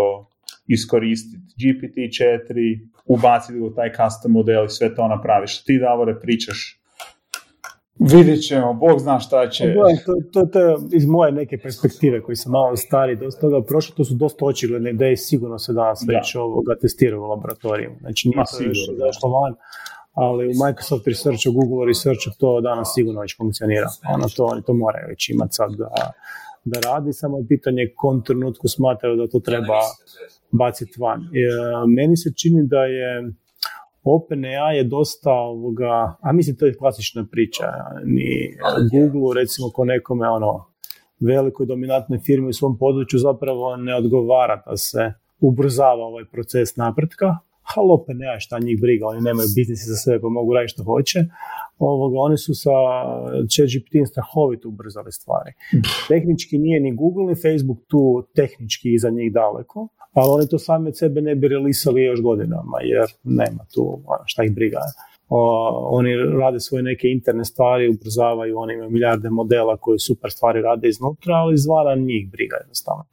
iskoristiti 0.66 1.42
GPT-4, 1.60 2.78
ubaciti 3.06 3.60
u 3.60 3.74
taj 3.74 3.92
custom 3.92 4.32
model 4.32 4.64
i 4.64 4.68
sve 4.68 4.94
to 4.94 5.08
napraviš. 5.08 5.64
Ti, 5.64 5.78
Davore, 5.78 6.20
pričaš 6.20 6.77
Vidjet 7.98 8.46
ćemo, 8.46 8.74
Bog 8.74 9.00
zna 9.00 9.20
šta 9.20 9.48
će. 9.48 9.74
To, 10.06 10.12
to, 10.32 10.46
to 10.46 10.60
je 10.60 10.76
iz 10.92 11.06
moje 11.06 11.32
neke 11.32 11.58
perspektive 11.58 12.22
koji 12.22 12.36
sam 12.36 12.52
malo 12.52 12.76
stari, 12.76 13.16
dosta 13.16 13.40
toga 13.40 13.66
prošlo, 13.66 13.94
to 13.96 14.04
su 14.04 14.14
dosta 14.14 14.44
očigledne 14.44 14.90
ideje, 14.90 15.16
sigurno 15.16 15.58
se 15.58 15.72
danas 15.72 16.04
već 16.08 16.34
ovoga 16.34 16.76
testiraju 16.80 17.22
u 17.22 17.26
laboratoriju. 17.26 17.90
Znači 18.00 18.28
nije 18.28 18.44
to 18.58 18.64
još 18.64 18.78
došlo 18.98 19.30
van, 19.30 19.54
ali 20.12 20.46
u 20.46 20.52
Microsoft 20.66 21.06
Researchu, 21.06 21.52
Google 21.52 21.86
Researchu 21.86 22.30
to 22.38 22.60
danas 22.60 22.92
sigurno 22.94 23.20
već 23.20 23.36
funkcionira. 23.36 23.88
Ono 24.14 24.28
to, 24.36 24.44
oni 24.44 24.62
to 24.62 24.74
moraju 24.74 25.06
već 25.08 25.28
imati 25.28 25.52
sad 25.54 25.70
da, 25.70 25.90
da 26.64 26.80
radi, 26.80 27.12
samo 27.12 27.38
je 27.38 27.46
pitanje 27.48 27.92
kom 27.96 28.24
trenutku 28.24 28.68
smatraju 28.68 29.16
da 29.16 29.26
to 29.28 29.40
treba 29.40 29.78
baciti 30.50 31.00
van. 31.00 31.20
E, 31.20 31.26
meni 31.86 32.16
se 32.16 32.32
čini 32.36 32.66
da 32.66 32.84
je 32.84 33.32
OpenAI 34.14 34.76
je 34.76 34.84
dosta 34.84 35.32
ovoga, 35.32 36.16
a 36.20 36.32
mislim 36.32 36.56
to 36.56 36.66
je 36.66 36.74
klasična 36.74 37.26
priča, 37.30 37.64
ni 38.04 38.54
Google 38.92 39.40
recimo 39.40 39.70
ko 39.70 39.84
nekome 39.84 40.28
ono 40.28 40.64
velikoj 41.20 41.66
dominantnoj 41.66 42.18
firmi 42.18 42.48
u 42.48 42.52
svom 42.52 42.78
području 42.78 43.18
zapravo 43.18 43.76
ne 43.76 43.96
odgovara 43.96 44.62
da 44.66 44.76
se 44.76 45.12
ubrzava 45.40 46.04
ovaj 46.04 46.24
proces 46.32 46.76
napretka, 46.76 47.26
ali 47.76 47.88
opet 47.90 48.16
nema 48.18 48.38
šta 48.38 48.58
njih 48.58 48.80
briga, 48.80 49.06
oni 49.06 49.20
nemaju 49.20 49.48
biznisi 49.56 49.90
za 49.90 49.96
sebe 49.96 50.20
pa 50.20 50.28
mogu 50.28 50.54
raditi 50.54 50.72
što 50.72 50.84
hoće. 50.84 51.24
Ovoga, 51.78 52.16
oni 52.20 52.38
su 52.38 52.54
sa 52.54 52.70
ChatGPT 53.52 53.94
strahovito 54.10 54.68
ubrzali 54.68 55.12
stvari. 55.12 55.52
Tehnički 56.08 56.58
nije 56.58 56.80
ni 56.80 56.96
Google 56.96 57.26
ni 57.26 57.34
Facebook 57.34 57.78
tu 57.86 58.26
tehnički 58.34 58.94
iza 58.94 59.10
njih 59.10 59.32
daleko, 59.32 59.88
ali 60.12 60.30
oni 60.36 60.48
to 60.48 60.58
sami 60.58 60.88
od 60.88 60.98
sebe 60.98 61.20
ne 61.20 61.34
bi 61.34 61.48
relisali 61.48 62.02
još 62.02 62.22
godinama, 62.22 62.78
jer 62.82 63.06
nema 63.24 63.64
tu 63.74 64.02
ono, 64.06 64.22
šta 64.26 64.44
ih 64.44 64.54
briga 64.54 64.78
oni 65.90 66.16
rade 66.40 66.60
svoje 66.60 66.82
neke 66.82 67.08
interne 67.08 67.44
stvari, 67.44 67.88
ubrzavaju, 67.88 68.58
oni 68.58 68.74
imaju 68.74 68.90
milijarde 68.90 69.30
modela 69.30 69.76
koji 69.76 69.98
super 69.98 70.30
stvari 70.30 70.62
rade 70.62 70.88
iznutra, 70.88 71.34
ali 71.34 71.54
izvana 71.54 71.94
njih 71.94 72.30
briga 72.30 72.56
jednostavno. 72.56 73.04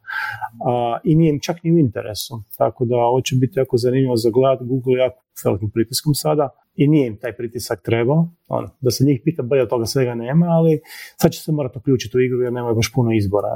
A, 0.65 0.97
I 1.03 1.15
nije 1.15 1.29
im 1.29 1.39
čak 1.39 1.63
ni 1.63 1.73
u 1.73 1.77
interesu. 1.77 2.43
Tako 2.57 2.85
da 2.85 2.95
ovo 2.95 3.21
će 3.21 3.35
biti 3.35 3.59
jako 3.59 3.77
zanimljivo 3.77 4.15
za 4.15 4.29
gledat. 4.29 4.67
Google 4.67 4.93
jako 4.93 5.21
velikim 5.45 5.69
pritiskom 5.69 6.13
sada 6.13 6.49
i 6.75 6.87
nije 6.87 7.07
im 7.07 7.17
taj 7.17 7.33
pritisak 7.35 7.81
trebao. 7.81 8.29
Ono, 8.47 8.69
da 8.81 8.91
se 8.91 9.05
njih 9.05 9.21
pita, 9.23 9.43
bolje 9.43 9.67
toga 9.67 9.85
svega 9.85 10.15
nema, 10.15 10.45
ali 10.45 10.79
sad 11.21 11.31
će 11.31 11.41
se 11.41 11.51
morati 11.51 11.77
uključiti 11.77 12.17
u 12.17 12.21
igru 12.21 12.41
jer 12.41 12.53
nemaju 12.53 12.75
baš 12.75 12.93
puno 12.93 13.11
izbora. 13.11 13.49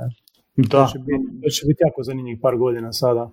Da. 0.58 0.86
To 0.86 0.92
će 0.92 1.00
biti, 1.00 1.42
to 1.44 1.50
će 1.50 1.66
biti 1.68 1.84
jako 1.88 2.04
zanimljivih 2.04 2.40
par 2.42 2.58
godina 2.58 2.94
sada. 2.94 3.30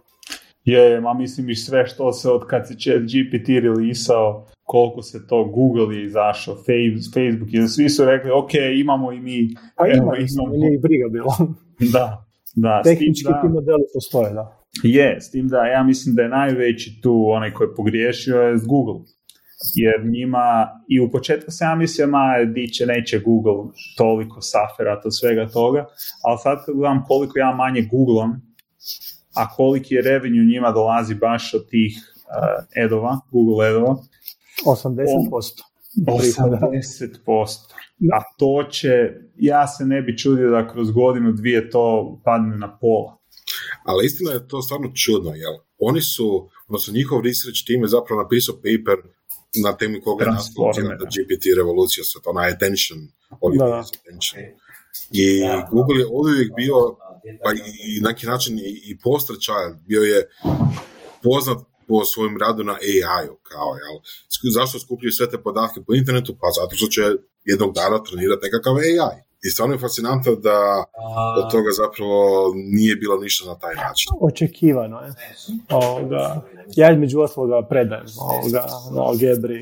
Je, 0.64 1.00
ma 1.00 1.14
mislim 1.14 1.50
i 1.50 1.54
sve 1.54 1.86
što 1.86 2.12
se 2.12 2.30
od 2.30 2.46
kad 2.46 2.68
se 2.68 2.74
GPT 2.74 3.48
releasao, 3.48 4.46
koliko 4.66 5.02
se 5.02 5.26
to 5.26 5.44
Google 5.44 5.96
je 5.96 6.04
izašao, 6.04 6.54
Facebook 6.54 7.52
i 7.52 7.68
svi 7.68 7.88
su 7.88 8.04
rekli, 8.04 8.30
ok, 8.30 8.50
imamo 8.80 9.12
i 9.12 9.20
mi. 9.20 9.54
A 9.76 9.86
ima, 9.86 10.12
imamo. 10.16 10.56
nije 10.56 10.74
i 10.74 10.78
briga 10.78 11.08
bilo. 11.12 11.32
da, 11.94 12.26
da. 12.56 12.82
Tehnički 12.84 13.32
ti 13.42 13.48
modeli 13.48 13.84
postoje, 13.94 14.32
da. 14.32 14.62
Je, 14.82 15.20
s 15.20 15.30
tim 15.30 15.48
da 15.48 15.66
ja 15.66 15.82
mislim 15.82 16.14
da 16.14 16.22
je 16.22 16.28
najveći 16.28 17.00
tu 17.02 17.24
onaj 17.28 17.52
koji 17.52 17.68
je 17.68 17.74
pogriješio 17.74 18.36
je 18.36 18.58
Google. 18.66 19.00
Jer 19.74 20.10
njima, 20.10 20.68
i 20.88 21.00
u 21.00 21.10
početku 21.10 21.50
sam 21.50 21.70
ja 21.70 21.74
mislio, 21.74 22.06
ma, 22.06 22.44
diće, 22.54 22.86
neće 22.86 23.18
Google 23.18 23.72
toliko 23.96 24.40
safera, 24.40 25.00
to 25.00 25.10
svega 25.10 25.48
toga, 25.48 25.86
ali 26.24 26.38
sad 26.42 26.64
kad 26.64 26.74
gledam 26.74 27.04
koliko 27.08 27.38
ja 27.38 27.54
manje 27.54 27.88
googlam, 27.90 28.40
a 29.34 29.48
koliki 29.48 29.94
je 29.94 30.02
revenue 30.02 30.44
njima 30.44 30.70
dolazi 30.72 31.14
baš 31.14 31.54
od 31.54 31.68
tih 31.68 31.92
uh, 31.96 32.84
edova, 32.84 33.20
Google 33.30 33.68
edova. 33.68 33.96
80%. 34.66 35.62
80%. 35.96 37.58
A 38.12 38.22
to 38.38 38.68
će, 38.70 38.88
ja 39.36 39.66
se 39.66 39.84
ne 39.84 40.02
bi 40.02 40.18
čudio 40.18 40.50
da 40.50 40.68
kroz 40.72 40.90
godinu, 40.90 41.32
dvije 41.32 41.70
to 41.70 42.18
padne 42.24 42.56
na 42.56 42.78
pola. 42.78 43.18
Ali 43.84 44.06
istina 44.06 44.30
je 44.30 44.48
to 44.48 44.62
stvarno 44.62 44.92
čudno, 44.94 45.30
jel? 45.34 45.54
Oni 45.78 46.00
su, 46.00 46.48
odnosno 46.68 46.92
njihov 46.92 47.20
research 47.20 47.66
team 47.66 47.82
je 47.82 47.88
zapravo 47.88 48.22
napisao 48.22 48.54
paper 48.54 48.98
na 49.62 49.76
temi 49.76 50.00
koga 50.00 50.24
je 50.24 50.30
nastupila 50.30 50.94
GPT 51.14 51.44
revolucija, 51.56 52.04
sa 52.04 52.18
to 52.24 52.32
na 52.32 52.42
attention, 52.54 52.98
attention. 53.30 54.42
I 55.10 55.42
Google 55.70 55.98
je 56.00 56.06
uvijek 56.06 56.52
bio, 56.56 56.96
pa 57.44 57.50
i 57.52 58.00
na 58.00 58.08
neki 58.08 58.26
način 58.26 58.58
i, 58.58 58.82
i 58.90 58.98
poster 58.98 59.36
child, 59.36 59.76
bio 59.86 60.02
je 60.02 60.28
poznat 61.22 61.58
po 61.88 62.04
svojim 62.04 62.36
radu 62.44 62.64
na 62.64 62.72
AI-u, 62.72 63.36
kao, 63.50 63.70
jel? 63.82 63.96
Zašto 64.58 64.78
skupljaju 64.78 65.12
sve 65.12 65.30
te 65.30 65.38
podatke 65.42 65.80
po 65.86 65.94
internetu? 65.94 66.32
Pa 66.40 66.48
zato 66.60 66.76
što 66.76 66.86
će 66.86 67.02
jednog 67.44 67.70
dana 67.74 68.02
trenirati 68.02 68.44
nekakav 68.46 68.74
AI. 68.76 69.16
I 69.46 69.50
stvarno 69.50 69.74
je 69.74 69.78
fascinantno 69.78 70.34
da 70.34 70.58
od 71.40 71.50
toga 71.50 71.70
zapravo 71.82 72.18
nije 72.76 72.96
bilo 72.96 73.16
ništa 73.20 73.48
na 73.52 73.58
taj 73.58 73.74
način. 73.74 74.06
Očekivano 74.20 74.98
je. 75.00 75.10
Ovoga, 75.70 76.42
ja 76.76 76.92
između 76.92 77.20
ostaloga 77.20 77.68
predajem 77.68 78.06
ovoga, 78.20 78.62
na 78.94 79.02
algebri 79.02 79.60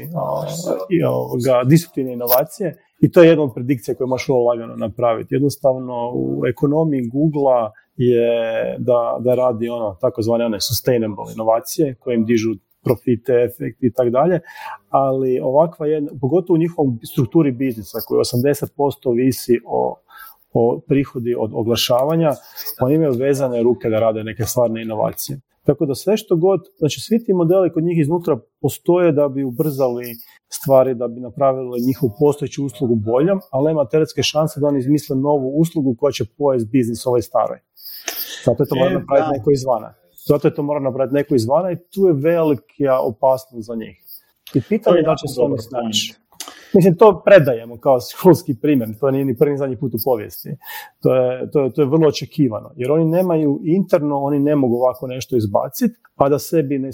i 0.91 1.05
ovoga, 1.05 1.63
disruptivne 1.65 2.13
inovacije 2.13 2.69
i 3.01 3.11
to 3.13 3.23
je 3.23 3.29
jedna 3.29 3.45
od 3.45 3.55
predikcija 3.55 3.95
koje 3.95 4.07
možeš 4.07 4.29
lagano 4.29 4.77
napraviti. 4.77 5.35
Jednostavno 5.35 6.13
u 6.15 6.43
ekonomiji 6.53 7.11
Google 7.13 7.71
je 7.97 8.29
da, 8.79 9.17
da 9.21 9.35
radi 9.35 9.69
ono 9.69 9.97
takozvane 10.01 10.45
one 10.45 10.61
sustainable 10.61 11.33
inovacije 11.35 11.95
koje 11.95 12.15
im 12.15 12.25
dižu 12.25 12.51
profite, 12.85 13.33
efekt 13.33 13.83
i 13.83 13.93
tako 13.93 14.11
dalje, 14.11 14.41
ali 14.89 15.41
ovakva 15.41 15.87
jedna, 15.87 16.11
pogotovo 16.21 16.55
u 16.55 16.59
njihovom 16.59 16.99
strukturi 17.13 17.53
biznisa 17.53 17.99
koji 18.07 18.19
80% 18.19 19.17
visi 19.17 19.61
o, 19.67 19.97
o 20.53 20.81
prihodi 20.89 21.35
od 21.39 21.51
oglašavanja, 21.55 22.31
oni 22.81 22.95
imaju 22.95 23.13
vezane 23.13 23.63
ruke 23.63 23.89
da 23.89 24.01
rade 24.01 24.25
neke 24.25 24.45
stvarne 24.45 24.83
inovacije. 24.83 25.41
Tako 25.67 25.87
da 25.87 25.95
sve 25.95 26.17
što 26.17 26.37
god, 26.37 26.61
znači 26.79 27.01
svi 27.01 27.25
ti 27.25 27.33
modeli 27.33 27.73
kod 27.73 27.85
njih 27.85 27.99
iznutra 28.01 28.39
postoje 28.61 29.13
da 29.13 29.29
bi 29.29 29.45
ubrzali 29.45 30.05
stvari, 30.49 30.95
da 30.95 31.09
bi 31.09 31.21
napravili 31.21 31.87
njihovu 31.87 32.13
postojeću 32.19 32.65
uslugu 32.65 32.95
boljom, 32.95 33.41
ali 33.51 33.67
nema 33.67 33.89
teoretske 33.89 34.23
šanse 34.23 34.61
da 34.61 34.67
oni 34.67 34.79
izmisle 34.79 35.17
novu 35.17 35.49
uslugu 35.61 35.97
koja 35.99 36.13
će 36.13 36.25
pojesti 36.39 36.69
biznis 36.73 37.07
ovaj 37.07 37.23
staroj. 37.23 37.59
Zato 38.47 38.63
je 38.63 38.69
to 38.69 38.77
mora 38.77 38.91
e, 38.91 38.95
napraviti 38.95 39.39
neko 39.39 39.51
izvana. 39.51 39.95
Zato 40.27 40.49
je 40.49 40.55
to 40.55 40.63
mora 40.63 40.81
napraviti 40.81 41.15
neko 41.15 41.35
izvana 41.35 41.73
i 41.73 41.77
tu 41.77 42.07
je 42.07 42.13
velika 42.13 42.99
opasnost 43.01 43.67
za 43.67 43.75
njih. 43.75 43.97
I 44.55 44.61
pitanje 44.69 44.97
je 44.97 45.03
da 45.03 45.15
će 45.17 45.29
se 45.35 45.41
oni 45.41 45.59
snaći. 45.59 46.15
Mislim, 46.75 46.97
to 46.97 47.23
predajemo 47.25 47.77
kao 47.77 47.99
školski 48.01 48.55
primjer, 48.63 48.89
to 49.01 49.11
nije 49.11 49.25
ni 49.25 49.37
prvi 49.37 49.57
zadnji 49.57 49.77
put 49.77 49.95
u 49.95 49.99
povijesti. 50.05 50.57
To 51.01 51.15
je, 51.15 51.51
to, 51.51 51.65
je, 51.65 51.73
to 51.73 51.83
je 51.83 51.87
vrlo 51.87 52.09
očekivano, 52.09 52.71
jer 52.77 52.91
oni 52.91 53.05
nemaju 53.05 53.61
interno, 53.65 54.19
oni 54.19 54.41
ne 54.41 54.57
mogu 54.57 54.77
ovako 54.77 55.07
nešto 55.07 55.37
izbaciti, 55.37 55.95
pa 56.15 56.29
da 56.29 56.39
sebi 56.39 56.79
ne 56.79 56.91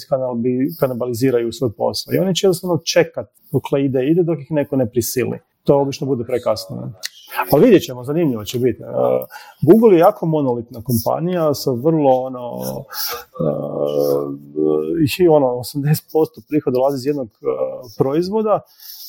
iskanabaliziraju 0.68 1.52
svoj 1.52 1.72
posao. 1.76 2.14
I 2.14 2.18
oni 2.18 2.34
će 2.34 2.46
jednostavno 2.46 2.78
čekat 2.84 3.30
dok 3.52 3.62
ide, 3.78 4.06
ide 4.06 4.22
dok 4.22 4.38
ih 4.40 4.50
neko 4.50 4.76
ne 4.76 4.90
prisili. 4.90 5.38
To 5.64 5.80
obično 5.80 6.06
bude 6.06 6.24
prekasno. 6.24 6.92
Ali 7.52 7.64
vidjet 7.64 7.82
ćemo, 7.82 8.04
zanimljivo 8.04 8.44
će 8.44 8.58
biti. 8.58 8.82
Uh, 8.82 8.88
Google 9.62 9.96
je 9.96 10.00
jako 10.00 10.26
monolitna 10.26 10.82
kompanija 10.82 11.54
sa 11.54 11.70
vrlo 11.70 12.10
ono, 12.10 12.56
uh, 12.56 12.84
i 15.22 15.28
ono 15.28 15.46
80% 15.46 16.48
prihoda 16.48 16.74
dolazi 16.74 16.96
iz 16.96 17.06
jednog 17.06 17.28
proizvoda. 17.98 18.60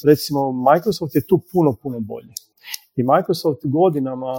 Recimo 0.05 0.51
Microsoft 0.51 1.15
je 1.15 1.27
tu 1.27 1.41
puno, 1.51 1.75
puno 1.83 1.99
bolji. 1.99 2.33
I 2.95 3.03
Microsoft 3.03 3.61
godinama 3.63 4.33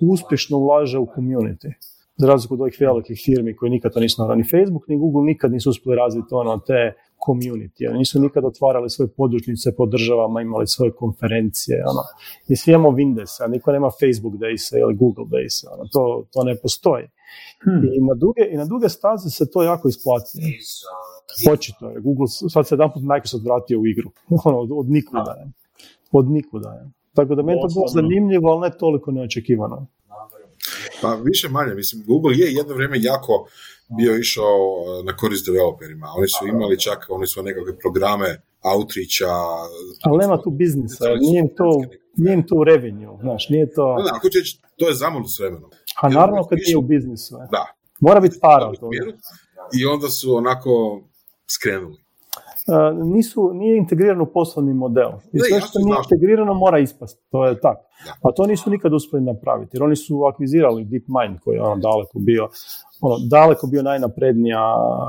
uspješno 0.00 0.58
ulaže 0.58 0.98
u 0.98 1.06
community. 1.06 1.72
Za 2.16 2.26
razliku 2.26 2.54
od 2.54 2.60
ovih 2.60 2.76
velikih 2.80 3.22
firmi 3.24 3.56
koji 3.56 3.70
nikad 3.70 3.92
to 3.92 4.00
nisu 4.00 4.34
ni 4.34 4.44
Facebook 4.44 4.88
ni 4.88 4.98
Google 4.98 5.22
nikad 5.22 5.52
nisu 5.52 5.70
uspjeli 5.70 5.96
razviti 5.96 6.28
ono 6.30 6.58
te 6.58 6.94
community. 7.26 7.88
Oni 7.88 7.98
nisu 7.98 8.20
nikad 8.20 8.44
otvarali 8.44 8.90
svoje 8.90 9.08
podružnice 9.08 9.74
po 9.76 9.86
državama, 9.86 10.42
imali 10.42 10.66
svoje 10.66 10.92
konferencije. 10.92 11.82
Ono. 11.90 12.02
I 12.48 12.56
svi 12.56 12.70
imamo 12.70 12.90
Windows, 12.90 13.42
a 13.44 13.46
niko 13.46 13.72
nema 13.72 13.90
Facebook 14.00 14.34
days 14.34 14.76
ili 14.82 14.94
Google 14.94 15.24
days. 15.24 15.64
Ono. 15.72 15.84
To, 15.92 16.26
to 16.32 16.44
ne 16.44 16.56
postoji. 16.56 17.04
Hmm. 17.64 17.84
I, 17.94 18.00
na 18.00 18.14
duge, 18.14 18.42
I 18.52 18.56
na 18.56 18.64
duge 18.64 18.88
staze 18.88 19.30
se 19.30 19.50
to 19.50 19.62
jako 19.62 19.88
isplati. 19.88 20.38
Očito 21.52 21.88
je. 21.90 22.00
Google, 22.00 22.26
sad 22.28 22.66
se 22.66 22.74
jedan 22.74 22.92
put 22.92 23.02
Microsoft 23.02 23.44
vratio 23.44 23.80
u 23.80 23.86
igru. 23.86 24.10
Ono, 24.44 24.58
od, 24.58 24.70
od 24.72 24.90
nikuda. 24.90 25.46
Od 26.12 26.30
nikuda. 26.30 26.90
Tako 27.14 27.34
da 27.34 27.42
meni 27.42 27.60
to 27.60 27.68
bilo 27.74 27.88
zanimljivo, 27.88 28.50
ali 28.50 28.60
ne 28.60 28.78
toliko 28.78 29.10
neočekivano. 29.10 29.86
Pa 31.02 31.14
više 31.14 31.48
manje, 31.48 31.74
mislim, 31.74 32.04
Google 32.06 32.34
je 32.36 32.52
jedno 32.52 32.74
vrijeme 32.74 32.96
jako 33.00 33.46
bio 33.98 34.16
išao 34.16 34.56
eh, 35.00 35.04
na 35.04 35.16
korist 35.16 35.46
developerima. 35.46 36.06
Oni 36.18 36.28
su 36.28 36.46
imali 36.46 36.80
čak, 36.80 37.06
oni 37.08 37.26
su 37.26 37.42
nekakve 37.42 37.78
programe 37.78 38.28
outreacha. 38.62 39.34
Ali 40.02 40.18
nema 40.18 40.42
tu 40.42 40.50
biznisa, 40.50 41.04
nije 41.20 41.40
im 41.40 41.48
to, 41.56 41.68
nije 42.16 42.34
im 42.34 42.46
to 42.46 42.64
revenue, 42.64 43.18
znaš, 43.20 43.48
nije 43.48 43.72
to... 43.74 43.96
Ne, 43.96 44.10
ako 44.12 44.28
će, 44.28 44.38
to 44.78 44.88
je 44.88 44.94
zamorno 44.94 45.28
s 45.28 45.38
vremenom. 45.38 45.70
A 46.02 46.08
naravno 46.08 46.44
kad 46.44 46.58
nije 46.66 46.76
u 46.76 46.82
biznisu. 46.82 47.36
Da. 47.50 47.66
Mora 48.00 48.20
biti 48.20 48.38
para 48.40 48.72
I 49.78 49.86
onda 49.86 50.08
su 50.08 50.36
onako 50.36 51.00
skrenuli. 51.46 52.06
Uh, 52.66 53.06
nisu, 53.14 53.50
nije 53.54 53.76
integriran 53.76 54.20
u 54.20 54.26
poslovni 54.26 54.74
model. 54.74 55.10
I 55.32 55.38
sve 55.38 55.60
što 55.60 55.78
nije 55.78 55.96
integrirano 56.04 56.54
mora 56.54 56.78
ispasti. 56.78 57.22
To 57.30 57.46
je 57.46 57.60
tako. 57.60 57.82
A 58.22 58.32
to 58.36 58.46
nisu 58.46 58.70
nikad 58.70 58.92
uspjeli 58.92 59.24
napraviti. 59.24 59.76
Jer 59.76 59.82
oni 59.82 59.96
su 59.96 60.24
akvizirali 60.24 60.84
DeepMind 60.84 61.40
koji 61.44 61.56
je 61.56 61.62
ono 61.62 61.76
daleko 61.76 62.18
bio 62.18 62.48
ono, 63.00 63.16
daleko 63.30 63.66
bio 63.66 63.82
najnaprednija 63.82 64.60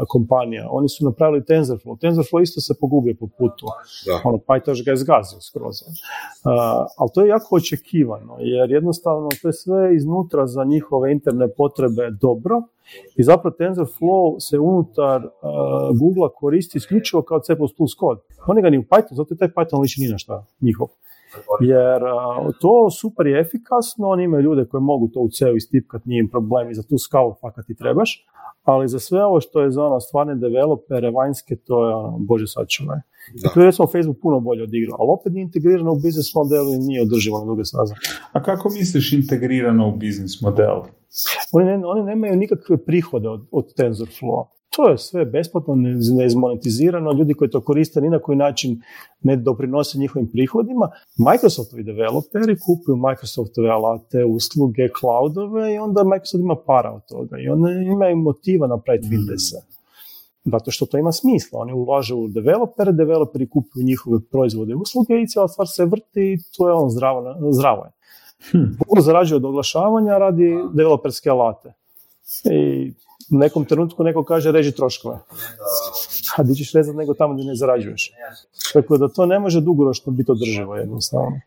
kompanija. 0.07 0.67
Oni 0.71 0.89
su 0.89 1.05
napravili 1.05 1.43
TensorFlow. 1.43 1.97
TensorFlow 2.01 2.41
isto 2.41 2.61
se 2.61 2.73
pogubio 2.81 3.15
po 3.19 3.27
putu. 3.27 3.65
Da. 4.05 4.21
Ono, 4.23 4.37
PyTorch 4.37 4.85
ga 4.85 4.91
je 4.91 4.97
zgazio 4.97 5.39
skroz. 5.41 5.75
Uh, 5.81 5.91
ali 6.97 7.09
to 7.13 7.21
je 7.21 7.27
jako 7.27 7.55
očekivano, 7.55 8.35
jer 8.39 8.71
jednostavno 8.71 9.29
to 9.41 9.47
je 9.47 9.53
sve 9.53 9.95
iznutra 9.95 10.47
za 10.47 10.63
njihove 10.63 11.11
interne 11.11 11.47
potrebe 11.47 12.09
dobro 12.21 12.61
i 13.15 13.23
zapravo 13.23 13.55
TensorFlow 13.59 14.39
se 14.39 14.59
unutar 14.59 15.25
uh, 15.25 15.31
Google 15.99 16.29
koristi 16.39 16.77
isključivo 16.77 17.21
kao 17.21 17.39
C++ 17.39 17.53
kod. 17.99 18.19
Oni 18.47 18.61
ga 18.61 18.69
ni 18.69 18.77
u 18.77 18.83
Python, 18.83 19.15
zato 19.15 19.33
je 19.33 19.37
taj 19.37 19.47
Python 19.47 19.81
liči 19.81 20.01
ni 20.01 20.07
na 20.07 20.17
šta 20.17 20.45
njihov. 20.61 20.87
Jer 21.61 22.01
to 22.61 22.89
super 22.89 23.27
je 23.27 23.39
efikasno, 23.39 24.07
oni 24.07 24.23
imaju 24.23 24.43
ljude 24.43 24.65
koji 24.65 24.81
mogu 24.81 25.07
to 25.07 25.19
u 25.19 25.29
ceo 25.29 25.55
istipkati, 25.55 26.09
nije 26.09 26.19
im 26.19 26.29
problem 26.29 26.69
i 26.69 26.75
za 26.75 26.83
tu 26.83 26.97
skalu 26.97 27.35
fakat 27.41 27.65
ti 27.65 27.75
trebaš, 27.75 28.25
ali 28.63 28.87
za 28.87 28.99
sve 28.99 29.25
ovo 29.25 29.41
što 29.41 29.61
je 29.61 29.71
za 29.71 29.83
ono 29.83 29.99
stvarne 29.99 30.35
developere, 30.35 31.11
vanjske, 31.11 31.55
to 31.55 31.87
je 31.87 31.95
ono, 31.95 32.17
bože 32.19 32.47
sačuvaj. 32.47 32.99
I 33.35 33.53
tu 33.53 33.59
je 33.59 33.65
recimo 33.65 33.87
Facebook 33.87 34.17
puno 34.21 34.39
bolje 34.39 34.63
odigrao, 34.63 34.97
ali 34.99 35.09
opet 35.09 35.33
nije 35.33 35.43
integrirano 35.43 35.91
u 35.91 35.99
biznis 35.99 36.35
modelu 36.35 36.73
i 36.73 36.77
nije 36.77 37.01
održivo 37.01 37.39
na 37.39 37.45
duge 37.45 37.65
staze. 37.65 37.93
A 38.31 38.43
kako 38.43 38.69
misliš 38.69 39.13
integrirano 39.13 39.87
u 39.89 39.97
biznis 39.97 40.41
modelu? 40.41 40.83
Oni, 41.51 41.65
ne, 41.65 41.85
oni 41.85 42.03
nemaju 42.03 42.35
nikakve 42.35 42.77
prihode 42.77 43.29
od, 43.29 43.47
od 43.51 43.73
TensorFlow. 43.77 44.45
To 44.77 44.89
je 44.89 44.97
sve 44.97 45.25
besplatno, 45.25 45.75
neizmonetizirano, 46.17 47.11
ljudi 47.11 47.33
koji 47.33 47.49
to 47.49 47.61
koriste 47.61 48.01
ni 48.01 48.09
na 48.09 48.19
koji 48.19 48.35
način 48.35 48.81
ne 49.23 49.35
doprinose 49.35 49.97
njihovim 49.99 50.27
prihodima. 50.31 50.89
Microsoftovi 51.17 51.83
developeri 51.83 52.57
kupuju 52.65 52.95
Microsoftove 52.95 53.69
alate, 53.69 54.25
usluge, 54.25 54.87
cloudove 54.99 55.73
i 55.73 55.77
onda 55.77 56.03
Microsoft 56.03 56.41
ima 56.41 56.55
para 56.55 56.91
od 56.93 57.01
toga 57.09 57.37
i 57.39 57.49
oni 57.49 57.85
imaju 57.85 58.17
motiva 58.17 58.67
napraviti 58.67 59.07
Windows. 59.07 59.55
Zato 60.45 60.71
što 60.71 60.85
to 60.85 60.97
ima 60.97 61.11
smisla. 61.11 61.59
Oni 61.59 61.73
ulažu 61.73 62.17
u 62.17 62.27
developere, 62.27 62.91
developeri 62.91 63.49
kupuju 63.49 63.85
njihove 63.85 64.19
proizvode 64.31 64.71
i 64.71 64.75
usluge 64.75 65.21
i 65.21 65.27
cijela 65.27 65.47
stvar 65.47 65.67
se 65.67 65.85
vrti 65.85 66.21
i 66.33 66.37
to 66.57 66.67
je 66.67 66.73
on 66.73 66.89
zdravo, 66.89 67.35
zdravo 67.51 67.85
je. 67.85 67.91
Hm. 68.51 69.01
zarađuje 69.01 69.35
od 69.35 69.45
oglašavanja 69.45 70.17
radi 70.17 70.57
developerske 70.73 71.29
alate 71.29 71.73
I 72.43 72.91
u 73.31 73.37
nekom 73.37 73.65
trenutku 73.65 74.03
neko 74.03 74.23
kaže 74.23 74.51
reži 74.51 74.71
troškove. 74.71 75.19
A 76.37 76.43
di 76.43 76.55
ćeš 76.55 76.71
rezati 76.71 76.97
nego 76.97 77.13
tamo 77.13 77.33
gdje 77.33 77.45
ne 77.45 77.55
zarađuješ. 77.55 78.11
Tako 78.73 78.97
da 78.97 79.07
to 79.07 79.25
ne 79.25 79.39
može 79.39 79.61
dugoročno 79.61 80.11
biti 80.11 80.31
održivo 80.31 80.75
jednostavno. 80.75 81.39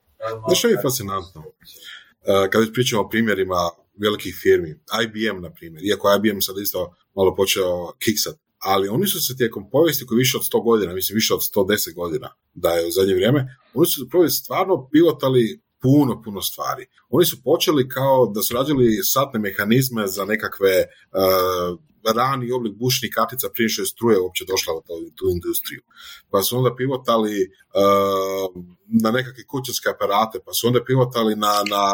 Znaš 0.46 0.64
je 0.64 0.82
fascinantno? 0.82 1.40
Uh, 1.40 2.50
kada 2.50 2.66
pričamo 2.72 3.02
o 3.02 3.08
primjerima 3.08 3.70
velikih 4.02 4.34
firmi, 4.42 4.70
IBM 5.04 5.42
na 5.42 5.50
primjer, 5.50 5.84
iako 5.84 6.08
IBM 6.14 6.40
sad 6.40 6.58
isto 6.58 6.94
malo 7.16 7.34
počeo 7.34 7.92
kiksat, 7.98 8.36
ali 8.58 8.88
oni 8.88 9.06
su 9.06 9.20
se 9.20 9.36
tijekom 9.36 9.70
povijesti 9.70 10.06
koji 10.06 10.18
više 10.18 10.36
od 10.36 10.42
100 10.42 10.64
godina, 10.64 10.94
mislim 10.94 11.14
više 11.14 11.34
od 11.34 11.40
110 11.40 11.94
godina 11.94 12.34
da 12.54 12.70
je 12.70 12.86
u 12.86 12.90
zadnje 12.90 13.14
vrijeme, 13.14 13.56
oni 13.74 13.86
su 13.86 14.00
zapravo 14.04 14.28
stvarno 14.28 14.88
pilotali 14.92 15.60
puno, 15.82 16.22
puno 16.22 16.42
stvari. 16.42 16.86
Oni 17.08 17.26
su 17.26 17.42
počeli 17.42 17.88
kao 17.88 18.26
da 18.34 18.42
su 18.42 18.54
rađali 18.54 19.02
satne 19.02 19.40
mehanizme 19.40 20.06
za 20.06 20.24
nekakve 20.24 20.74
uh, 20.86 21.78
rani 22.16 22.52
oblik 22.52 22.74
bušnih 22.74 23.10
kartica 23.14 23.48
prije 23.54 23.68
što 23.68 23.82
je 23.82 23.86
struje 23.86 24.20
uopće 24.20 24.44
došla 24.44 24.74
u 24.74 24.82
tu 25.14 25.24
industriju. 25.30 25.82
Pa 26.30 26.42
su 26.42 26.58
onda 26.58 26.76
pivotali 26.76 27.36
uh, 27.44 28.62
na 29.02 29.10
nekakve 29.10 29.44
kućanske 29.46 29.88
aparate, 29.88 30.38
pa 30.46 30.52
su 30.52 30.66
onda 30.66 30.84
pivotali 30.84 31.36
na, 31.36 31.52
na, 31.70 31.84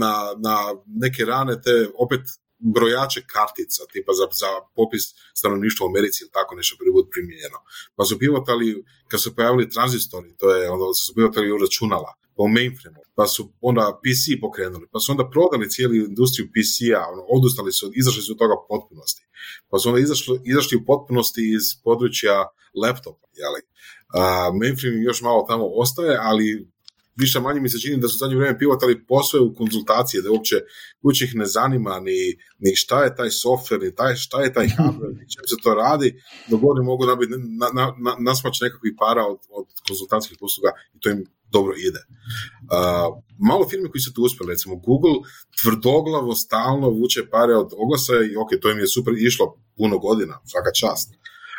na, 0.00 0.12
na 0.36 0.56
neke 0.86 1.24
rane 1.24 1.62
te 1.62 1.88
opet 1.98 2.20
brojače 2.58 3.20
kartica, 3.26 3.82
tipa 3.92 4.12
za, 4.12 4.26
za 4.42 4.50
popis 4.76 5.04
stanovništva 5.34 5.86
u 5.86 5.90
Americi 5.90 6.24
ili 6.24 6.30
tako 6.30 6.54
nešto 6.54 6.76
prvi 6.78 7.10
primijenjeno. 7.10 7.58
Pa 7.96 8.04
su 8.04 8.18
pivotali, 8.18 8.84
kad 9.08 9.20
su 9.22 9.34
pojavili 9.34 9.70
tranzistori, 9.70 10.36
to 10.36 10.56
je 10.56 10.70
onda 10.70 10.84
su 10.94 11.14
pivotali 11.14 11.52
u 11.52 11.58
računala, 11.58 12.14
po 12.38 12.46
mainframe 12.48 13.00
pa 13.18 13.26
su 13.26 13.42
onda 13.60 13.84
PC 14.02 14.40
pokrenuli, 14.40 14.86
pa 14.92 14.98
su 15.00 15.12
onda 15.12 15.24
prodali 15.30 15.70
cijelu 15.70 15.94
industriju 15.94 16.50
PC-a, 16.54 17.02
ono, 17.12 17.22
odustali 17.36 17.72
su, 17.72 17.92
izašli 17.94 18.22
su 18.22 18.32
od 18.32 18.38
toga 18.38 18.54
potpunosti. 18.68 19.22
Pa 19.70 19.78
su 19.78 19.88
onda 19.88 20.00
izašli, 20.00 20.40
izašli 20.44 20.78
u 20.78 20.84
potpunosti 20.90 21.42
iz 21.56 21.64
područja 21.84 22.36
laptopa, 22.82 23.26
jeli. 23.42 23.60
Uh, 23.64 24.60
mainframe 24.60 25.02
još 25.02 25.22
malo 25.22 25.44
tamo 25.48 25.64
ostaje, 25.82 26.14
ali 26.20 26.68
više 27.16 27.40
manje 27.40 27.60
mi 27.60 27.68
se 27.68 27.78
čini 27.78 27.96
da 28.02 28.08
su 28.08 28.18
zadnje 28.18 28.36
vrijeme 28.36 28.58
pivotali 28.58 29.04
posve 29.06 29.40
u 29.40 29.54
konzultacije, 29.54 30.22
da 30.22 30.30
uopće 30.30 30.56
uopće 31.02 31.24
ih 31.24 31.34
ne 31.34 31.46
zanima 31.46 32.00
ni, 32.00 32.20
ni 32.58 32.76
šta 32.76 33.04
je 33.04 33.16
taj 33.16 33.28
software, 33.28 33.82
ni 33.82 33.94
taj, 33.94 34.14
šta 34.14 34.42
je 34.42 34.52
taj 34.52 34.66
hardware, 34.76 35.14
ni 35.18 35.30
čem 35.32 35.44
se 35.50 35.56
to 35.62 35.74
radi, 35.74 36.22
dok 36.50 36.60
oni 36.62 36.84
mogu 36.84 37.06
nabiti 37.06 37.32
na, 37.60 37.68
na, 37.74 37.84
na, 38.04 38.16
nasmać 38.18 38.60
nekakvih 38.60 38.94
para 38.98 39.26
od, 39.26 39.38
od 39.50 39.66
konzultantskih 39.88 40.38
usluga 40.40 40.70
i 40.94 41.00
to 41.00 41.10
im 41.10 41.24
dobro 41.50 41.72
ide. 41.88 42.02
Uh, 42.08 43.22
malo 43.50 43.68
firme 43.70 43.90
koji 43.90 44.02
su 44.02 44.12
tu 44.12 44.22
uspjeli, 44.22 44.52
recimo 44.52 44.76
Google 44.76 45.16
tvrdoglavo 45.60 46.34
stalno 46.34 46.88
vuče 46.90 47.20
pare 47.30 47.54
od 47.56 47.70
oglasa 47.82 48.12
i 48.32 48.36
ok, 48.36 48.50
to 48.60 48.70
im 48.70 48.78
je 48.78 48.94
super 48.96 49.14
išlo 49.18 49.56
puno 49.76 49.98
godina, 49.98 50.40
svaka 50.44 50.72
čast. 50.80 51.08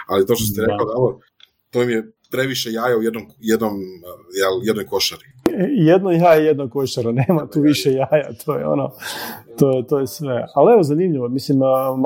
Ali 0.07 0.25
to 0.25 0.35
što 0.35 0.45
ste 0.45 0.61
rekao, 0.61 0.85
da, 0.85 0.93
to 1.69 1.83
im 1.83 1.89
je 1.89 2.11
previše 2.31 2.71
jaja 2.71 2.97
u 2.97 3.03
jednom, 3.03 3.25
jednom, 3.39 3.75
jednoj 4.63 4.85
košari. 4.85 5.25
Jedno 5.67 6.11
jaje, 6.11 6.45
jedno 6.45 6.69
košara, 6.69 7.11
nema 7.11 7.47
tu 7.53 7.61
više 7.61 7.91
jaja, 7.91 8.29
to 8.45 8.55
je 8.55 8.67
ono, 8.67 8.91
to, 9.59 9.83
to 9.89 9.99
je 9.99 10.07
sve. 10.07 10.45
Ali 10.55 10.73
evo, 10.73 10.83
zanimljivo, 10.83 11.29
mislim, 11.29 11.59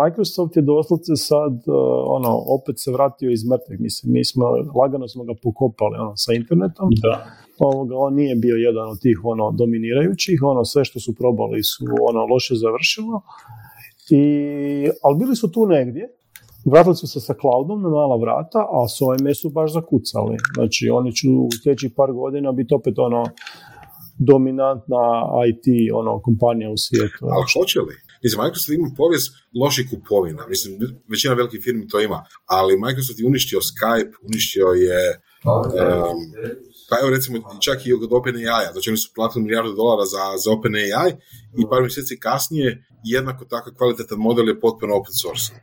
Microsoft 0.04 0.56
je 0.56 0.62
doslovce 0.62 1.16
sad, 1.16 1.64
ono, 2.08 2.44
opet 2.48 2.76
se 2.80 2.92
vratio 2.92 3.32
iz 3.32 3.46
mrtvih, 3.50 3.80
mislim, 3.80 4.14
mi 4.14 4.26
smo, 4.26 4.46
lagano 4.76 5.08
smo 5.08 5.24
ga 5.24 5.34
pokopali, 5.44 5.98
ono, 6.00 6.14
sa 6.16 6.34
internetom. 6.34 6.90
Da. 7.02 7.26
Ovoga, 7.60 7.96
on 7.98 8.14
nije 8.14 8.36
bio 8.36 8.56
jedan 8.56 8.90
od 8.90 9.02
tih, 9.02 9.20
ono, 9.24 9.52
dominirajućih, 9.52 10.44
ono, 10.44 10.66
sve 10.66 10.86
što 10.86 11.00
su 11.00 11.16
probali 11.16 11.64
su, 11.64 11.86
ono, 12.10 12.26
loše 12.26 12.56
završilo. 12.56 13.22
I, 14.10 14.24
ali 15.04 15.18
bili 15.20 15.36
su 15.36 15.52
tu 15.52 15.66
negdje, 15.66 16.10
Vratili 16.72 16.96
su 16.96 17.08
se 17.08 17.20
sa 17.20 17.34
cloudom 17.42 17.82
na 17.82 17.90
mala 17.90 18.18
vrata, 18.24 18.60
a 18.78 18.80
s 18.94 18.96
OMS 19.08 19.38
su 19.42 19.50
baš 19.50 19.74
zakucali. 19.74 20.38
Znači, 20.56 20.90
oni 20.90 21.12
će 21.18 21.26
u 21.30 21.50
sljedećih 21.64 21.92
par 21.96 22.12
godina 22.12 22.52
biti 22.52 22.74
opet 22.74 22.96
ono 23.08 23.24
dominantna 24.32 25.04
IT 25.50 25.66
ono, 26.00 26.22
kompanija 26.22 26.70
u 26.72 26.78
svijetu. 26.78 27.22
Ali 27.36 27.46
hoće 27.54 27.80
li? 27.88 27.96
Mislim, 28.24 28.38
Microsoft 28.44 28.74
ima 28.74 28.90
povijest 28.98 29.28
loših 29.62 29.86
kupovina. 29.92 30.44
Mislim, 30.54 30.72
većina 31.14 31.34
velikih 31.34 31.62
firmi 31.64 31.88
to 31.88 31.98
ima. 32.02 32.20
Ali 32.46 32.82
Microsoft 32.86 33.20
je 33.20 33.28
uništio 33.32 33.60
Skype, 33.72 34.14
uništio 34.30 34.68
je 34.88 35.02
um, 35.52 36.20
pa 36.90 36.96
evo 37.02 37.10
recimo 37.16 37.38
čak 37.60 37.86
i 37.86 37.94
od 37.94 38.14
OpenAI-a, 38.20 38.72
znači 38.74 38.90
oni 38.90 38.98
su 38.98 39.12
platili 39.16 39.44
milijardu 39.44 39.74
dolara 39.82 40.06
za, 40.06 40.24
za 40.44 40.52
OpenAI 40.58 41.12
i 41.60 41.64
par 41.70 41.82
mjeseci 41.82 42.20
kasnije 42.20 42.70
jednako 43.04 43.46
tako 43.46 43.72
kvalitetan 43.78 44.20
model 44.20 44.48
je 44.48 44.60
potpuno 44.60 44.96
open 44.96 45.14
source. 45.22 45.54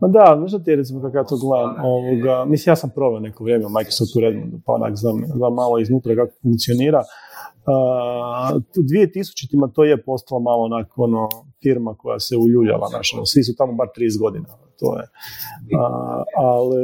Ma 0.00 0.08
da, 0.08 0.36
znaš 0.38 0.64
ti 0.64 0.76
recimo 0.76 1.02
kako 1.02 1.16
ja 1.16 1.24
to 1.24 1.36
gledam, 1.36 1.84
ovoga, 1.84 2.44
mislim 2.44 2.72
ja 2.72 2.76
sam 2.76 2.90
proveo 2.94 3.20
neko 3.20 3.44
vrijeme 3.44 3.66
u 3.66 3.70
Microsoftu 3.78 4.20
Redmondu, 4.20 4.56
pa 4.66 4.72
onak 4.72 4.96
znam, 4.96 5.24
znam 5.36 5.54
malo 5.54 5.78
iznutra 5.78 6.14
kako 6.14 6.32
funkcionira. 6.42 7.02
Uh, 7.66 8.62
2000-ima 8.76 9.68
to 9.68 9.84
je 9.84 10.02
postalo 10.02 10.40
malo 10.40 10.62
onako 10.62 11.02
ono, 11.02 11.28
firma 11.62 11.94
koja 11.94 12.20
se 12.20 12.36
uljuljala, 12.36 12.88
naš, 12.92 13.14
ono, 13.14 13.26
svi 13.26 13.42
su 13.44 13.56
tamo 13.56 13.72
bar 13.72 13.88
30 13.98 14.20
godina 14.20 14.46
to 14.78 14.96
je. 14.98 15.04
A, 15.78 16.22
ali 16.36 16.76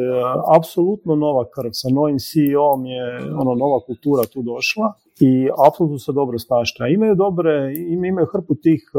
apsolutno 0.57 1.16
nova 1.16 1.45
krv, 1.55 1.70
sa 1.72 1.88
novim 1.88 2.18
CEO-om 2.18 2.86
je 2.86 3.32
ono, 3.40 3.55
nova 3.55 3.80
kultura 3.86 4.22
tu 4.32 4.43
došla 4.43 4.93
i 5.20 5.49
apsolutno 5.66 5.99
se 5.99 6.12
dobro 6.12 6.38
snašta. 6.38 6.86
Imaju 6.86 7.14
dobre, 7.14 7.74
imaju 8.09 8.26
hrpu 8.32 8.55
tih 8.55 8.90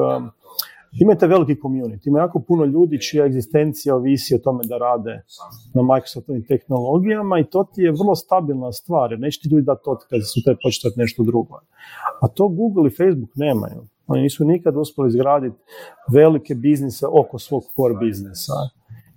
Imate 1.01 1.27
veliki 1.27 1.55
community, 1.55 2.07
ima 2.07 2.19
jako 2.19 2.39
puno 2.39 2.65
ljudi 2.65 3.01
čija 3.01 3.25
egzistencija 3.25 3.95
ovisi 3.95 4.35
o 4.35 4.37
tome 4.37 4.63
da 4.63 4.77
rade 4.77 5.23
na 5.73 5.81
Microsoftovim 5.93 6.45
tehnologijama 6.47 7.39
i 7.39 7.49
to 7.49 7.63
ti 7.73 7.81
je 7.81 7.91
vrlo 7.91 8.15
stabilna 8.15 8.71
stvar, 8.71 9.11
jer 9.11 9.19
neće 9.19 9.39
ti 9.41 9.49
ljudi 9.51 9.65
dati 9.65 9.81
su 10.33 10.39
te 10.45 10.55
početati 10.63 10.99
nešto 10.99 11.23
drugo. 11.23 11.59
A 12.21 12.27
to 12.27 12.47
Google 12.47 12.87
i 12.87 12.95
Facebook 12.99 13.31
nemaju. 13.35 13.81
Oni 14.07 14.21
nisu 14.21 14.45
nikad 14.45 14.77
uspjeli 14.77 15.07
izgraditi 15.07 15.57
velike 16.11 16.55
biznise 16.55 17.05
oko 17.07 17.39
svog 17.39 17.63
core 17.75 17.95
biznesa. 17.99 18.53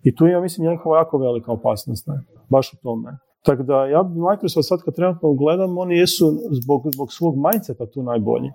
I 0.03 0.15
tu 0.15 0.27
je, 0.27 0.41
mislim, 0.41 0.71
njihova 0.71 0.99
jako 0.99 1.19
velika 1.19 1.53
opasnost, 1.53 2.07
ne? 2.07 2.15
baš 2.49 2.73
u 2.73 2.77
tome. 2.77 3.19
Tako 3.47 3.63
da 3.63 3.87
ja 3.87 4.03
bi 4.03 4.21
Microsoft 4.21 4.69
sad 4.69 4.83
kad 4.83 4.95
trenutno 4.95 5.33
gledam, 5.33 5.79
oni 5.79 5.99
jesu 5.99 6.39
zbog, 6.51 6.83
zbog 6.95 7.13
svog 7.13 7.35
mindseta 7.37 7.87
tu 7.87 8.03
najbolji. 8.03 8.51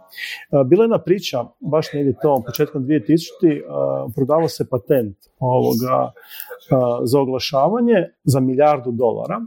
Bila 0.65 0.83
je 0.83 0.85
jedna 0.85 0.99
priča, 0.99 1.45
baš 1.59 1.93
negdje 1.93 2.15
to, 2.21 2.43
početkom 2.45 2.83
2000 2.83 4.13
prodavao 4.15 4.47
se 4.47 4.69
patent 4.69 5.17
ovoga 5.39 6.11
za 7.03 7.19
oglašavanje 7.19 7.95
za 8.23 8.39
milijardu 8.39 8.91
dolara 8.91 9.41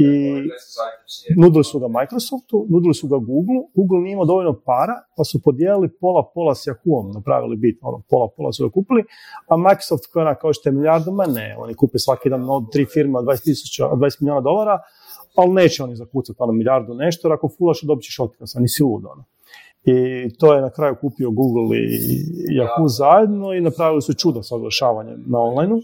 i 0.00 1.34
nudili 1.36 1.64
su 1.64 1.78
ga 1.78 1.88
Microsoftu, 1.88 2.66
nudili 2.68 2.94
su 2.94 3.08
ga 3.08 3.16
Google, 3.16 3.60
Google 3.74 3.98
nije 4.00 4.12
imao 4.12 4.24
dovoljno 4.24 4.60
para, 4.66 4.94
pa 5.16 5.24
su 5.24 5.42
podijelili 5.42 5.88
pola 6.00 6.30
pola 6.34 6.54
s 6.54 6.66
Yahoo-om, 6.66 7.14
napravili 7.14 7.56
bit, 7.56 7.78
ono, 7.82 8.02
pola 8.10 8.28
pola 8.36 8.52
su 8.52 8.68
ga 8.68 8.72
kupili, 8.72 9.04
a 9.48 9.56
Microsoft 9.56 10.06
koja 10.12 10.34
kao 10.34 10.52
što 10.52 10.68
je 10.68 10.72
milijardu, 10.72 11.12
ma 11.12 11.26
ne, 11.26 11.56
oni 11.58 11.74
kupe 11.74 11.98
svaki 11.98 12.30
dan 12.30 12.50
od 12.50 12.72
tri 12.72 12.86
firme 12.86 13.18
od 13.18 13.24
20, 13.24 13.96
20 13.96 14.20
milijuna 14.20 14.40
dolara, 14.40 14.78
ali 15.36 15.50
neće 15.50 15.82
oni 15.84 15.96
zakucati 15.96 16.36
ono 16.38 16.52
milijardu 16.52 16.94
nešto, 16.94 17.28
jer 17.28 17.32
ako 17.32 17.48
fulaš 17.58 17.82
dobit 17.82 18.04
ćeš 18.04 18.18
otkaz, 18.18 18.56
a 18.56 18.60
nisi 18.60 18.82
lud, 18.82 19.04
ono. 19.04 19.24
I 19.84 19.94
to 20.38 20.54
je 20.54 20.60
na 20.60 20.70
kraju 20.70 20.96
kupio 21.00 21.30
Google 21.30 21.76
i 21.76 22.58
Yahoo 22.58 22.88
zajedno 22.88 23.52
i 23.52 23.60
napravili 23.60 24.02
su 24.02 24.14
čudo 24.14 24.42
sa 24.42 24.56
oglašavanjem 24.56 25.24
na 25.26 25.38
online 25.38 25.74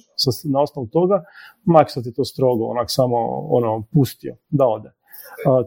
na 0.52 0.60
osnovu 0.60 0.88
toga 0.88 1.24
Microsoft 1.64 2.06
je 2.06 2.14
to 2.14 2.24
strogo 2.24 2.64
onak 2.64 2.86
samo 2.90 3.16
ono 3.50 3.84
pustio 3.92 4.36
da 4.48 4.66
ode. 4.66 4.90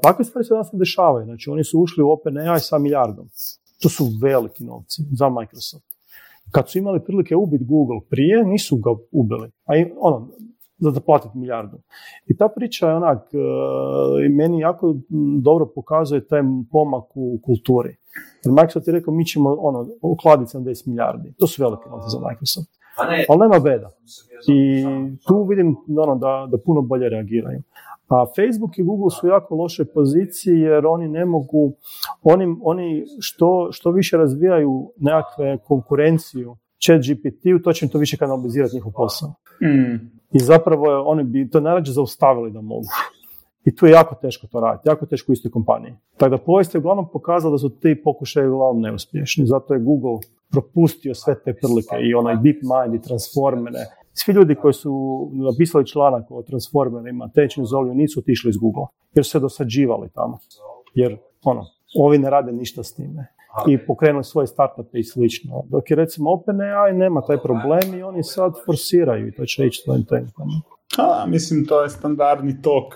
takve 0.01 0.25
stvari 0.25 0.45
se 0.45 0.53
danas 0.53 0.71
ne 0.73 0.79
dešavaju. 0.79 1.25
Znači 1.25 1.49
oni 1.49 1.63
su 1.63 1.79
ušli 1.79 2.03
u 2.03 2.11
OpenAI 2.11 2.59
sa 2.59 2.77
milijardom. 2.77 3.27
To 3.81 3.89
su 3.89 4.05
veliki 4.21 4.63
novci 4.63 5.01
za 5.11 5.29
Microsoft. 5.29 5.85
Kad 6.51 6.69
su 6.69 6.77
imali 6.77 7.03
prilike 7.03 7.35
ubiti 7.35 7.65
Google 7.65 7.99
prije, 8.09 8.45
nisu 8.45 8.75
ga 8.75 8.91
ubili. 9.11 9.51
A 9.65 9.71
ono, 9.99 10.29
za 10.79 10.91
zaplatiti 10.91 11.37
milijardu. 11.37 11.77
I 12.27 12.37
ta 12.37 12.47
priča 12.55 12.89
je 12.89 12.95
onak, 12.95 13.17
uh, 13.17 14.35
meni 14.35 14.59
jako 14.59 14.95
dobro 15.41 15.65
pokazuje 15.75 16.27
taj 16.27 16.41
pomak 16.71 17.05
u 17.15 17.39
kulturi. 17.45 17.95
Jer 18.45 18.53
Microsoft 18.53 18.87
je 18.87 18.93
rekao, 18.93 19.13
mi 19.13 19.25
ćemo 19.25 19.57
ono, 19.59 19.87
ukladiti 20.01 20.57
70 20.57 20.87
milijardi. 20.87 21.33
To 21.37 21.47
su 21.47 21.63
velike 21.63 21.89
novce 21.89 22.09
za 22.09 22.19
Microsoft. 22.29 22.79
Ali 23.29 23.39
nema 23.39 23.59
beda. 23.59 23.91
I 24.47 24.83
tu 25.27 25.43
vidim 25.43 25.75
ono, 25.97 26.15
da, 26.15 26.47
da 26.51 26.57
puno 26.57 26.81
bolje 26.81 27.09
reagiraju. 27.09 27.61
A 28.07 28.25
Facebook 28.25 28.77
i 28.77 28.83
Google 28.83 29.09
su 29.09 29.27
jako 29.27 29.55
loše 29.55 29.85
poziciji 29.85 30.59
jer 30.59 30.85
oni 30.85 31.07
ne 31.07 31.25
mogu, 31.25 31.73
oni, 32.23 32.57
oni 32.61 33.05
što, 33.19 33.67
što 33.71 33.91
više 33.91 34.17
razvijaju 34.17 34.91
nekakve 34.97 35.57
konkurenciju 35.57 36.55
chat 36.85 37.01
GPT-u, 37.01 37.59
to 37.63 37.73
će 37.73 37.85
im 37.85 37.91
to 37.91 37.97
više 37.97 38.17
kanalizirati 38.17 38.75
njihov 38.75 38.91
posao. 38.91 39.33
Mm. 39.61 40.18
I 40.33 40.39
zapravo 40.39 41.03
oni 41.05 41.23
bi 41.23 41.49
to 41.49 41.59
najrađe 41.59 41.91
zaustavili 41.91 42.51
da 42.51 42.61
mogu. 42.61 42.87
I 43.65 43.75
tu 43.75 43.85
je 43.85 43.91
jako 43.91 44.15
teško 44.15 44.47
to 44.47 44.59
raditi, 44.59 44.89
jako 44.89 45.05
teško 45.05 45.31
u 45.31 45.33
istoj 45.33 45.51
kompaniji. 45.51 45.93
Tako 46.17 46.29
da 46.29 46.37
povijest 46.37 46.75
je 46.75 46.79
uglavnom 46.79 47.09
pokazala 47.13 47.51
da 47.51 47.57
su 47.57 47.69
ti 47.69 48.01
pokušaji 48.03 48.47
uglavnom 48.47 48.81
neuspješni. 48.81 49.45
Zato 49.45 49.73
je 49.73 49.79
Google 49.79 50.17
propustio 50.51 51.15
sve 51.15 51.35
te 51.43 51.53
prilike 51.53 51.95
i 52.01 52.13
onaj 52.13 52.35
DeepMind 52.35 52.95
i 52.95 53.01
transformere. 53.01 53.79
Svi 54.13 54.33
ljudi 54.33 54.55
koji 54.55 54.73
su 54.73 54.91
napisali 55.33 55.87
članak 55.87 56.31
o 56.31 56.41
transformerima, 56.41 57.29
tečni 57.35 57.65
zoliju, 57.65 57.93
nisu 57.93 58.19
otišli 58.19 58.49
iz 58.49 58.57
Google, 58.57 58.85
jer 59.13 59.25
su 59.25 59.31
se 59.31 59.39
dosađivali 59.39 60.09
tamo. 60.09 60.37
Jer, 60.93 61.17
ono, 61.43 61.65
ovi 61.99 62.17
ne 62.17 62.29
rade 62.29 62.51
ništa 62.51 62.83
s 62.83 62.93
time 62.93 63.27
i 63.67 63.77
pokrenuli 63.77 64.23
svoje 64.23 64.47
startupe 64.47 64.99
i 64.99 65.03
slično. 65.03 65.63
Dok 65.69 65.91
je 65.91 65.95
recimo 65.95 66.31
OpenAI 66.31 66.93
nema 66.93 67.21
taj 67.21 67.37
problem 67.37 67.93
i 67.93 68.03
oni 68.03 68.23
sad 68.23 68.53
forsiraju 68.65 69.27
i 69.27 69.31
to 69.31 69.45
će 69.45 69.65
ići 69.65 69.81
svojim 69.83 70.05
tempom. 70.05 70.47
A, 70.97 71.25
mislim, 71.27 71.65
to 71.65 71.83
je 71.83 71.89
standardni 71.89 72.61
tok 72.61 72.93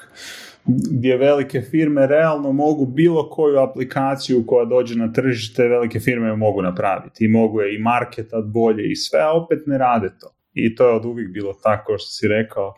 gdje 0.66 1.18
velike 1.18 1.62
firme 1.62 2.08
realno 2.08 2.51
mogu 2.51 2.86
bilo 2.86 3.30
koju 3.30 3.60
aplikaciju 3.60 4.43
koja 4.47 4.66
dođe 4.66 4.95
na 4.95 5.14
tržište, 5.14 5.68
velike 5.68 5.99
firme 5.99 6.30
ju 6.30 6.38
mogu 6.38 6.62
napraviti 6.62 7.26
i 7.26 7.28
mogu 7.28 7.62
je 7.62 7.76
i 7.76 7.82
marketat 7.82 8.45
bolje 8.45 8.91
i 8.91 8.95
sve, 8.95 9.20
a 9.20 9.32
opet 9.32 9.60
ne 9.66 9.78
rade 9.78 10.10
to. 10.20 10.36
I 10.54 10.76
to 10.76 10.88
je 10.88 10.95
od 10.95 11.06
uvijek 11.06 11.34
bilo 11.34 11.54
tako 11.64 11.97
što 11.97 12.10
si 12.10 12.28
rekao. 12.28 12.74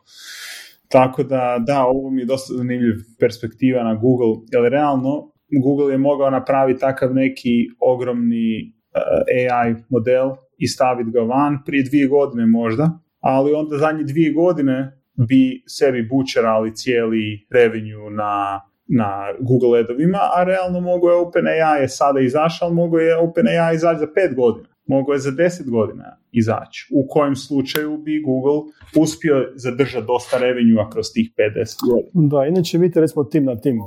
Tako 0.87 1.23
da, 1.23 1.57
da, 1.67 1.85
ovo 1.85 2.09
mi 2.09 2.21
je 2.21 2.25
dosta 2.25 2.53
zanimljiv 2.53 2.95
perspektiva 3.19 3.83
na 3.83 3.95
Google, 3.95 4.43
jer 4.51 4.71
realno 4.71 5.31
Google 5.63 5.93
je 5.93 5.97
mogao 5.97 6.29
napraviti 6.29 6.79
takav 6.79 7.13
neki 7.13 7.67
ogromni 7.79 8.59
eh, 8.59 9.49
AI 9.51 9.75
model 9.89 10.29
i 10.57 10.67
staviti 10.67 11.11
ga 11.11 11.19
van 11.19 11.57
prije 11.65 11.83
dvije 11.83 12.07
godine 12.07 12.45
možda, 12.45 12.99
ali 13.19 13.53
onda 13.53 13.77
zadnje 13.77 14.03
dvije 14.03 14.33
godine 14.33 15.01
bi 15.27 15.63
sebi 15.67 16.07
bučerali 16.11 16.75
cijeli 16.75 17.47
revenue 17.51 18.11
na, 18.11 18.61
na 18.87 19.09
Google 19.39 19.79
edovima, 19.79 20.19
a 20.35 20.43
realno 20.43 20.79
mogu 20.79 21.09
je 21.09 21.15
OpenAI 21.15 21.81
je 21.81 21.89
sada 21.89 22.19
izašao, 22.19 22.73
mogu 22.73 22.97
je 22.97 23.17
OpenAI 23.17 23.75
izaći 23.75 23.99
za 23.99 24.07
pet 24.15 24.35
godina, 24.35 24.67
mogu 24.87 25.13
je 25.13 25.19
za 25.19 25.31
deset 25.31 25.69
godina 25.69 26.17
izaći, 26.31 26.87
u 26.93 27.07
kojem 27.09 27.35
slučaju 27.35 27.97
bi 27.97 28.23
Google 28.25 28.71
uspio 29.01 29.51
zadržati 29.55 30.07
dosta 30.07 30.37
revenue 30.37 30.89
kroz 30.91 31.05
tih 31.13 31.31
50 31.37 31.89
godina. 31.89 32.27
Da, 32.27 32.45
inače 32.45 32.77
vidite 32.77 33.01
recimo 33.01 33.23
tim 33.23 33.45
na 33.45 33.55
tim 33.55 33.79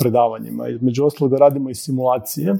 predavanjima, 0.00 0.68
između 0.68 1.04
ostalog 1.04 1.32
radimo 1.34 1.70
i 1.70 1.74
simulacije, 1.74 2.54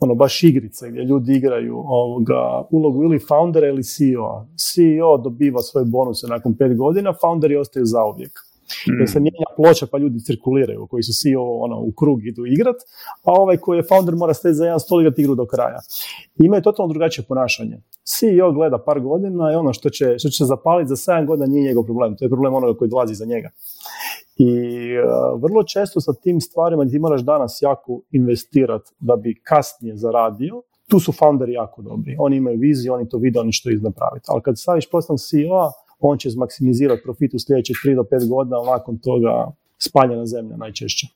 ono 0.00 0.14
baš 0.14 0.42
igrice 0.42 0.90
gdje 0.90 1.02
ljudi 1.02 1.32
igraju 1.32 1.76
ovoga, 1.76 2.66
ulogu 2.70 3.02
ili 3.02 3.18
foundera 3.18 3.66
ili 3.66 3.82
CEO. 3.82 4.46
CEO 4.56 5.18
dobiva 5.18 5.62
svoje 5.62 5.84
bonuse 5.84 6.26
nakon 6.26 6.56
pet 6.56 6.76
godina, 6.76 7.14
founderi 7.20 7.56
ostaju 7.56 7.84
zauvijek. 7.86 8.45
Mm. 8.88 9.00
Jer 9.00 9.10
se 9.10 9.20
mijenja 9.20 9.48
ploča 9.56 9.86
pa 9.86 9.98
ljudi 9.98 10.20
cirkuliraju, 10.20 10.86
koji 10.86 11.02
su 11.02 11.12
CEO 11.22 11.42
ono, 11.42 11.80
u 11.80 11.92
krug 11.92 12.26
idu 12.26 12.46
igrat, 12.46 12.76
a 13.22 13.32
ovaj 13.32 13.56
koji 13.56 13.78
je 13.78 13.82
founder 13.82 14.14
mora 14.14 14.34
stati 14.34 14.54
za 14.54 14.64
jedan 14.64 14.80
stol 14.80 15.00
igrat 15.00 15.18
igru 15.18 15.34
do 15.34 15.46
kraja. 15.46 15.78
I 16.38 16.44
imaju 16.44 16.62
totalno 16.62 16.92
drugačije 16.92 17.24
ponašanje. 17.28 17.76
CEO 18.04 18.52
gleda 18.52 18.78
par 18.78 19.00
godina 19.00 19.52
i 19.52 19.54
ono 19.54 19.72
što 19.72 19.90
će, 19.90 20.18
što 20.18 20.28
će 20.28 20.44
zapaliti 20.44 20.88
za 20.88 20.96
7 20.96 21.26
godina 21.26 21.46
nije 21.46 21.68
njegov 21.68 21.84
problem, 21.84 22.16
to 22.16 22.24
je 22.24 22.28
problem 22.28 22.54
onoga 22.54 22.78
koji 22.78 22.88
dolazi 22.88 23.14
za 23.14 23.24
njega. 23.24 23.50
I 24.38 24.50
uh, 24.98 25.42
vrlo 25.42 25.62
često 25.62 26.00
sa 26.00 26.12
tim 26.12 26.40
stvarima 26.40 26.86
ti 26.86 26.98
moraš 26.98 27.20
danas 27.20 27.58
jako 27.62 28.00
investirati 28.10 28.90
da 28.98 29.16
bi 29.16 29.40
kasnije 29.44 29.96
zaradio, 29.96 30.62
tu 30.88 31.00
su 31.00 31.12
founderi 31.12 31.52
jako 31.52 31.82
dobri. 31.82 32.16
Oni 32.18 32.36
imaju 32.36 32.58
viziju, 32.58 32.92
oni 32.92 33.08
to 33.08 33.18
vide, 33.18 33.40
oni 33.40 33.52
što 33.52 33.70
napraviti. 33.82 34.26
Ali 34.28 34.42
kad 34.42 34.58
staviš 34.58 34.90
poslan 34.90 35.18
CEO, 35.18 35.70
on 35.98 36.18
će 36.18 36.30
zmaksimizirati 36.30 37.02
profit 37.02 37.34
u 37.34 37.38
sljedećih 37.38 37.76
3 37.84 37.94
do 37.94 38.02
5 38.02 38.28
godina, 38.28 38.56
ali 38.56 38.66
nakon 38.66 38.98
toga 38.98 39.52
spaljena 39.78 40.26
zemlja 40.26 40.56
najčešće. 40.56 41.06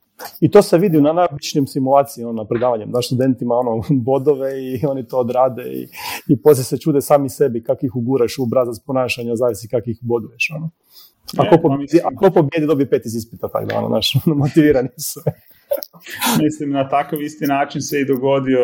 I 0.41 0.51
to 0.51 0.62
se 0.62 0.78
vidi 0.78 1.01
na 1.01 1.12
najobičnijem 1.12 1.66
simulaciji, 1.66 2.24
ono, 2.24 2.43
na 2.43 2.49
predavanjem, 2.49 2.91
da 2.91 3.03
studentima 3.03 3.55
ono, 3.55 3.83
bodove 4.11 4.64
i 4.64 4.87
oni 4.87 5.07
to 5.07 5.18
odrade 5.18 5.62
i, 5.62 5.89
i 6.28 6.43
poslije 6.43 6.64
se 6.64 6.78
čude 6.78 7.01
sami 7.01 7.28
sebi 7.28 7.62
kak 7.62 7.83
ih 7.83 7.97
uguraš 7.97 8.39
u 8.39 8.43
obrazac 8.43 8.78
ponašanja, 8.87 9.37
zavisi 9.37 9.68
kak 9.68 9.89
ih 9.89 9.99
boduješ. 10.03 10.51
Ono. 10.57 10.70
Ako 11.37 11.62
pobjedi, 11.62 12.01
ako 12.05 12.31
pobjedi 12.31 12.66
dobije 12.66 12.91
pet 12.91 13.07
iz 13.07 13.14
ispita, 13.14 13.49
tako 13.49 13.66
da, 13.66 13.78
ono, 13.78 13.89
naš, 13.89 14.16
motivirani 14.45 14.89
su. 14.99 15.20
Mislim, 16.43 16.70
na 16.70 16.89
takav 16.89 17.22
isti 17.22 17.47
način 17.47 17.81
se 17.81 18.01
i 18.01 18.05
dogodio 18.05 18.61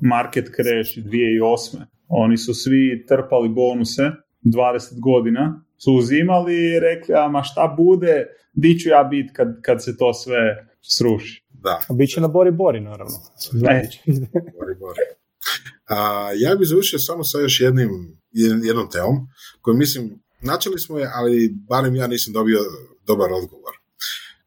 market 0.00 0.44
crash 0.44 1.08
2008. 1.08 1.76
Oni 2.08 2.36
su 2.36 2.54
svi 2.54 3.04
trpali 3.08 3.48
bonuse 3.48 4.02
20 4.44 5.00
godina, 5.00 5.64
su 5.78 5.92
uzimali 5.92 6.54
i 6.54 6.80
rekli, 6.80 7.14
a 7.14 7.28
ma 7.28 7.42
šta 7.42 7.74
bude, 7.76 8.26
di 8.52 8.78
ću 8.78 8.88
ja 8.88 9.04
bit 9.04 9.36
kad, 9.36 9.62
kad 9.62 9.84
se 9.84 9.96
to 9.96 10.14
sve 10.14 10.68
sruši. 10.82 11.44
Da. 11.50 11.80
A 11.88 11.92
bit 11.92 12.10
će 12.10 12.20
na 12.20 12.28
Bori 12.28 12.50
Bori, 12.50 12.80
naravno. 12.80 13.14
E. 13.70 13.88
Bori 14.58 14.74
Bori. 14.80 14.98
A, 15.88 16.30
ja 16.36 16.54
bih 16.54 16.68
završio 16.68 16.98
samo 16.98 17.24
sa 17.24 17.38
još 17.38 17.60
jednim, 17.60 18.18
jednom 18.64 18.90
temom, 18.90 19.28
koju 19.60 19.76
mislim, 19.76 20.22
načeli 20.40 20.78
smo 20.78 20.98
je, 20.98 21.10
ali 21.14 21.54
barem 21.68 21.96
ja 21.96 22.06
nisam 22.06 22.32
dobio 22.32 22.58
dobar 23.06 23.32
odgovor. 23.32 23.74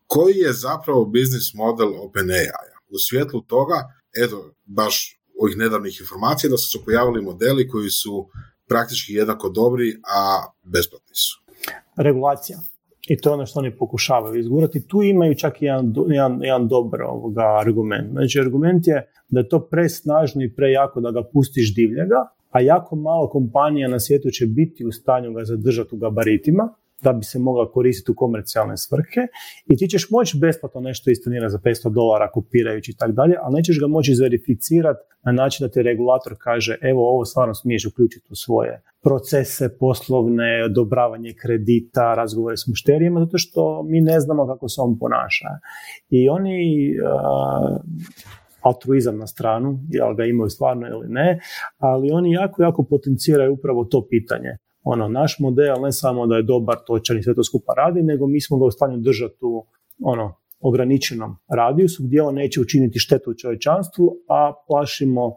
Koji 0.08 0.36
je 0.36 0.54
zapravo 0.54 1.06
biznis 1.06 1.54
model 1.54 1.90
OpenAI-a? 2.06 2.60
U 2.90 2.98
svjetlu 3.10 3.42
toga, 3.42 3.76
eto, 4.26 4.54
baš 4.66 5.22
ovih 5.42 5.58
nedavnih 5.58 6.02
informacija 6.02 6.50
da 6.50 6.58
su 6.58 6.72
se 6.72 6.86
pojavili 6.86 7.22
modeli 7.22 7.68
koji 7.68 7.90
su 7.90 8.30
praktički 8.72 9.14
jednako 9.14 9.50
dobri, 9.50 9.94
a 9.94 10.52
besplatni 10.64 11.16
su. 11.16 11.42
Regulacija. 11.98 12.58
I 13.08 13.18
to 13.18 13.30
je 13.30 13.34
ono 13.34 13.46
što 13.46 13.60
oni 13.60 13.78
pokušavaju 13.78 14.40
izgurati. 14.40 14.88
Tu 14.88 15.04
imaju 15.04 15.36
čak 15.36 15.62
i 15.62 15.66
jedan, 15.66 15.94
jedan, 16.08 16.40
jedan 16.44 16.68
dobar 16.68 17.02
ovoga 17.02 17.58
argument. 17.62 18.12
Znači, 18.12 18.40
argument 18.40 18.88
je 18.88 19.08
da 19.30 19.40
je 19.40 19.50
to 19.50 19.60
presnažno 19.68 20.44
i 20.44 20.54
prejako 20.56 21.02
da 21.02 21.12
ga 21.12 21.24
pustiš 21.34 21.76
divljega, 21.76 22.28
a 22.50 22.62
jako 22.62 22.96
malo 22.96 23.30
kompanija 23.30 23.88
na 23.90 24.00
svijetu 24.00 24.30
će 24.30 24.46
biti 24.46 24.86
u 24.86 24.92
stanju 24.92 25.34
ga 25.34 25.44
zadržati 25.44 25.96
u 25.96 25.98
gabaritima, 25.98 26.74
da 27.04 27.14
bi 27.14 27.24
se 27.24 27.40
mogla 27.40 27.72
koristiti 27.72 28.12
u 28.12 28.16
komercijalne 28.16 28.78
svrhe 28.78 29.22
i 29.66 29.78
ti 29.78 29.88
ćeš 29.88 30.10
moći 30.10 30.38
besplatno 30.38 30.82
nešto 30.82 31.12
istonirati 31.12 31.52
za 31.52 31.58
500 31.58 31.94
dolara 31.94 32.32
kopirajući 32.32 32.92
i 32.92 32.96
tako 32.96 33.12
dalje, 33.12 33.36
ali 33.42 33.56
nećeš 33.56 33.80
ga 33.80 33.88
moći 33.88 34.12
izverificirati 34.12 35.00
na 35.24 35.32
način 35.32 35.68
da 35.68 35.72
ti 35.72 35.82
regulator 35.82 36.36
kaže 36.40 36.78
evo 36.82 37.10
ovo 37.10 37.26
stvarno 37.26 37.54
smiješ 37.54 37.86
uključiti 37.86 38.28
u 38.30 38.36
svoje 38.36 38.84
procese 39.04 39.78
poslovne, 39.80 40.64
odobravanje 40.66 41.34
kredita, 41.42 42.14
razgovore 42.16 42.58
s 42.58 42.68
mušterijima, 42.68 43.20
zato 43.20 43.38
što 43.38 43.84
mi 43.84 44.02
ne 44.02 44.20
znamo 44.20 44.48
kako 44.48 44.70
se 44.70 44.82
on 44.82 45.00
ponaša. 45.00 45.48
I 46.10 46.30
oni 46.30 46.90
uh, 46.92 47.82
altruizam 48.62 49.18
na 49.18 49.28
stranu, 49.28 49.80
jel 49.90 50.14
ga 50.16 50.26
imaju 50.26 50.50
stvarno 50.50 50.88
ili 50.88 51.08
ne, 51.10 51.40
ali 51.78 52.12
oni 52.12 52.32
jako, 52.32 52.64
jako 52.64 52.84
potenciraju 52.84 53.54
upravo 53.54 53.86
to 53.86 54.08
pitanje 54.10 54.58
ono, 54.84 55.08
naš 55.08 55.40
model 55.40 55.82
ne 55.82 55.92
samo 55.92 56.28
da 56.28 56.36
je 56.36 56.44
dobar, 56.44 56.78
točan 56.88 57.18
i 57.18 57.24
sve 57.24 57.36
to 57.36 57.44
skupa 57.44 57.74
radi, 57.78 58.04
nego 58.04 58.28
mi 58.28 58.42
smo 58.42 58.58
ga 58.58 58.66
u 58.66 58.72
stanju 58.72 58.98
držati 58.98 59.38
u 59.42 59.66
ono, 60.04 60.36
ograničenom 60.60 61.38
radijusu 61.50 62.04
gdje 62.04 62.22
on 62.22 62.36
neće 62.36 62.62
učiniti 62.62 63.00
štetu 63.00 63.34
čovječanstvu, 63.34 64.18
a 64.30 64.54
plašimo 64.68 65.36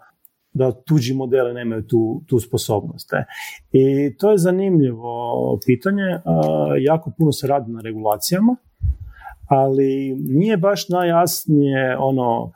da 0.53 0.72
tuđi 0.72 1.14
modeli 1.14 1.55
nemaju 1.55 1.86
tu, 1.86 2.22
tu 2.26 2.40
sposobnost. 2.40 3.12
E. 3.12 3.24
I 3.72 4.16
to 4.16 4.30
je 4.30 4.38
zanimljivo 4.38 5.59
pitanje. 5.66 6.18
jako 6.80 7.12
puno 7.18 7.32
se 7.32 7.47
radi 7.47 7.72
na 7.72 7.80
regulacijama, 7.80 8.57
ali 9.49 10.14
nije 10.14 10.57
baš 10.57 10.88
najjasnije 10.88 11.97
ono, 11.99 12.53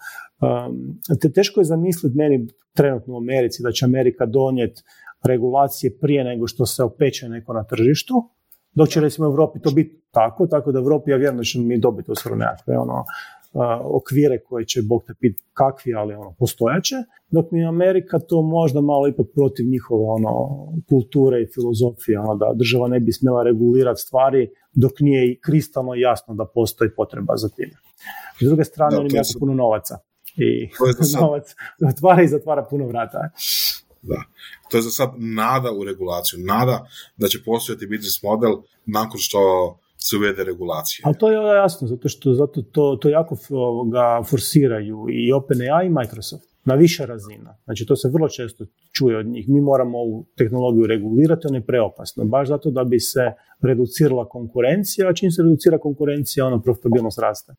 te 1.23 1.33
teško 1.33 1.61
je 1.61 1.65
zamisliti 1.65 2.17
meni 2.17 2.47
trenutno 2.75 3.15
u 3.15 3.17
Americi 3.17 3.63
da 3.63 3.73
će 3.73 3.85
Amerika 3.85 4.27
donijeti 4.27 4.83
regulacije 5.25 5.99
prije 6.01 6.25
nego 6.25 6.47
što 6.47 6.67
se 6.67 6.83
opeče 6.83 7.29
neko 7.29 7.53
na 7.53 7.65
tržištu, 7.65 8.15
dok 8.73 8.89
će 8.89 9.01
recimo 9.01 9.29
u 9.29 9.31
Europi 9.31 9.61
to 9.61 9.71
biti 9.71 10.03
tako, 10.11 10.47
tako 10.47 10.73
da 10.73 10.81
u 10.81 10.83
Europi 10.83 11.11
ja 11.11 11.17
vjerujem 11.17 11.37
da 11.37 11.45
ćemo 11.45 11.65
mi 11.65 11.79
dobiti 11.79 12.11
uskoro 12.11 12.37
nekakve 12.37 12.79
ono, 12.79 13.05
okvire 13.85 14.39
koje 14.39 14.65
će 14.65 14.83
Bog 14.83 15.03
te 15.07 15.15
pit 15.21 15.39
kakvi, 15.53 15.95
ali 15.95 16.15
ono, 16.15 16.35
postojaće, 16.39 16.95
dok 17.31 17.51
mi 17.51 17.67
Amerika 17.67 18.19
to 18.19 18.43
možda 18.43 18.81
malo 18.81 19.09
ipak 19.09 19.27
protiv 19.35 19.67
njihove 19.67 20.05
ono, 20.05 20.33
kulture 20.89 21.43
i 21.43 21.49
filozofije, 21.55 22.19
ono, 22.19 22.35
da 22.35 22.53
država 22.55 22.89
ne 22.89 23.01
bi 23.01 23.13
smjela 23.13 23.43
regulirati 23.43 24.01
stvari 24.01 24.51
dok 24.73 24.93
nije 25.01 25.33
i 25.33 25.41
kristalno 25.41 25.95
jasno 25.95 26.35
da 26.35 26.45
postoji 26.55 26.91
potreba 26.97 27.37
za 27.37 27.49
tim. 27.49 27.71
S 28.41 28.45
druge 28.45 28.65
strane, 28.65 28.97
oni 28.97 29.09
imaju 29.09 29.19
jako 29.19 29.39
puno 29.39 29.55
novaca 29.55 29.99
i 30.37 30.69
novac 31.21 31.55
otvara 31.93 32.23
i 32.23 32.29
zatvara 32.29 32.67
puno 32.71 32.87
vrata. 32.87 33.31
Da. 34.03 34.23
To 34.71 34.77
je 34.77 34.83
za 34.83 34.91
sad 34.91 35.11
nada 35.17 35.73
u 35.73 35.85
regulaciju. 35.85 36.39
Nada 36.45 36.87
da 37.17 37.29
će 37.29 37.45
postojati 37.45 37.87
biznis 37.87 38.23
model 38.23 38.53
nakon 38.87 39.21
što 39.21 39.39
se 39.97 40.17
uvede 40.17 40.45
regulacija. 40.45 41.03
Ali 41.07 41.19
to 41.19 41.31
je 41.31 41.57
jasno, 41.57 41.89
zato 41.89 42.09
što 42.09 42.35
zato 42.35 42.63
to, 42.63 42.99
to 43.01 43.09
jako 43.09 43.37
ga 43.93 44.23
forsiraju 44.31 45.07
i 45.11 45.33
OpenAI 45.33 45.87
i 45.87 45.91
Microsoft. 45.91 46.49
na 46.65 46.75
više 46.75 47.07
razina. 47.07 47.57
Znači 47.65 47.87
to 47.87 47.97
se 47.97 48.09
vrlo 48.09 48.29
često 48.29 48.65
čuje 48.93 49.19
od 49.19 49.27
njih. 49.27 49.49
Mi 49.49 49.61
moramo 49.61 49.99
ovu 49.99 50.27
tehnologiju 50.37 50.87
regulirati, 50.87 51.47
ona 51.47 51.57
je 51.57 51.67
preopasno. 51.67 52.25
Baš 52.25 52.49
zato 52.49 52.71
da 52.71 52.85
bi 52.85 53.01
se 53.01 53.33
reducirala 53.63 54.29
konkurencija, 54.29 55.09
a 55.09 55.13
čim 55.13 55.31
se 55.31 55.43
reducira 55.43 55.79
konkurencija, 55.79 56.47
ona 56.47 56.61
profitabilnost 56.61 57.19
raste. 57.19 57.53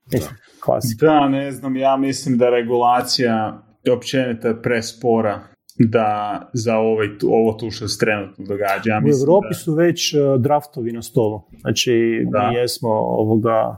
Klasika. 0.66 1.06
Da, 1.06 1.28
ne 1.28 1.52
znam, 1.52 1.76
ja 1.76 1.98
mislim 1.98 2.38
da 2.38 2.50
regulacija 2.50 3.64
općenito 3.94 4.48
je 4.48 4.62
prespora 4.62 5.42
da 5.80 6.40
za 6.54 6.78
ovaj, 6.78 7.08
ovo 7.24 7.54
tu 7.54 7.72
što 7.72 7.88
se 7.88 8.00
trenutno 8.00 8.46
događa. 8.46 8.90
Ja 8.90 9.02
u 9.06 9.10
Europi 9.22 9.54
su 9.54 9.74
već 9.74 10.14
e, 10.14 10.18
draftovi 10.38 10.92
na 10.92 11.02
stolu. 11.02 11.42
Znači, 11.62 11.92
mi 12.26 12.56
jesmo 12.56 12.90
ovoga 12.92 13.78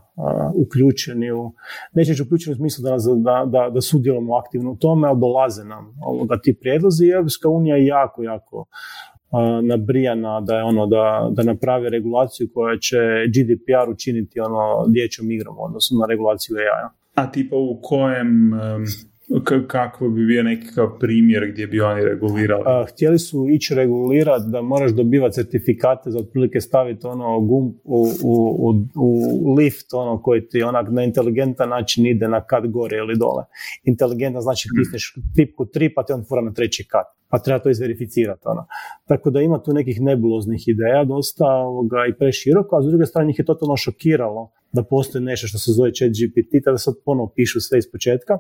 uključeni 0.56 1.32
u, 1.32 1.54
neće 1.94 2.24
uključeni 2.24 2.54
u 2.54 2.56
smislu 2.56 2.84
da, 2.84 2.98
da, 3.16 3.46
da, 3.46 3.70
da 3.70 3.82
sudjelujemo 3.82 4.36
aktivno 4.36 4.72
u 4.72 4.76
tome, 4.76 5.08
ali 5.08 5.20
dolaze 5.20 5.64
nam 5.64 5.96
ovoga, 6.06 6.38
ti 6.38 6.54
prijedlozi 6.54 7.06
i 7.06 7.10
Europska 7.12 7.50
unija 7.50 7.76
je 7.76 7.86
jako, 7.86 8.24
jako 8.24 8.66
nabrijana 9.64 10.42
da 10.42 10.58
je 10.58 10.64
ono 10.64 10.88
da, 10.88 11.30
da 11.32 11.44
napravi 11.44 11.90
regulaciju 11.90 12.50
koja 12.54 12.78
će 12.78 12.98
GDPR 13.28 13.92
učiniti 13.92 14.40
ono 14.40 14.88
dječjom 14.88 15.32
igrom 15.32 15.56
odnosno 15.60 16.00
na 16.00 16.06
regulaciju 16.06 16.58
AI-a. 16.58 16.90
A 17.16 17.32
tipa 17.32 17.56
u 17.56 17.80
kojem 17.82 18.52
kako 19.68 20.10
bi 20.10 20.26
bio 20.26 20.44
nekakav 20.44 21.00
primjer 21.00 21.52
gdje 21.52 21.68
bi 21.68 21.82
oni 21.82 22.04
regulirali? 22.04 22.64
A, 22.66 22.86
htjeli 22.90 23.20
su 23.20 23.48
ići 23.50 23.76
regulirati 23.76 24.46
da 24.48 24.62
moraš 24.62 24.92
dobivati 24.92 25.36
certifikate 25.36 26.12
za 26.12 26.20
otprilike 26.20 26.62
staviti 26.62 27.08
ono 27.08 27.40
gumb 27.40 27.74
u, 27.84 28.08
u, 28.24 28.60
u, 28.60 28.88
u, 28.96 29.54
lift 29.54 29.94
ono 29.94 30.22
koji 30.22 30.48
ti 30.48 30.64
onak 30.64 30.88
na 30.92 31.04
inteligentan 31.04 31.70
način 31.70 32.06
ide 32.06 32.28
na 32.28 32.44
kat 32.44 32.68
gore 32.68 32.98
ili 32.98 33.18
dole. 33.18 33.44
Inteligentan 33.84 34.42
znači 34.42 34.70
hmm. 34.70 34.84
tisneš 34.84 35.16
tipku 35.36 35.66
tri 35.66 35.94
pa 35.94 36.04
te 36.04 36.14
on 36.14 36.26
fura 36.30 36.42
na 36.42 36.54
treći 36.54 36.88
kat 36.88 37.21
pa 37.32 37.40
treba 37.40 37.60
to 37.60 37.70
izverificirati. 37.70 38.42
Ono. 38.46 38.66
Tako 39.08 39.30
da 39.30 39.42
ima 39.42 39.64
tu 39.64 39.74
nekih 39.74 40.02
nebuloznih 40.02 40.68
ideja 40.68 41.04
dosta 41.04 41.46
ovoga, 41.46 41.98
i 42.10 42.14
preširoko, 42.14 42.76
a 42.76 42.82
s 42.82 42.86
druge 42.86 43.06
strane 43.06 43.28
njih 43.28 43.40
je 43.40 43.46
totalno 43.46 43.78
šokiralo 43.78 44.52
da 44.72 44.84
postoji 44.84 45.24
nešto 45.24 45.48
što 45.48 45.58
se 45.58 45.72
zove 45.72 45.92
chat 45.94 46.10
GPT, 46.10 46.64
tada 46.64 46.78
sad 46.78 46.94
ponovo 47.06 47.32
pišu 47.36 47.60
sve 47.60 47.78
iz 47.78 47.92
početka. 47.92 48.38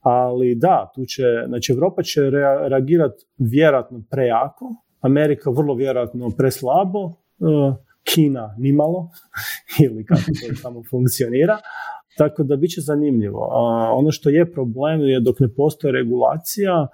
Ali 0.00 0.54
da, 0.54 0.92
tu 0.94 1.04
će, 1.04 1.22
znači 1.48 1.72
Europa 1.72 2.02
će 2.02 2.30
reagirati 2.70 3.24
vjerojatno 3.38 4.02
prejako, 4.10 4.74
Amerika 5.00 5.50
vrlo 5.50 5.74
vjerojatno 5.74 6.30
preslabo, 6.36 7.00
e, 7.08 7.93
Kina 8.04 8.54
nimalo, 8.58 9.10
ili 9.84 10.04
kako 10.04 10.20
to 10.20 10.62
tamo 10.62 10.82
funkcionira, 10.90 11.58
tako 12.16 12.42
da 12.42 12.56
bit 12.56 12.70
će 12.70 12.80
zanimljivo. 12.80 13.48
ono 13.92 14.10
što 14.10 14.30
je 14.30 14.52
problem 14.52 15.00
je 15.00 15.20
dok 15.20 15.40
ne 15.40 15.48
postoji 15.56 15.92
regulacija, 15.92 16.86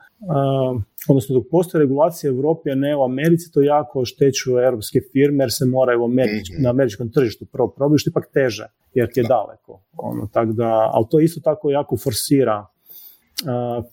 odnosno 1.08 1.34
dok 1.34 1.44
postoji 1.50 1.82
regulacija 1.82 2.32
u 2.32 2.36
Europi, 2.36 2.70
a 2.70 2.74
ne 2.74 2.96
u 2.96 3.02
Americi, 3.02 3.52
to 3.52 3.62
jako 3.62 4.00
oštećuje 4.00 4.64
europske 4.64 5.00
firme 5.12 5.44
jer 5.44 5.52
se 5.52 5.66
moraju 5.66 6.08
mhm. 6.08 6.62
na 6.62 6.70
američkom 6.70 7.12
tržištu 7.12 7.46
prvo 7.52 7.68
probiti, 7.68 7.98
što 7.98 8.11
ipak 8.11 8.30
teže 8.34 8.66
jer 8.94 9.08
ti 9.12 9.20
je 9.20 9.24
daleko. 9.24 9.82
Ono, 9.96 10.28
tak 10.32 10.52
da, 10.52 10.90
ali 10.92 11.06
to 11.11 11.20
isto 11.20 11.40
tako 11.40 11.70
jako 11.70 11.96
forsira 11.96 12.66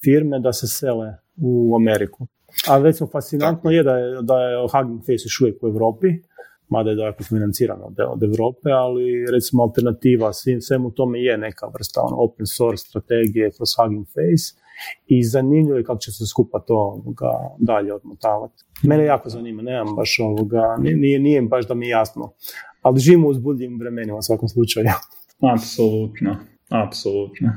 firme 0.03 0.39
da 0.39 0.53
se 0.53 0.68
sele 0.68 1.13
u 1.41 1.76
Ameriku. 1.76 2.28
A 2.70 2.78
recimo 2.78 3.09
fascinantno 3.09 3.72
je 3.72 3.84
da 3.84 3.97
je, 3.97 4.22
da 4.22 4.39
je 4.39 4.57
Hugging 4.72 5.01
Face 5.01 5.26
još 5.26 5.41
uvijek 5.41 5.63
u 5.63 5.68
Europi, 5.68 6.07
mada 6.70 6.89
je 6.89 6.95
dakle 6.95 7.26
financirano 7.26 7.86
od, 7.86 7.99
od 7.99 8.24
Europe, 8.24 8.70
ali 8.72 9.26
recimo 9.32 9.63
alternativa 9.63 10.34
svim, 10.34 10.61
svemu 10.61 10.91
tome 10.91 11.22
je 11.22 11.38
neka 11.38 11.68
vrsta 11.74 12.01
ono, 12.01 12.18
open 12.18 12.45
source 12.45 12.84
strategije 12.88 13.51
kroz 13.51 13.70
Hugging 13.78 14.05
Face 14.05 14.68
i 15.07 15.24
zanimljivo 15.24 15.78
je 15.78 15.84
kako 15.84 15.99
će 15.99 16.11
se 16.11 16.26
skupa 16.26 16.59
to 16.59 16.76
ovoga, 16.76 17.32
dalje 17.59 17.93
odmotavati. 17.93 18.63
Mene 18.84 19.05
jako 19.05 19.30
zanima, 19.30 19.61
nemam 19.61 19.95
baš 19.95 20.20
ovoga, 20.20 20.76
nije, 20.80 21.20
nije 21.20 21.41
baš 21.41 21.68
da 21.68 21.74
mi 21.74 21.86
je 21.86 21.89
jasno, 21.89 22.34
ali 22.82 22.99
živimo 22.99 23.28
u 23.28 23.32
uzbudljivim 23.32 23.80
vremenima 23.80 24.18
u 24.18 24.22
svakom 24.22 24.49
slučaju. 24.49 24.86
Apsolutno, 25.53 26.36
apsolutno. 26.70 27.49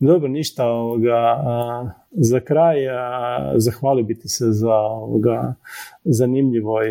Dobro, 0.00 0.28
ništa 0.28 0.66
ovoga. 0.66 1.44
za 2.12 2.40
kraj 2.40 2.88
a, 2.88 3.52
zahvalio 3.56 4.04
bi 4.04 4.18
ti 4.18 4.28
se 4.28 4.44
za 4.48 4.74
ovoga 4.74 5.54
zanimljivoj 6.04 6.86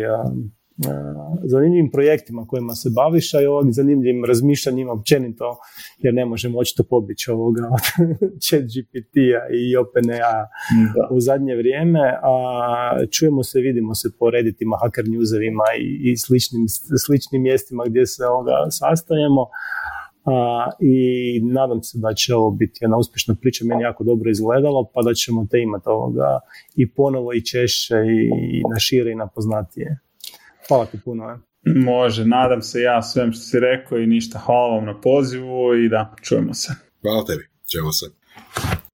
zanimljivim 1.44 1.90
projektima 1.90 2.46
kojima 2.46 2.74
se 2.74 2.90
baviš, 2.90 3.34
a 3.34 3.40
i 3.40 3.46
ovim 3.46 3.72
zanimljivim 3.72 4.24
razmišljanjima 4.24 4.92
općenito, 4.92 5.56
jer 5.98 6.14
ne 6.14 6.24
možemo 6.24 6.58
očito 6.58 6.82
pobići 6.82 7.30
ovoga 7.30 7.62
od 7.72 8.08
chat 8.44 8.62
GPT-a 8.62 9.42
i 9.60 9.76
OpenAI 9.76 10.44
u 11.10 11.20
zadnje 11.20 11.56
vrijeme, 11.56 12.18
a 12.22 12.34
čujemo 13.10 13.42
se, 13.42 13.60
vidimo 13.60 13.94
se 13.94 14.08
po 14.18 14.30
reditima, 14.30 14.76
hacker 14.82 15.04
newsevima 15.04 15.66
i, 15.80 16.10
i 16.10 16.16
sličnim, 16.16 16.64
sličnim 17.06 17.42
mjestima 17.42 17.84
gdje 17.86 18.06
se 18.06 18.26
ovoga 18.26 18.52
sastajemo. 18.70 19.46
A, 20.24 20.70
I 20.80 21.40
nadam 21.42 21.82
se 21.82 21.98
da 21.98 22.14
će 22.14 22.34
ovo 22.34 22.50
biti 22.50 22.78
jedna 22.80 22.96
uspješna 22.96 23.34
priča, 23.40 23.64
meni 23.64 23.82
jako 23.82 24.04
dobro 24.04 24.30
izgledalo, 24.30 24.90
pa 24.94 25.02
da 25.02 25.14
ćemo 25.14 25.46
te 25.50 25.60
imati 25.60 25.88
ovoga 25.88 26.40
i 26.76 26.92
ponovo 26.92 27.32
i 27.32 27.44
češće 27.44 27.94
i 27.96 28.62
na 28.72 28.78
šire 28.78 29.12
i 29.12 29.14
na 29.14 29.26
poznatije. 29.26 30.00
Hvala 30.70 30.86
ti 30.86 30.98
puno. 31.04 31.38
Može, 31.64 32.24
nadam 32.24 32.62
se 32.62 32.80
ja 32.80 33.02
svem 33.02 33.32
što 33.32 33.42
si 33.42 33.60
rekao 33.60 33.98
i 33.98 34.06
ništa. 34.06 34.38
Hvala 34.38 34.74
vam 34.74 34.84
na 34.84 35.00
pozivu 35.00 35.74
i 35.74 35.88
da, 35.88 36.14
čujemo 36.22 36.54
se. 36.54 36.74
Hvala 37.02 37.24
tebi, 37.24 37.48
čujemo 37.72 37.92
se. 37.92 38.06